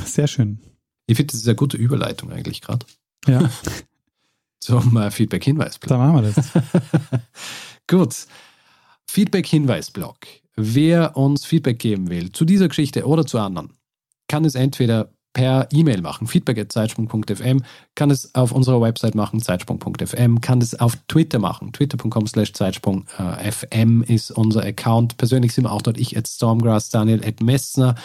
Sehr 0.06 0.28
schön. 0.28 0.60
Ich 1.08 1.18
finde, 1.18 1.32
das 1.32 1.42
ist 1.42 1.48
eine 1.48 1.56
gute 1.56 1.78
Überleitung 1.78 2.32
eigentlich 2.32 2.62
gerade. 2.62 2.86
Ja. 3.28 3.50
Zum 4.60 4.96
äh, 4.98 5.10
Feedback-Hinweis-Blog. 5.10 5.90
Da 5.90 5.98
machen 5.98 6.24
wir 6.24 6.32
das. 6.32 6.52
Gut. 7.88 8.28
Feedback-Hinweis-Blog. 9.08 10.18
Wer 10.56 11.18
uns 11.18 11.46
Feedback 11.46 11.80
geben 11.80 12.10
will 12.10 12.32
zu 12.32 12.46
dieser 12.46 12.68
Geschichte 12.68 13.06
oder 13.06 13.26
zu 13.26 13.40
anderen, 13.40 13.74
kann 14.28 14.46
es 14.46 14.56
entweder 14.56 15.12
per 15.34 15.68
E-Mail 15.72 16.02
machen, 16.02 16.28
feedback.zeitsprung.fm, 16.28 17.64
kann 17.96 18.12
es 18.12 18.36
auf 18.36 18.52
unserer 18.52 18.82
Website 18.82 19.16
machen, 19.16 19.42
zeitsprung.fm, 19.42 20.42
kann 20.42 20.62
es 20.62 20.80
auf 20.80 20.98
Twitter 21.08 21.40
machen, 21.40 21.72
twitter.com 21.72 22.28
slash 22.28 22.54
zeitsprung.fm 22.54 24.04
ist 24.04 24.32
unser 24.32 24.64
Account. 24.64 25.18
Persönlich 25.18 25.54
sind 25.54 25.66
wir 25.66 25.72
auch 25.72 25.82
dort, 25.82 25.98
ich 25.98 26.18
at 26.18 26.28
Stormgrass, 26.28 26.90
Daniel 26.90 27.26
at 27.26 27.42
Messner. 27.42 27.96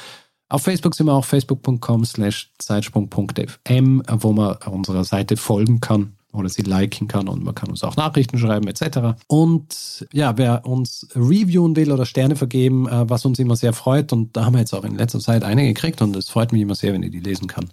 Auf 0.49 0.63
Facebook 0.63 0.95
sind 0.95 1.07
wir 1.07 1.15
auch 1.15 1.25
facebook.com 1.25 2.05
slash 2.05 2.53
zeitsprung.fm, 2.59 4.03
wo 4.09 4.33
man 4.33 4.57
unserer 4.69 5.05
Seite 5.05 5.37
folgen 5.37 5.81
kann 5.81 6.16
oder 6.37 6.49
sie 6.49 6.63
liken 6.63 7.09
kann 7.09 7.29
und 7.29 7.43
man 7.43 7.55
kann 7.55 7.71
uns 7.71 7.83
auch 7.83 7.97
Nachrichten 7.97 8.39
schreiben 8.39 8.69
etc. 8.69 9.19
Und 9.27 10.07
ja, 10.13 10.37
wer 10.37 10.67
uns 10.67 11.09
reviewen 11.15 11.77
will 11.77 11.93
oder 11.93 12.07
Sterne 12.07 12.37
vergeben, 12.37 12.89
äh, 12.89 13.09
was 13.09 13.25
uns 13.25 13.39
immer 13.39 13.57
sehr 13.57 13.73
freut 13.73 14.13
und 14.13 14.37
da 14.37 14.45
haben 14.45 14.55
wir 14.55 14.61
jetzt 14.61 14.75
auch 14.75 14.85
in 14.85 14.97
letzter 14.97 15.21
Zeit 15.21 15.45
einige 15.45 15.69
gekriegt 15.69 16.03
und 16.03 16.15
es 16.17 16.29
freut 16.29 16.53
mich 16.53 16.63
immer 16.63 16.75
sehr, 16.75 16.93
wenn 16.93 17.03
ich 17.03 17.11
die 17.11 17.21
lesen 17.21 17.47
kann, 17.47 17.71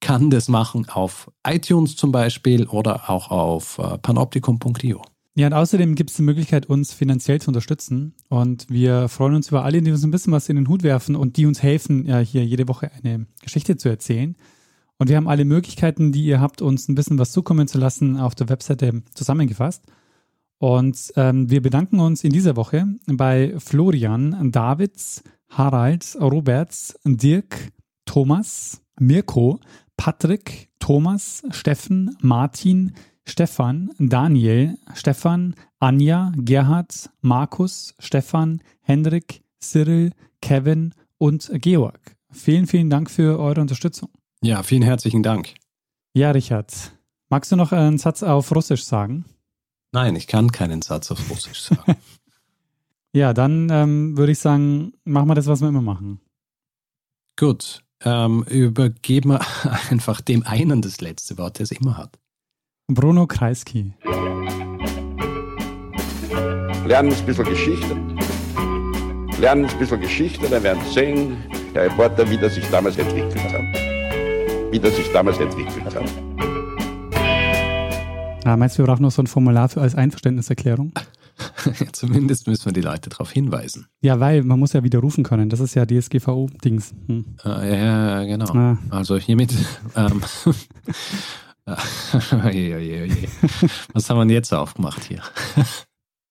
kann 0.00 0.30
das 0.30 0.48
machen 0.48 0.88
auf 0.88 1.30
iTunes 1.46 1.96
zum 1.96 2.12
Beispiel 2.12 2.66
oder 2.66 3.08
auch 3.10 3.30
auf 3.30 3.78
äh, 3.78 3.98
panoptikum.io. 3.98 5.02
Ja, 5.38 5.48
und 5.48 5.52
außerdem 5.52 5.94
gibt 5.96 6.08
es 6.10 6.16
die 6.16 6.22
Möglichkeit, 6.22 6.64
uns 6.64 6.94
finanziell 6.94 7.42
zu 7.42 7.48
unterstützen. 7.48 8.14
Und 8.30 8.70
wir 8.70 9.10
freuen 9.10 9.34
uns 9.34 9.48
über 9.48 9.64
alle, 9.64 9.82
die 9.82 9.90
uns 9.90 10.02
ein 10.02 10.10
bisschen 10.10 10.32
was 10.32 10.48
in 10.48 10.56
den 10.56 10.66
Hut 10.66 10.82
werfen 10.82 11.14
und 11.14 11.36
die 11.36 11.44
uns 11.44 11.62
helfen, 11.62 12.06
ja, 12.06 12.20
hier 12.20 12.42
jede 12.46 12.68
Woche 12.68 12.90
eine 13.02 13.26
Geschichte 13.42 13.76
zu 13.76 13.90
erzählen. 13.90 14.34
Und 14.98 15.08
wir 15.08 15.16
haben 15.16 15.28
alle 15.28 15.44
Möglichkeiten, 15.44 16.12
die 16.12 16.24
ihr 16.24 16.40
habt, 16.40 16.62
uns 16.62 16.88
ein 16.88 16.94
bisschen 16.94 17.18
was 17.18 17.32
zukommen 17.32 17.68
zu 17.68 17.78
lassen, 17.78 18.18
auf 18.18 18.34
der 18.34 18.48
Webseite 18.48 19.02
zusammengefasst. 19.14 19.84
Und 20.58 21.12
ähm, 21.16 21.50
wir 21.50 21.60
bedanken 21.60 22.00
uns 22.00 22.24
in 22.24 22.32
dieser 22.32 22.56
Woche 22.56 22.86
bei 23.06 23.54
Florian, 23.58 24.50
Davids, 24.52 25.22
Harald, 25.50 26.16
Roberts, 26.18 26.98
Dirk, 27.04 27.72
Thomas, 28.06 28.80
Mirko, 28.98 29.60
Patrick, 29.98 30.70
Thomas, 30.78 31.42
Steffen, 31.50 32.16
Martin, 32.20 32.94
Stefan, 33.24 33.90
Daniel, 33.98 34.78
Stefan, 34.94 35.54
Anja, 35.78 36.32
Gerhard, 36.36 37.10
Markus, 37.20 37.94
Stefan, 37.98 38.62
Hendrik, 38.80 39.42
Cyril, 39.60 40.12
Kevin 40.40 40.94
und 41.18 41.50
Georg. 41.60 42.16
Vielen, 42.30 42.66
vielen 42.66 42.88
Dank 42.88 43.10
für 43.10 43.38
eure 43.38 43.60
Unterstützung. 43.60 44.10
Ja, 44.46 44.62
vielen 44.62 44.82
herzlichen 44.82 45.24
Dank. 45.24 45.54
Ja, 46.14 46.30
Richard. 46.30 46.92
Magst 47.28 47.50
du 47.50 47.56
noch 47.56 47.72
einen 47.72 47.98
Satz 47.98 48.22
auf 48.22 48.54
Russisch 48.54 48.84
sagen? 48.84 49.24
Nein, 49.90 50.14
ich 50.14 50.28
kann 50.28 50.52
keinen 50.52 50.82
Satz 50.82 51.10
auf 51.10 51.28
Russisch 51.28 51.62
sagen. 51.62 51.96
ja, 53.12 53.32
dann 53.32 53.68
ähm, 53.72 54.16
würde 54.16 54.30
ich 54.30 54.38
sagen, 54.38 54.92
machen 55.02 55.26
wir 55.26 55.34
das, 55.34 55.48
was 55.48 55.62
wir 55.62 55.68
immer 55.68 55.82
machen. 55.82 56.20
Gut. 57.36 57.82
ähm, 58.04 58.44
übergeben 58.44 59.30
wir 59.30 59.40
einfach 59.90 60.20
dem 60.20 60.44
einen 60.44 60.80
das 60.80 61.00
letzte 61.00 61.38
Wort, 61.38 61.58
der 61.58 61.64
es 61.64 61.72
immer 61.72 61.96
hat. 61.96 62.16
Bruno 62.86 63.26
Kreisky. 63.26 63.94
Lernen 66.86 67.12
ein 67.12 67.26
bisschen 67.26 67.44
Geschichte. 67.46 67.96
Lernen 69.40 69.64
ein 69.64 69.78
bisschen 69.80 70.00
Geschichte, 70.00 70.48
dann 70.48 70.62
werden 70.62 70.80
Sie 70.84 70.92
sehen, 70.92 71.36
der 71.74 71.86
Reporter, 71.86 72.30
wie 72.30 72.38
das 72.38 72.54
sich 72.54 72.64
damals 72.70 72.96
entwickelt 72.96 73.42
hat. 73.52 73.75
Wie 74.70 74.80
das 74.80 74.96
sich 74.96 75.10
damals 75.12 75.38
entwickelt 75.38 75.94
hat. 75.94 76.04
Ah, 78.44 78.56
meinst 78.56 78.78
du, 78.78 78.82
wir 78.82 78.86
brauchen 78.86 79.02
noch 79.02 79.10
so 79.10 79.22
ein 79.22 79.26
Formular 79.26 79.68
für 79.68 79.80
als 79.80 79.94
Einverständniserklärung? 79.94 80.92
Zumindest 81.92 82.46
müssen 82.46 82.66
wir 82.66 82.72
die 82.72 82.80
Leute 82.80 83.10
darauf 83.10 83.30
hinweisen. 83.30 83.88
Ja, 84.00 84.20
weil 84.20 84.42
man 84.42 84.58
muss 84.58 84.72
ja 84.72 84.82
widerrufen 84.82 85.24
können. 85.24 85.48
Das 85.48 85.60
ist 85.60 85.74
ja 85.74 85.84
DSGVO-Dings. 85.84 86.94
Hm. 87.08 87.36
Äh, 87.44 87.84
ja, 87.84 88.24
genau. 88.24 88.46
Ah. 88.54 88.78
Also 88.90 89.16
hiermit. 89.16 89.52
Ähm, 89.96 90.22
oje, 92.44 92.76
oje, 92.76 93.02
oje. 93.02 93.28
Was 93.92 94.08
haben 94.08 94.18
wir 94.18 94.24
denn 94.24 94.30
jetzt 94.30 94.52
aufgemacht 94.54 95.02
hier? 95.04 95.22